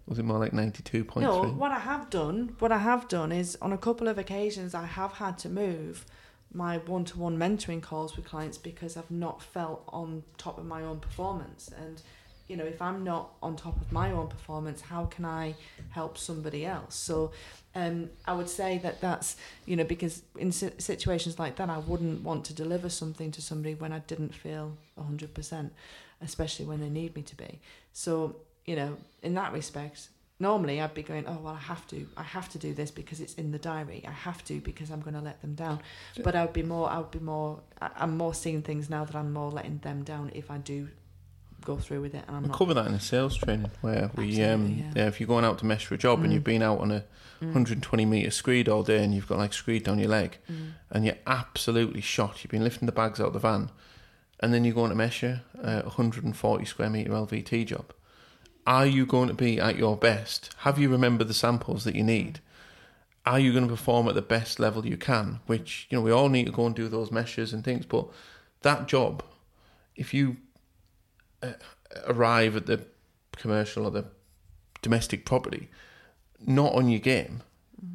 Was 0.07 0.19
it 0.19 0.25
more 0.25 0.39
like 0.39 0.53
92.3? 0.53 1.17
No, 1.23 1.43
what 1.45 1.73
I 1.73 1.81
have 1.81 2.09
done, 2.09 2.55
what 2.61 2.71
I 2.71 2.79
have 2.79 3.09
done 3.09 3.33
is 3.33 3.59
on 3.61 3.73
a 3.73 3.79
couple 3.79 4.07
of 4.07 4.19
occasions 4.19 4.73
I 4.75 4.85
have 4.87 5.15
had 5.15 5.37
to 5.39 5.49
move 5.49 6.05
my 6.53 6.79
one-to-one 6.79 7.37
mentoring 7.37 7.83
calls 7.83 8.17
with 8.17 8.25
clients 8.25 8.57
because 8.57 8.97
I've 8.97 9.11
not 9.11 9.43
felt 9.43 9.83
on 9.89 10.23
top 10.39 10.59
of 10.59 10.65
my 10.65 10.83
own 10.83 11.01
performance 11.01 11.69
and 11.77 12.01
you 12.47 12.57
know 12.57 12.65
if 12.65 12.81
I'm 12.81 13.03
not 13.03 13.31
on 13.43 13.57
top 13.57 13.81
of 13.81 13.91
my 13.91 14.12
own 14.12 14.29
performance 14.29 14.81
how 14.81 15.07
can 15.07 15.25
I 15.25 15.57
help 15.91 16.17
somebody 16.17 16.65
else 16.65 16.95
so 16.95 17.33
um 17.75 18.11
I 18.27 18.35
would 18.35 18.49
say 18.49 18.79
that 18.79 19.01
that's 19.01 19.37
you 19.66 19.77
know 19.77 19.85
because 19.85 20.22
in 20.39 20.53
situations 20.53 21.39
like 21.39 21.57
that 21.57 21.70
I 21.70 21.79
wouldn't 21.79 22.22
want 22.22 22.45
to 22.47 22.55
deliver 22.55 22.89
something 22.89 23.31
to 23.33 23.43
somebody 23.43 23.75
when 23.75 23.93
I 23.93 24.01
didn't 24.01 24.35
feel 24.35 24.77
100% 24.99 25.70
especially 26.22 26.66
when 26.66 26.81
they 26.81 26.89
need 26.89 27.14
me 27.16 27.22
to 27.22 27.37
be 27.37 27.61
so 27.93 28.37
you 28.64 28.77
know 28.77 28.97
in 29.22 29.35
that 29.35 29.53
respect 29.53 30.09
normally 30.41 30.81
I'd 30.81 30.95
be 30.95 31.03
going, 31.03 31.27
oh 31.27 31.39
well, 31.43 31.55
I 31.55 31.59
have 31.61 31.87
to, 31.89 32.07
I 32.16 32.22
have 32.22 32.49
to 32.51 32.59
do 32.59 32.75
this 32.75 32.91
because 32.91 33.20
it's 33.20 33.35
in 33.35 33.53
the 33.53 33.59
diary. 33.59 34.05
I 34.07 34.11
have 34.11 34.45
to 34.45 34.61
because 34.61 34.91
I'm 34.91 35.01
going 35.01 35.14
to 35.14 35.20
let 35.20 35.41
them 35.41 35.55
down. 35.55 35.81
But 36.22 36.35
I 36.35 36.45
would 36.45 36.53
be 36.53 36.62
more, 36.62 36.91
I 36.91 36.99
would 36.99 37.11
be 37.11 37.20
more, 37.20 37.61
I'm 37.81 38.16
more 38.16 38.35
seeing 38.35 38.62
things 38.62 38.91
now 38.91 39.05
that 39.05 39.14
I'm 39.14 39.33
more 39.33 39.51
letting 39.51 39.79
them 39.79 40.03
down 40.03 40.31
if 40.35 40.51
I 40.51 40.59
do 40.59 40.89
go 41.65 41.77
through 41.77 42.01
with 42.03 42.15
it, 42.15 42.25
and 42.27 42.37
I'm 42.37 42.43
We'll 42.43 42.51
not. 42.51 42.59
cover 42.59 42.75
that 42.75 42.87
in 42.87 42.95
a 42.95 43.01
sales 43.01 43.37
training 43.37 43.71
where 43.81 44.11
we, 44.17 44.43
um, 44.43 44.67
yeah. 44.79 44.93
yeah. 44.95 45.07
if 45.09 45.21
you're 45.21 45.27
going 45.27 45.45
out 45.45 45.59
to 45.59 45.67
mesh 45.67 45.87
for 45.87 45.95
a 45.95 45.99
job 45.99 46.21
and 46.21 46.31
Mm. 46.31 46.35
you've 46.35 46.45
been 46.45 46.62
out 46.62 46.81
on 46.81 46.91
a 46.91 47.05
Mm, 47.41 47.49
120 47.49 48.05
metre 48.07 48.31
screed 48.31 48.69
all 48.69 48.83
day 48.85 49.03
and 49.03 49.12
you've 49.12 49.27
got 49.27 49.39
like 49.39 49.53
screed 49.53 49.83
down 49.83 49.99
your 49.99 50.09
leg 50.09 50.39
mm, 50.51 50.71
and 50.93 51.05
you're 51.05 51.17
absolutely 51.27 52.01
shot, 52.01 52.43
you've 52.45 52.51
been 52.53 52.62
lifting 52.62 52.87
the 52.87 52.93
bags 52.93 53.21
out 53.21 53.27
of 53.29 53.33
the 53.33 53.39
van, 53.41 53.71
and 54.41 54.55
then 54.55 54.65
you're 54.65 54.73
going 54.75 54.91
to 54.91 54.95
measure 54.97 55.43
a 55.61 55.83
140 55.83 56.65
square 56.65 56.89
metre 56.89 57.11
LVT 57.11 57.67
job. 57.67 57.93
Are 58.67 58.87
you 58.87 59.05
going 59.05 59.29
to 59.29 59.35
be 59.35 59.59
at 59.61 59.77
your 59.77 59.97
best? 59.97 60.55
Have 60.59 60.79
you 60.79 60.89
remembered 60.89 61.29
the 61.29 61.35
samples 61.35 61.83
that 61.85 61.95
you 61.97 62.05
need? 62.05 62.41
Are 63.27 63.39
you 63.41 63.53
going 63.53 63.65
to 63.67 63.71
perform 63.71 64.07
at 64.09 64.15
the 64.15 64.23
best 64.23 64.61
level 64.61 64.87
you 64.87 64.97
can? 64.97 65.41
Which, 65.47 65.87
you 65.91 65.99
know, 65.99 66.03
we 66.03 66.12
all 66.12 66.29
need 66.29 66.47
to 66.47 66.53
go 66.53 66.67
and 66.67 66.75
do 66.75 66.89
those 66.89 67.11
measures 67.11 67.53
and 67.53 67.65
things, 67.65 67.85
but 67.85 68.07
that 68.62 68.87
job, 68.87 69.23
if 69.97 70.15
you 70.15 70.37
uh, 71.45 71.53
arrive 72.07 72.57
at 72.57 72.66
the 72.66 72.84
commercial 73.36 73.84
or 73.84 73.90
the 73.90 74.05
domestic 74.82 75.24
property 75.24 75.68
not 76.47 76.74
on 76.74 76.88
your 76.88 77.01
game, 77.01 77.42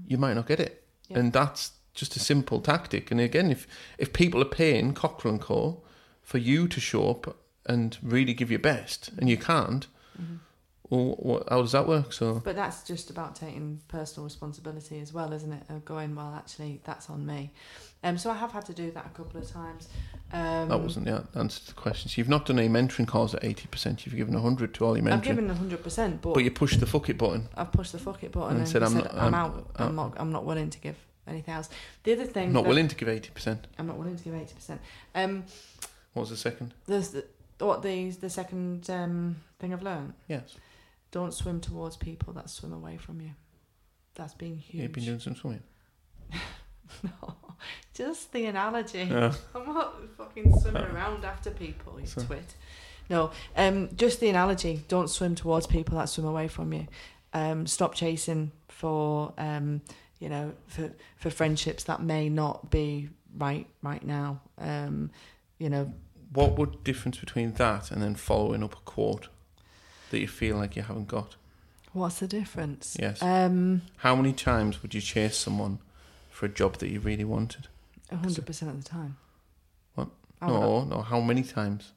you 0.08 0.18
might 0.18 0.34
not 0.34 0.48
get 0.48 0.60
it. 0.60 0.84
Yeah. 1.08 1.20
And 1.20 1.34
that's 1.34 1.72
just 1.94 2.16
a 2.16 2.20
simple 2.20 2.62
tactic. 2.62 3.12
And 3.12 3.20
again, 3.20 3.52
if 3.52 3.68
if 3.98 4.14
people 4.14 4.42
are 4.42 4.46
paying 4.46 4.94
Cockrell 4.94 5.38
Co 5.40 5.82
for 6.22 6.38
you 6.38 6.68
to 6.68 6.80
show 6.80 7.10
up 7.10 7.38
and 7.66 7.98
really 8.02 8.34
give 8.34 8.50
your 8.50 8.60
best, 8.60 9.12
and 9.18 9.30
you 9.30 9.38
can't, 9.38 9.88
mhm. 10.20 10.40
Well, 10.90 11.16
what, 11.20 11.50
how 11.50 11.62
does 11.62 11.72
that 11.74 11.88
work? 11.88 12.14
So 12.14 12.42
But 12.44 12.56
that's 12.56 12.84
just 12.84 13.10
about 13.10 13.36
taking 13.36 13.80
personal 13.88 14.26
responsibility 14.26 15.00
as 15.00 15.14
well, 15.14 15.32
isn't 15.34 15.52
it? 15.52 15.64
Of 15.70 15.86
going, 15.86 16.16
well, 16.16 16.34
actually, 16.36 16.82
that's 16.84 17.10
on 17.10 17.26
me. 17.26 17.52
Um, 18.04 18.18
so 18.18 18.32
I 18.32 18.36
have 18.36 18.52
had 18.52 18.66
to 18.68 18.74
do 18.74 18.92
that 18.92 19.06
a 19.06 19.10
couple 19.10 19.40
of 19.42 19.50
times. 19.52 19.88
Um, 20.32 20.70
that 20.70 20.80
wasn't 20.80 21.06
the 21.06 21.26
answer 21.36 21.60
to 21.62 21.68
the 21.68 21.74
question. 21.74 22.10
So 22.10 22.16
you've 22.20 22.30
not 22.30 22.46
done 22.46 22.58
any 22.60 22.70
mentoring 22.70 23.08
calls 23.08 23.36
at 23.36 23.44
eighty 23.44 23.68
percent. 23.68 24.06
You've 24.06 24.16
given 24.16 24.34
hundred 24.36 24.74
to 24.76 24.86
all 24.86 24.96
your 24.96 25.06
mentoring, 25.06 25.14
I've 25.14 25.24
given 25.24 25.50
hundred 25.50 25.84
percent, 25.84 26.22
but, 26.22 26.34
but 26.36 26.44
you 26.44 26.52
pushed 26.52 26.80
the 26.80 26.86
fuck 26.86 27.10
it 27.10 27.18
button. 27.18 27.50
I've 27.56 27.72
pushed 27.72 27.92
the 27.92 28.00
fuck 28.00 28.24
it 28.24 28.32
button 28.32 28.52
And 28.52 28.60
and, 28.60 28.68
said, 28.70 28.88
said, 28.88 29.08
"I'm 29.08 29.18
I'm, 29.18 29.20
I'm- 29.20 29.34
out. 29.36 29.70
I'm 29.76 29.86
I'm- 29.88 29.96
not. 29.96 30.14
I'm 30.18 30.32
not 30.32 30.46
willing 30.46 30.70
to 30.70 30.80
give 30.80 30.96
anything 31.28 31.54
else. 31.54 31.70
The 32.04 32.14
other 32.14 32.26
thing, 32.26 32.54
Not 32.54 32.64
that- 32.64 32.70
willing 32.70 32.88
to 32.88 32.96
give 32.96 33.10
eighty 33.10 33.32
percent. 33.32 33.68
I'm 33.78 33.88
not 33.88 33.98
willing 33.98 34.16
to 34.18 34.24
give 34.24 34.34
eighty 34.36 34.54
percent. 34.54 34.80
Um, 35.14 35.44
What 36.14 36.22
was 36.22 36.30
the 36.30 36.38
second? 36.38 36.74
there's 36.86 37.10
the, 37.10 37.26
what 37.60 37.82
the 37.82 38.12
the 38.12 38.30
second 38.30 38.90
um 38.90 39.36
thing 39.60 39.74
I've 39.74 39.84
learned. 39.84 40.14
Yes, 40.30 40.56
Don't 41.12 41.34
swim 41.34 41.60
towards 41.60 41.98
people 41.98 42.34
that 42.34 42.50
swim 42.50 42.72
away 42.74 42.98
from 42.98 43.22
you. 43.22 43.32
That's 44.16 44.34
been 44.34 44.58
huge. 44.58 44.84
you've 44.84 44.92
been 44.92 45.06
doing 45.06 45.20
some 45.20 45.36
swimming. 45.36 45.64
no, 47.04 47.36
just 47.94 48.32
the 48.32 48.46
analogy. 48.46 49.08
Yeah. 49.10 49.34
I'm 49.56 49.66
not 49.74 49.96
fucking 50.18 50.60
swimming 50.60 50.84
around 50.84 51.26
after 51.26 51.52
people, 51.52 52.00
you 52.00 52.06
So- 52.08 52.22
twit. 52.24 52.56
No, 53.10 53.32
um, 53.56 53.90
just 53.96 54.20
the 54.20 54.30
analogy. 54.30 54.84
Don't 54.88 55.10
swim 55.10 55.34
towards 55.34 55.66
people 55.66 55.98
that 55.98 56.10
swim 56.10 56.28
away 56.28 56.48
from 56.48 56.72
you. 56.74 56.86
Um, 57.34 57.66
stop 57.66 57.96
chasing 57.96 58.52
for, 58.68 59.34
um, 59.40 59.82
you 60.20 60.30
know, 60.30 60.54
for 60.68 60.92
for 61.18 61.32
friendships 61.32 61.86
that 61.86 62.04
may 62.04 62.30
not 62.30 62.70
be 62.70 63.10
right 63.36 63.66
right 63.82 64.06
now. 64.06 64.42
Um, 64.60 65.10
you 65.58 65.72
know, 65.72 65.92
What 66.34 66.56
would 66.60 66.84
difference 66.84 67.18
between 67.18 67.54
that 67.54 67.90
and 67.90 68.00
then 68.00 68.14
following 68.14 68.64
up 68.64 68.74
a 68.74 68.82
quote 68.82 69.30
that 70.10 70.20
you 70.20 70.28
feel 70.28 70.58
like 70.58 70.76
you 70.76 70.82
haven't 70.84 71.08
got? 71.08 71.36
what's 71.92 72.20
the 72.20 72.28
difference? 72.28 72.96
Yes. 73.00 73.22
Um, 73.22 73.82
How 73.98 74.16
many 74.16 74.32
times 74.32 74.82
would 74.84 74.94
you 74.94 75.02
chase 75.02 75.36
someone 75.36 75.80
for 76.30 76.46
a 76.46 76.50
job 76.50 76.78
that 76.78 76.90
you 76.90 77.00
really 77.00 77.24
wanted? 77.26 77.68
hundred 78.12 78.46
percent 78.46 78.72
of 78.72 78.84
the 78.84 78.88
time. 78.90 79.18
I 79.98 80.02
would- 80.02 80.10
No, 80.42 80.84
no. 80.86 81.02
How 81.02 81.20
many 81.20 81.44
times? 81.44 81.92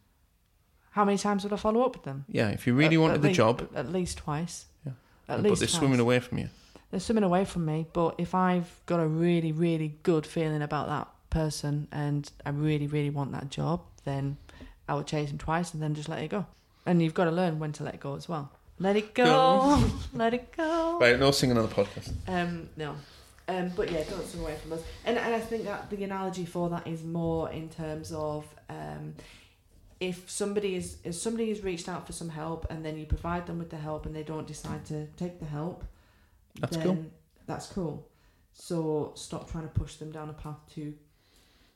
How 0.92 1.04
many 1.04 1.16
times 1.18 1.44
would 1.44 1.52
I 1.52 1.56
follow 1.56 1.82
up 1.82 1.94
with 1.94 2.04
them? 2.04 2.24
Yeah, 2.28 2.48
if 2.48 2.66
you 2.66 2.74
really 2.74 2.96
At- 2.96 3.00
wanted 3.00 3.14
at 3.16 3.22
the 3.22 3.28
least- 3.28 3.36
job, 3.36 3.68
At 3.74 3.92
least 3.92 4.18
twice. 4.18 4.66
Yeah. 4.84 4.92
At 5.28 5.36
but 5.42 5.42
least 5.50 5.60
they're 5.60 5.68
twice. 5.68 5.78
swimming 5.78 6.00
away 6.00 6.18
from 6.20 6.38
you. 6.38 6.48
They're 6.90 7.00
swimming 7.00 7.24
away 7.24 7.44
from 7.44 7.64
me, 7.64 7.86
but 7.92 8.14
if 8.18 8.34
I've 8.34 8.80
got 8.86 8.98
a 9.00 9.06
really, 9.06 9.52
really 9.52 9.96
good 10.02 10.26
feeling 10.26 10.60
about 10.62 10.88
that 10.88 11.08
person 11.30 11.86
and 11.92 12.30
I 12.44 12.50
really, 12.50 12.86
really 12.86 13.08
want 13.10 13.32
that 13.32 13.48
job, 13.50 13.80
then 14.04 14.36
I 14.88 14.94
would 14.94 15.06
chase 15.06 15.30
him 15.30 15.38
twice 15.38 15.72
and 15.72 15.82
then 15.82 15.94
just 15.94 16.08
let 16.08 16.18
it 16.22 16.28
go. 16.28 16.44
And 16.84 17.00
you've 17.02 17.14
got 17.14 17.24
to 17.24 17.30
learn 17.30 17.58
when 17.58 17.72
to 17.72 17.84
let 17.84 18.00
go 18.00 18.16
as 18.16 18.28
well. 18.28 18.50
Let 18.78 18.96
it 18.96 19.14
go, 19.14 19.82
let 20.12 20.34
it 20.34 20.56
go. 20.56 20.98
Right, 21.00 21.18
no 21.18 21.30
singing 21.30 21.56
on 21.56 21.68
the 21.68 21.74
podcast. 21.74 22.12
Um, 22.26 22.68
no. 22.76 22.96
Um, 23.48 23.70
but 23.76 23.90
yeah, 23.90 24.02
don't 24.04 24.26
swim 24.26 24.42
away 24.42 24.56
from 24.56 24.72
us. 24.72 24.80
And, 25.04 25.18
and 25.18 25.34
I 25.34 25.40
think 25.40 25.64
that 25.64 25.90
the 25.90 26.02
analogy 26.04 26.44
for 26.44 26.68
that 26.70 26.86
is 26.86 27.02
more 27.04 27.50
in 27.50 27.68
terms 27.68 28.12
of 28.12 28.46
um, 28.68 29.14
if 30.00 30.28
somebody 30.28 30.74
is 30.74 30.96
if 31.04 31.14
somebody 31.14 31.48
has 31.50 31.62
reached 31.62 31.88
out 31.88 32.06
for 32.06 32.12
some 32.12 32.28
help 32.28 32.66
and 32.70 32.84
then 32.84 32.98
you 32.98 33.06
provide 33.06 33.46
them 33.46 33.58
with 33.58 33.70
the 33.70 33.76
help 33.76 34.06
and 34.06 34.14
they 34.14 34.24
don't 34.24 34.46
decide 34.46 34.84
to 34.86 35.06
take 35.16 35.38
the 35.38 35.46
help, 35.46 35.84
That's 36.58 36.76
then 36.76 36.86
cool. 36.86 37.04
That's 37.46 37.66
cool. 37.66 38.08
So 38.52 39.12
stop 39.14 39.50
trying 39.50 39.64
to 39.64 39.70
push 39.70 39.94
them 39.94 40.10
down 40.10 40.28
a 40.28 40.32
path 40.32 40.58
to 40.74 40.94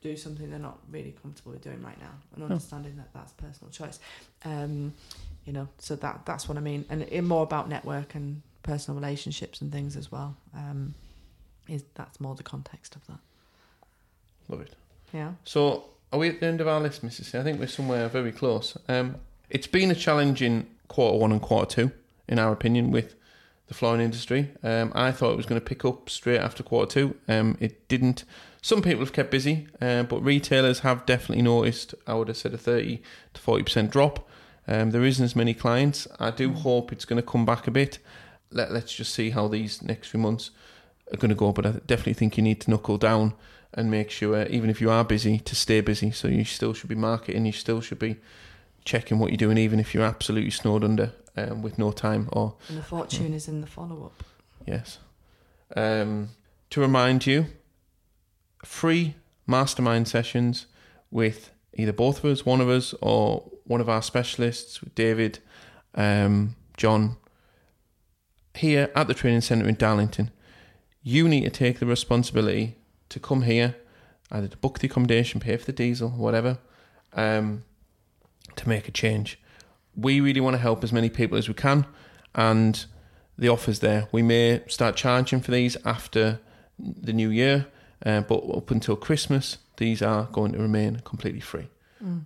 do 0.01 0.15
something 0.15 0.49
they're 0.49 0.59
not 0.59 0.79
really 0.89 1.15
comfortable 1.21 1.51
with 1.53 1.63
doing 1.63 1.81
right 1.81 1.99
now, 1.99 2.11
and 2.35 2.43
understanding 2.43 2.95
that 2.97 3.09
that's 3.13 3.33
personal 3.33 3.71
choice. 3.71 3.99
Um, 4.45 4.93
you 5.45 5.53
know, 5.53 5.67
so 5.79 5.95
that 5.95 6.25
that's 6.25 6.47
what 6.47 6.57
I 6.57 6.61
mean, 6.61 6.85
and 6.89 7.03
it 7.03 7.23
more 7.23 7.43
about 7.43 7.69
network 7.69 8.15
and 8.15 8.41
personal 8.63 8.99
relationships 8.99 9.61
and 9.61 9.71
things 9.71 9.95
as 9.95 10.11
well. 10.11 10.35
Um, 10.55 10.93
is 11.67 11.83
that's 11.95 12.19
more 12.19 12.35
the 12.35 12.43
context 12.43 12.95
of 12.95 13.05
that. 13.07 13.19
Love 14.47 14.61
it. 14.61 14.75
Yeah. 15.13 15.33
So, 15.43 15.85
are 16.11 16.19
we 16.19 16.29
at 16.29 16.39
the 16.39 16.45
end 16.45 16.61
of 16.61 16.67
our 16.67 16.79
list, 16.79 17.05
Mrs. 17.05 17.25
C? 17.25 17.37
I 17.37 17.43
think 17.43 17.59
we're 17.59 17.67
somewhere 17.67 18.07
very 18.07 18.31
close. 18.31 18.77
Um, 18.87 19.15
it's 19.49 19.67
been 19.67 19.91
a 19.91 19.95
challenging 19.95 20.67
quarter 20.87 21.17
one 21.17 21.31
and 21.31 21.41
quarter 21.41 21.65
two, 21.65 21.91
in 22.27 22.39
our 22.39 22.51
opinion, 22.51 22.91
with 22.91 23.15
the 23.67 23.73
flooring 23.73 24.01
industry. 24.01 24.51
Um, 24.63 24.91
I 24.95 25.11
thought 25.11 25.31
it 25.31 25.37
was 25.37 25.45
going 25.45 25.59
to 25.59 25.65
pick 25.65 25.83
up 25.85 26.09
straight 26.09 26.39
after 26.39 26.63
quarter 26.63 26.91
two. 26.91 27.15
Um, 27.27 27.57
it 27.59 27.87
didn't. 27.87 28.23
Some 28.61 28.81
people 28.81 28.99
have 28.99 29.13
kept 29.13 29.31
busy, 29.31 29.67
uh, 29.81 30.03
but 30.03 30.21
retailers 30.21 30.79
have 30.79 31.05
definitely 31.05 31.43
noticed. 31.43 31.93
I 32.05 32.15
would 32.15 32.27
have 32.27 32.37
said 32.37 32.53
a 32.53 32.57
thirty 32.57 33.01
to 33.33 33.41
forty 33.41 33.63
percent 33.63 33.91
drop. 33.91 34.27
Um, 34.67 34.91
there 34.91 35.05
isn't 35.05 35.23
as 35.23 35.35
many 35.35 35.53
clients. 35.53 36.07
I 36.19 36.31
do 36.31 36.51
hope 36.51 36.91
it's 36.91 37.05
going 37.05 37.21
to 37.21 37.27
come 37.31 37.45
back 37.45 37.67
a 37.67 37.71
bit. 37.71 37.99
Let, 38.51 38.71
let's 38.73 38.93
just 38.93 39.13
see 39.13 39.29
how 39.29 39.47
these 39.47 39.81
next 39.81 40.09
few 40.09 40.19
months 40.19 40.51
are 41.13 41.17
going 41.17 41.29
to 41.29 41.35
go. 41.35 41.53
But 41.53 41.65
I 41.65 41.71
definitely 41.85 42.15
think 42.15 42.35
you 42.35 42.43
need 42.43 42.59
to 42.61 42.71
knuckle 42.71 42.97
down 42.97 43.33
and 43.73 43.89
make 43.91 44.09
sure, 44.09 44.43
even 44.47 44.69
if 44.69 44.81
you 44.81 44.89
are 44.89 45.03
busy, 45.05 45.39
to 45.39 45.55
stay 45.55 45.79
busy. 45.81 46.11
So 46.11 46.27
you 46.27 46.43
still 46.43 46.73
should 46.73 46.89
be 46.89 46.95
marketing. 46.95 47.45
You 47.45 47.51
still 47.53 47.79
should 47.79 47.99
be 47.99 48.17
checking 48.83 49.19
what 49.19 49.29
you're 49.31 49.37
doing, 49.37 49.57
even 49.57 49.79
if 49.79 49.93
you're 49.93 50.03
absolutely 50.03 50.51
snowed 50.51 50.83
under 50.83 51.13
um, 51.37 51.61
with 51.61 51.77
no 51.77 51.91
time. 51.91 52.27
Or 52.33 52.55
And 52.67 52.77
the 52.77 52.83
fortune 52.83 53.33
is 53.33 53.47
in 53.47 53.61
the 53.61 53.67
follow 53.67 54.05
up. 54.05 54.23
yes, 54.65 54.97
um, 55.75 56.29
to 56.71 56.81
remind 56.81 57.25
you, 57.25 57.45
free 58.67 59.15
mastermind 59.47 60.07
sessions 60.07 60.67
with 61.09 61.51
either 61.73 61.93
both 61.93 62.23
of 62.23 62.25
us, 62.25 62.45
one 62.45 62.59
of 62.59 62.69
us, 62.69 62.93
or 63.01 63.49
one 63.63 63.79
of 63.79 63.89
our 63.89 64.01
specialists, 64.01 64.81
David, 64.93 65.39
um, 65.95 66.55
John, 66.75 67.15
here 68.53 68.91
at 68.93 69.07
the 69.07 69.13
training 69.13 69.41
centre 69.41 69.67
in 69.67 69.75
Darlington. 69.75 70.31
You 71.01 71.29
need 71.29 71.45
to 71.45 71.49
take 71.49 71.79
the 71.79 71.85
responsibility 71.85 72.75
to 73.09 73.19
come 73.19 73.43
here, 73.43 73.75
either 74.31 74.49
to 74.49 74.57
book 74.57 74.79
the 74.79 74.87
accommodation, 74.87 75.39
pay 75.39 75.55
for 75.55 75.65
the 75.65 75.71
diesel, 75.71 76.09
whatever, 76.09 76.59
um, 77.13 77.63
to 78.57 78.67
make 78.67 78.87
a 78.87 78.91
change. 78.91 79.39
We 79.95 80.19
really 80.19 80.41
want 80.41 80.55
to 80.55 80.61
help 80.61 80.83
as 80.83 80.91
many 80.91 81.09
people 81.09 81.37
as 81.37 81.47
we 81.47 81.53
can, 81.53 81.85
and 82.35 82.85
the 83.37 83.47
offer's 83.47 83.79
there. 83.79 84.09
We 84.11 84.21
may 84.21 84.61
start 84.67 84.97
charging 84.97 85.39
for 85.39 85.51
these 85.51 85.77
after 85.85 86.39
the 86.77 87.13
new 87.13 87.29
year, 87.29 87.67
uh, 88.05 88.21
but 88.21 88.37
up 88.55 88.71
until 88.71 88.95
Christmas, 88.95 89.57
these 89.77 90.01
are 90.01 90.23
going 90.31 90.53
to 90.53 90.59
remain 90.59 91.01
completely 91.03 91.41
free. 91.41 91.67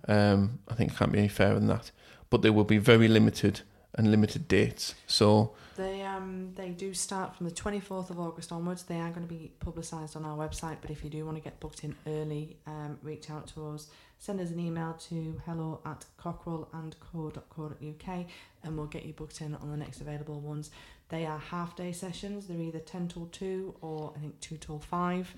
Um, 0.06 0.58
I 0.68 0.74
think 0.74 0.92
it 0.92 0.98
can't 0.98 1.12
be 1.12 1.18
any 1.18 1.28
fairer 1.28 1.54
than 1.54 1.66
that. 1.68 1.90
But 2.28 2.42
they 2.42 2.50
will 2.50 2.64
be 2.64 2.76
very 2.78 3.08
limited 3.08 3.62
and 3.94 4.10
limited 4.10 4.48
dates. 4.48 4.94
So 5.06 5.52
They 5.76 6.02
um 6.02 6.52
they 6.54 6.70
do 6.70 6.92
start 6.94 7.36
from 7.36 7.46
the 7.48 7.54
twenty 7.54 7.80
fourth 7.80 8.10
of 8.10 8.18
August 8.18 8.52
onwards. 8.52 8.82
They 8.84 9.00
are 9.00 9.10
going 9.10 9.26
to 9.26 9.34
be 9.34 9.52
publicised 9.60 10.16
on 10.16 10.24
our 10.24 10.36
website, 10.36 10.78
but 10.82 10.90
if 10.90 11.02
you 11.04 11.10
do 11.10 11.24
want 11.24 11.36
to 11.38 11.42
get 11.42 11.58
booked 11.60 11.84
in 11.84 11.94
early, 12.06 12.56
um, 12.66 12.98
reach 13.02 13.30
out 13.30 13.46
to 13.54 13.68
us. 13.68 13.88
Send 14.18 14.40
us 14.40 14.50
an 14.50 14.60
email 14.60 14.94
to 15.08 15.40
hello 15.46 15.80
at 15.84 16.04
cockerellandco.co.uk 16.18 18.26
and 18.64 18.76
we'll 18.76 18.86
get 18.86 19.04
you 19.04 19.12
booked 19.12 19.40
in 19.40 19.54
on 19.56 19.70
the 19.70 19.76
next 19.76 20.00
available 20.00 20.40
ones. 20.40 20.70
They 21.08 21.26
are 21.26 21.38
half 21.38 21.76
day 21.76 21.92
sessions. 21.92 22.46
They're 22.46 22.60
either 22.60 22.78
ten 22.78 23.08
till 23.08 23.26
two 23.26 23.74
or 23.80 24.12
I 24.16 24.20
think 24.20 24.40
two 24.40 24.56
till 24.56 24.78
five. 24.78 25.34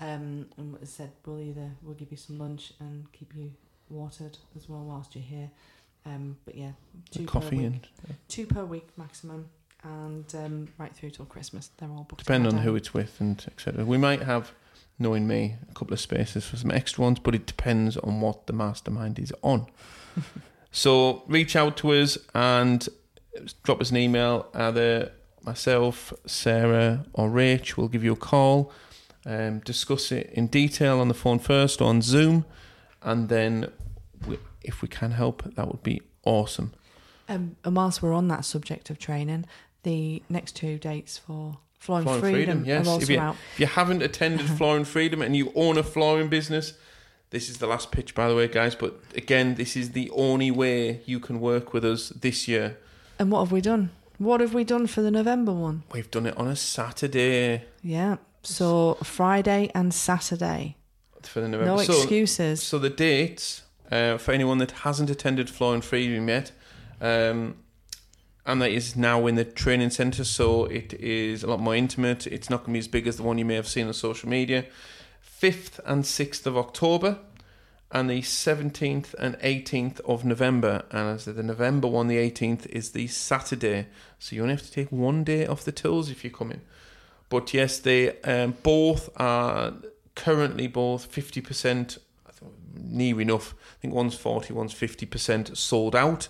Um, 0.00 0.46
and 0.56 0.76
as 0.82 0.90
said, 0.90 1.12
we'll 1.24 1.40
either 1.40 1.70
we'll 1.82 1.94
give 1.94 2.10
you 2.10 2.16
some 2.16 2.38
lunch 2.38 2.72
and 2.80 3.10
keep 3.12 3.34
you 3.34 3.52
watered 3.88 4.38
as 4.56 4.68
well 4.68 4.84
whilst 4.84 5.14
you're 5.14 5.24
here. 5.24 5.50
Um, 6.04 6.36
but 6.44 6.54
yeah, 6.54 6.72
the 7.12 7.18
two 7.18 7.24
per 7.24 7.32
coffee 7.40 7.56
week 7.56 7.64
and 7.64 8.16
two 8.28 8.46
per 8.46 8.64
week 8.64 8.88
maximum, 8.96 9.48
and 9.82 10.32
um, 10.34 10.68
right 10.78 10.94
through 10.94 11.10
till 11.10 11.24
Christmas. 11.24 11.70
They're 11.78 11.88
all 11.88 12.04
booked. 12.04 12.18
depend 12.18 12.46
in 12.46 12.56
on 12.56 12.62
who 12.62 12.76
it's 12.76 12.94
with 12.94 13.20
and 13.20 13.42
etc. 13.46 13.84
We 13.84 13.98
might 13.98 14.22
have, 14.22 14.52
knowing 14.98 15.26
me, 15.26 15.56
a 15.68 15.74
couple 15.74 15.94
of 15.94 16.00
spaces 16.00 16.46
for 16.46 16.56
some 16.56 16.70
extra 16.70 17.02
ones, 17.02 17.18
but 17.18 17.34
it 17.34 17.46
depends 17.46 17.96
on 17.96 18.20
what 18.20 18.46
the 18.46 18.52
mastermind 18.52 19.18
is 19.18 19.32
on. 19.42 19.66
so 20.70 21.24
reach 21.26 21.56
out 21.56 21.76
to 21.78 21.92
us 21.92 22.18
and 22.34 22.88
drop 23.62 23.80
us 23.80 23.90
an 23.90 23.96
email. 23.96 24.48
Either 24.54 25.10
myself, 25.42 26.12
Sarah, 26.26 27.06
or 27.14 27.28
Rach 27.28 27.76
will 27.76 27.88
give 27.88 28.04
you 28.04 28.12
a 28.12 28.16
call. 28.16 28.72
Um, 29.28 29.58
discuss 29.58 30.12
it 30.12 30.30
in 30.34 30.46
detail 30.46 31.00
on 31.00 31.08
the 31.08 31.14
phone 31.14 31.40
first 31.40 31.80
or 31.82 31.88
on 31.88 32.00
Zoom, 32.00 32.44
and 33.02 33.28
then 33.28 33.72
we, 34.26 34.38
if 34.62 34.82
we 34.82 34.88
can 34.88 35.10
help, 35.10 35.42
that 35.56 35.66
would 35.66 35.82
be 35.82 36.00
awesome. 36.24 36.72
Um, 37.28 37.56
and 37.64 37.74
whilst 37.74 38.02
we're 38.02 38.12
on 38.14 38.28
that 38.28 38.44
subject 38.44 38.88
of 38.88 39.00
training, 39.00 39.44
the 39.82 40.22
next 40.28 40.54
two 40.54 40.78
dates 40.78 41.18
for 41.18 41.58
Flooring, 41.80 42.04
Flooring 42.04 42.20
Freedom, 42.20 42.58
Freedom, 42.62 42.64
yes. 42.64 42.86
are 42.86 43.02
If 43.02 43.10
you- 43.10 43.18
out. 43.18 43.36
If 43.54 43.60
you 43.60 43.66
haven't 43.66 44.02
attended 44.02 44.46
Flooring 44.58 44.84
Freedom 44.84 45.20
and 45.22 45.34
you 45.36 45.52
own 45.56 45.76
a 45.76 45.82
flooring 45.82 46.28
business, 46.28 46.74
this 47.30 47.48
is 47.48 47.58
the 47.58 47.66
last 47.66 47.90
pitch, 47.90 48.14
by 48.14 48.28
the 48.28 48.36
way, 48.36 48.46
guys. 48.46 48.76
But 48.76 49.00
again, 49.16 49.56
this 49.56 49.76
is 49.76 49.90
the 49.90 50.08
only 50.10 50.52
way 50.52 51.00
you 51.04 51.18
can 51.18 51.40
work 51.40 51.72
with 51.72 51.84
us 51.84 52.10
this 52.10 52.46
year. 52.46 52.78
And 53.18 53.32
what 53.32 53.40
have 53.40 53.50
we 53.50 53.60
done? 53.60 53.90
What 54.18 54.40
have 54.40 54.54
we 54.54 54.62
done 54.62 54.86
for 54.86 55.02
the 55.02 55.10
November 55.10 55.52
one? 55.52 55.82
We've 55.92 56.10
done 56.10 56.26
it 56.26 56.36
on 56.36 56.46
a 56.46 56.56
Saturday 56.56 57.64
Yeah, 57.82 58.16
so 58.46 58.94
Friday 59.02 59.70
and 59.74 59.92
Saturday. 59.92 60.76
for 61.22 61.40
the 61.40 61.48
November. 61.48 61.76
No 61.76 61.82
so, 61.82 61.92
excuses. 61.92 62.62
so 62.62 62.78
the 62.78 62.90
dates 62.90 63.62
uh, 63.90 64.18
for 64.18 64.32
anyone 64.32 64.58
that 64.58 64.70
hasn't 64.70 65.10
attended 65.10 65.50
Flooring 65.50 65.80
Freedom 65.80 66.28
yet, 66.28 66.52
um, 67.00 67.56
and 68.44 68.62
that 68.62 68.70
is 68.70 68.94
now 68.94 69.26
in 69.26 69.34
the 69.34 69.44
training 69.44 69.90
centre, 69.90 70.24
so 70.24 70.66
it 70.66 70.94
is 70.94 71.42
a 71.42 71.48
lot 71.48 71.60
more 71.60 71.74
intimate. 71.74 72.26
It's 72.26 72.48
not 72.48 72.58
going 72.58 72.66
to 72.68 72.72
be 72.74 72.78
as 72.78 72.88
big 72.88 73.06
as 73.06 73.16
the 73.16 73.24
one 73.24 73.38
you 73.38 73.44
may 73.44 73.56
have 73.56 73.66
seen 73.66 73.88
on 73.88 73.92
social 73.92 74.28
media. 74.28 74.66
5th 75.40 75.80
and 75.84 76.04
6th 76.04 76.46
of 76.46 76.56
October, 76.56 77.18
and 77.90 78.10
the 78.10 78.20
17th 78.22 79.14
and 79.14 79.36
18th 79.38 80.00
of 80.00 80.24
November. 80.24 80.84
And 80.90 81.08
as 81.08 81.22
I 81.22 81.24
said, 81.26 81.36
the 81.36 81.42
November 81.42 81.88
one, 81.88 82.08
the 82.08 82.16
18th, 82.16 82.66
is 82.66 82.92
the 82.92 83.06
Saturday, 83.06 83.86
so 84.18 84.34
you 84.34 84.42
only 84.42 84.54
have 84.54 84.62
to 84.62 84.72
take 84.72 84.90
one 84.90 85.24
day 85.24 85.46
off 85.46 85.64
the 85.64 85.72
tools 85.72 86.10
if 86.10 86.24
you 86.24 86.30
come 86.30 86.52
in. 86.52 86.62
But 87.28 87.52
yes, 87.52 87.78
they 87.78 88.20
um, 88.22 88.56
both 88.62 89.10
are 89.16 89.74
currently 90.14 90.66
both 90.66 91.10
50%, 91.10 91.98
I 92.26 92.32
thought, 92.32 92.54
near 92.74 93.20
enough. 93.20 93.54
I 93.78 93.82
think 93.82 93.94
one's 93.94 94.14
40, 94.14 94.52
one's 94.52 94.74
50% 94.74 95.56
sold 95.56 95.96
out. 95.96 96.28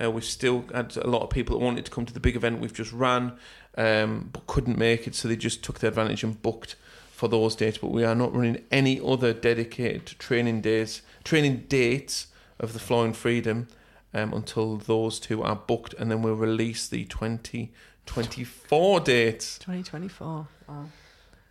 Uh, 0.00 0.10
we've 0.10 0.24
still 0.24 0.64
had 0.72 0.96
a 0.96 1.06
lot 1.06 1.22
of 1.22 1.30
people 1.30 1.58
that 1.58 1.64
wanted 1.64 1.84
to 1.84 1.90
come 1.90 2.06
to 2.06 2.14
the 2.14 2.20
big 2.20 2.36
event 2.36 2.60
we've 2.60 2.72
just 2.72 2.92
ran, 2.92 3.32
um, 3.76 4.30
but 4.32 4.46
couldn't 4.46 4.78
make 4.78 5.06
it, 5.06 5.14
so 5.14 5.26
they 5.26 5.36
just 5.36 5.62
took 5.62 5.80
the 5.80 5.88
advantage 5.88 6.22
and 6.22 6.40
booked 6.40 6.76
for 7.10 7.28
those 7.28 7.56
dates. 7.56 7.78
But 7.78 7.90
we 7.90 8.04
are 8.04 8.14
not 8.14 8.34
running 8.34 8.62
any 8.70 9.00
other 9.00 9.32
dedicated 9.32 10.06
training 10.18 10.60
days, 10.60 11.02
training 11.24 11.64
dates 11.68 12.28
of 12.60 12.72
the 12.72 12.78
Flooring 12.78 13.12
Freedom 13.12 13.66
um, 14.14 14.32
until 14.32 14.76
those 14.76 15.18
two 15.18 15.42
are 15.42 15.56
booked, 15.56 15.94
and 15.94 16.10
then 16.10 16.22
we'll 16.22 16.34
release 16.34 16.88
the 16.88 17.04
2024 18.08 19.00
dates. 19.00 19.58
2024. 19.58 20.48
Wow. 20.68 20.84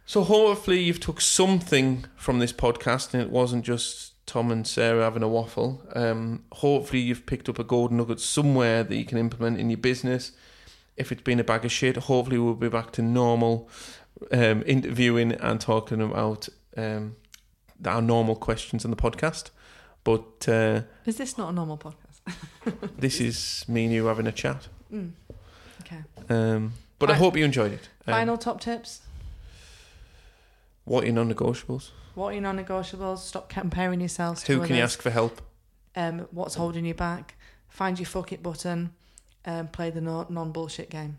So 0.06 0.24
hopefully 0.24 0.82
you've 0.82 1.00
took 1.00 1.22
something 1.22 2.06
from 2.16 2.40
this 2.40 2.54
podcast, 2.54 3.14
and 3.14 3.22
it 3.22 3.30
wasn't 3.30 3.66
just 3.66 4.14
Tom 4.26 4.52
and 4.52 4.66
Sarah 4.66 5.04
having 5.04 5.24
a 5.24 5.28
waffle. 5.28 5.84
Um, 5.96 6.44
hopefully 6.52 7.02
you've 7.02 7.26
picked 7.26 7.50
up 7.50 7.60
a 7.60 7.64
golden 7.64 7.98
nugget 7.98 8.20
somewhere 8.20 8.84
that 8.84 8.96
you 8.96 9.06
can 9.06 9.18
implement 9.18 9.60
in 9.60 9.70
your 9.70 9.78
business. 9.78 10.32
If 10.96 11.12
it's 11.12 11.22
been 11.22 11.40
a 11.40 11.44
bag 11.44 11.64
of 11.66 11.72
shit, 11.72 11.96
hopefully 11.96 12.40
we'll 12.40 12.56
be 12.56 12.70
back 12.70 12.92
to 12.94 13.02
normal 13.02 13.70
um, 14.32 14.64
interviewing 14.66 15.34
and 15.34 15.62
talking 15.62 16.02
about 16.02 16.50
um, 16.76 17.16
our 17.86 18.02
normal 18.02 18.36
questions 18.36 18.84
on 18.84 18.92
the 18.92 18.98
podcast. 18.98 19.52
But 20.04 20.48
uh, 20.48 20.82
Is 21.06 21.18
this 21.18 21.38
not 21.38 21.50
a 21.50 21.54
normal 21.54 21.78
podcast? 21.78 22.34
this 22.98 23.20
is 23.20 23.66
me 23.68 23.86
and 23.86 23.94
you 23.94 24.06
having 24.06 24.28
a 24.28 24.32
chat. 24.32 24.68
Mm. 24.92 25.12
Okay. 26.30 26.34
Um, 26.56 26.74
but 27.00 27.10
I 27.10 27.14
Fi- 27.14 27.20
hope 27.20 27.38
you 27.38 27.46
enjoyed 27.46 27.72
it. 27.74 27.90
Um, 28.08 28.14
Final 28.14 28.38
top 28.38 28.60
tips. 28.62 29.02
What 30.86 31.04
are 31.04 31.08
your 31.08 31.16
non-negotiables? 31.16 31.90
What 32.16 32.28
are 32.30 32.34
your 32.34 32.42
non-negotiables? 32.42 33.20
Stop 33.20 33.50
comparing 33.50 34.00
yourselves 34.00 34.44
to 34.44 34.54
Who 34.60 34.66
can 34.66 34.76
you 34.76 34.82
ask 34.82 35.02
for 35.02 35.10
help? 35.10 35.42
Um, 35.96 36.28
what's 36.32 36.56
holding 36.56 36.86
you 36.86 36.94
back? 36.94 37.36
Find 37.70 38.00
your 38.00 38.06
fuck 38.06 38.32
it 38.32 38.42
button. 38.42 38.92
Um, 39.46 39.68
play 39.68 39.90
the 39.90 40.02
no- 40.02 40.26
non-bullshit 40.30 40.90
game. 40.90 41.18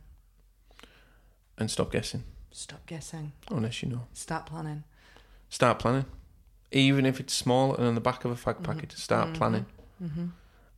And 1.56 1.70
stop 1.70 1.90
guessing, 1.92 2.24
Stop 2.52 2.86
guessing. 2.86 3.32
unless 3.50 3.82
you 3.82 3.88
know. 3.88 4.06
Start 4.14 4.46
planning. 4.46 4.84
Start 5.48 5.78
planning. 5.78 6.04
Even 6.70 7.04
if 7.06 7.18
it's 7.20 7.32
small 7.34 7.74
and 7.74 7.86
on 7.86 7.94
the 7.94 8.00
back 8.00 8.24
of 8.24 8.30
a 8.30 8.34
fag 8.36 8.62
packet, 8.62 8.92
start 8.92 9.30
Mhm. 9.30 9.34
planning. 9.34 9.66
Mm-hmm. 10.02 10.26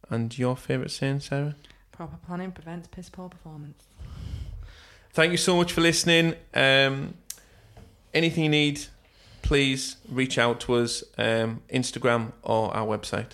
And 0.09 0.39
your 0.39 0.57
favourite 0.57 0.91
saying, 0.91 1.21
Sarah? 1.21 1.55
Proper 1.93 2.17
planning 2.25 2.53
prevents 2.53 2.89
piss 2.89 3.11
poor 3.11 3.29
performance. 3.29 3.85
Thank 5.13 5.33
you 5.33 5.39
so 5.39 5.57
much 5.57 5.73
for 5.73 5.81
listening. 5.81 6.37
Um, 6.55 7.15
anything 8.15 8.45
you 8.45 8.51
need, 8.51 8.83
please 9.43 9.97
reach 10.09 10.39
out 10.39 10.61
to 10.61 10.75
us, 10.75 11.03
um, 11.19 11.63
Instagram 11.69 12.33
or 12.45 12.73
our 12.73 12.87
website. 12.87 13.33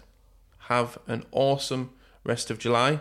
Have 0.70 0.96
an 1.06 1.24
awesome 1.32 1.90
rest 2.24 2.50
of 2.50 2.58
July 2.58 3.00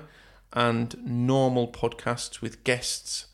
and 0.52 0.94
normal 1.06 1.70
podcasts 1.70 2.42
with 2.42 2.66
guests 2.66 3.28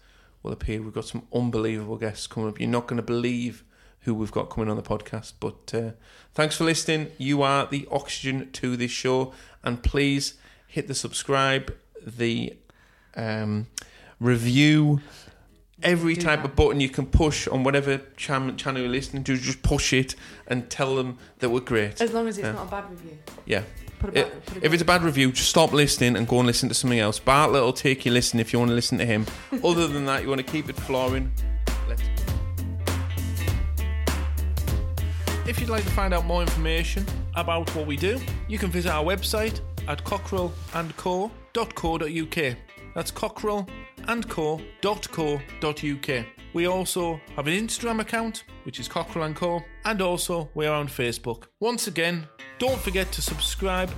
will 0.44 0.52
appear. 0.52 0.80
We've 0.80 0.94
got 0.94 1.06
some 1.06 1.28
unbelievable 1.34 1.98
guests 1.98 2.28
coming 2.28 2.50
up. 2.50 2.60
You're 2.60 2.70
not 2.70 2.86
going 2.86 2.98
to 2.98 3.04
believe 3.04 3.64
who 4.02 4.14
we've 4.14 4.32
got 4.32 4.52
coming 4.52 4.70
on 4.70 4.78
the 4.78 4.84
podcast. 4.84 5.34
But 5.40 5.74
uh, 5.74 5.92
thanks 6.36 6.56
for 6.56 6.66
listening. 6.66 7.12
You 7.18 7.42
are 7.42 7.66
the 7.66 7.88
oxygen 7.92 8.52
to 8.52 8.78
this 8.78 8.92
show. 8.92 9.34
And 9.64 9.82
please 9.82 10.36
hit 10.68 10.88
the 10.88 10.96
subscribe, 10.96 11.76
the 12.06 12.58
um, 13.16 13.68
review, 14.20 15.02
every 15.84 16.16
type 16.16 16.42
that. 16.42 16.52
of 16.52 16.56
button 16.56 16.80
you 16.80 16.90
can 16.90 17.06
push 17.06 17.48
on 17.48 17.64
whatever 17.64 18.00
channel, 18.18 18.56
channel 18.56 18.82
you're 18.82 18.90
listening 18.92 19.24
to. 19.26 19.38
Just 19.38 19.62
push 19.64 19.94
it 19.94 20.16
and 20.48 20.70
tell 20.70 20.96
them 20.96 21.18
that 21.40 21.50
we're 21.50 21.60
great. 21.62 22.02
As 22.02 22.14
long 22.14 22.28
as 22.28 22.38
it's 22.38 22.46
Yeah. 22.46 22.54
not 22.54 22.68
a 22.68 22.72
bad 22.72 22.90
review. 22.90 23.18
Yeah. 23.46 23.64
It- 24.14 24.14
bad, 24.14 24.64
a 24.64 24.66
If 24.66 24.74
it's 24.74 24.82
a 24.82 24.86
bad 24.86 25.04
review, 25.04 25.32
just 25.32 25.50
stop 25.50 25.74
listening 25.74 26.16
and 26.16 26.28
go 26.28 26.38
and 26.40 26.48
listen 26.48 26.70
to 26.70 26.76
something 26.76 27.00
else. 27.00 27.20
Bartlett 27.20 27.64
will 27.64 27.74
take 27.74 28.04
your 28.06 28.14
listen 28.14 28.40
if 28.40 28.52
you 28.52 28.60
want 28.60 28.70
to 28.70 28.76
listen 28.76 28.98
to 28.98 29.06
him. 29.06 29.26
Other 29.64 29.88
than 29.88 30.06
that, 30.06 30.24
you 30.24 30.30
want 30.30 30.40
to 30.46 30.52
keep 30.52 30.70
it 30.70 30.76
flooring. 30.76 31.32
Let's 31.88 32.02
If 35.48 35.60
you'd 35.60 35.70
like 35.70 35.84
to 35.84 35.90
find 35.92 36.14
out 36.14 36.26
more 36.26 36.42
information 36.42 37.06
about 37.36 37.74
what 37.76 37.86
we 37.86 37.96
do, 37.98 38.20
you 38.48 38.58
can 38.58 38.72
visit 38.72 38.92
our 38.92 39.04
website 39.04 39.60
at 39.88 40.04
cockerellandco.co.uk. 40.04 42.56
That's 42.96 43.12
cockerellandco.co.uk. 44.06 46.26
We 46.54 46.68
also 46.68 47.22
have 47.36 47.48
an 47.48 47.54
Instagram 47.54 48.02
account, 48.02 48.44
which 48.64 48.80
is 48.80 48.88
Cockerel 48.88 49.26
and 49.26 49.36
Co, 49.36 49.62
and 49.86 50.02
also 50.02 50.50
we're 50.54 50.72
on 50.72 50.88
Facebook. 50.88 51.46
Once 51.60 51.88
again, 51.88 52.28
don't 52.60 52.80
forget 52.80 53.12
to 53.14 53.22
subscribe 53.22 53.90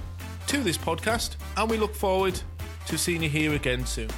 to 0.47 0.57
this 0.57 0.77
podcast, 0.77 1.35
and 1.57 1.69
we 1.69 1.77
look 1.77 1.95
forward 1.95 2.39
to 2.87 2.97
seeing 2.97 3.23
you 3.23 3.29
here 3.29 3.53
again 3.53 3.85
soon. 3.85 4.09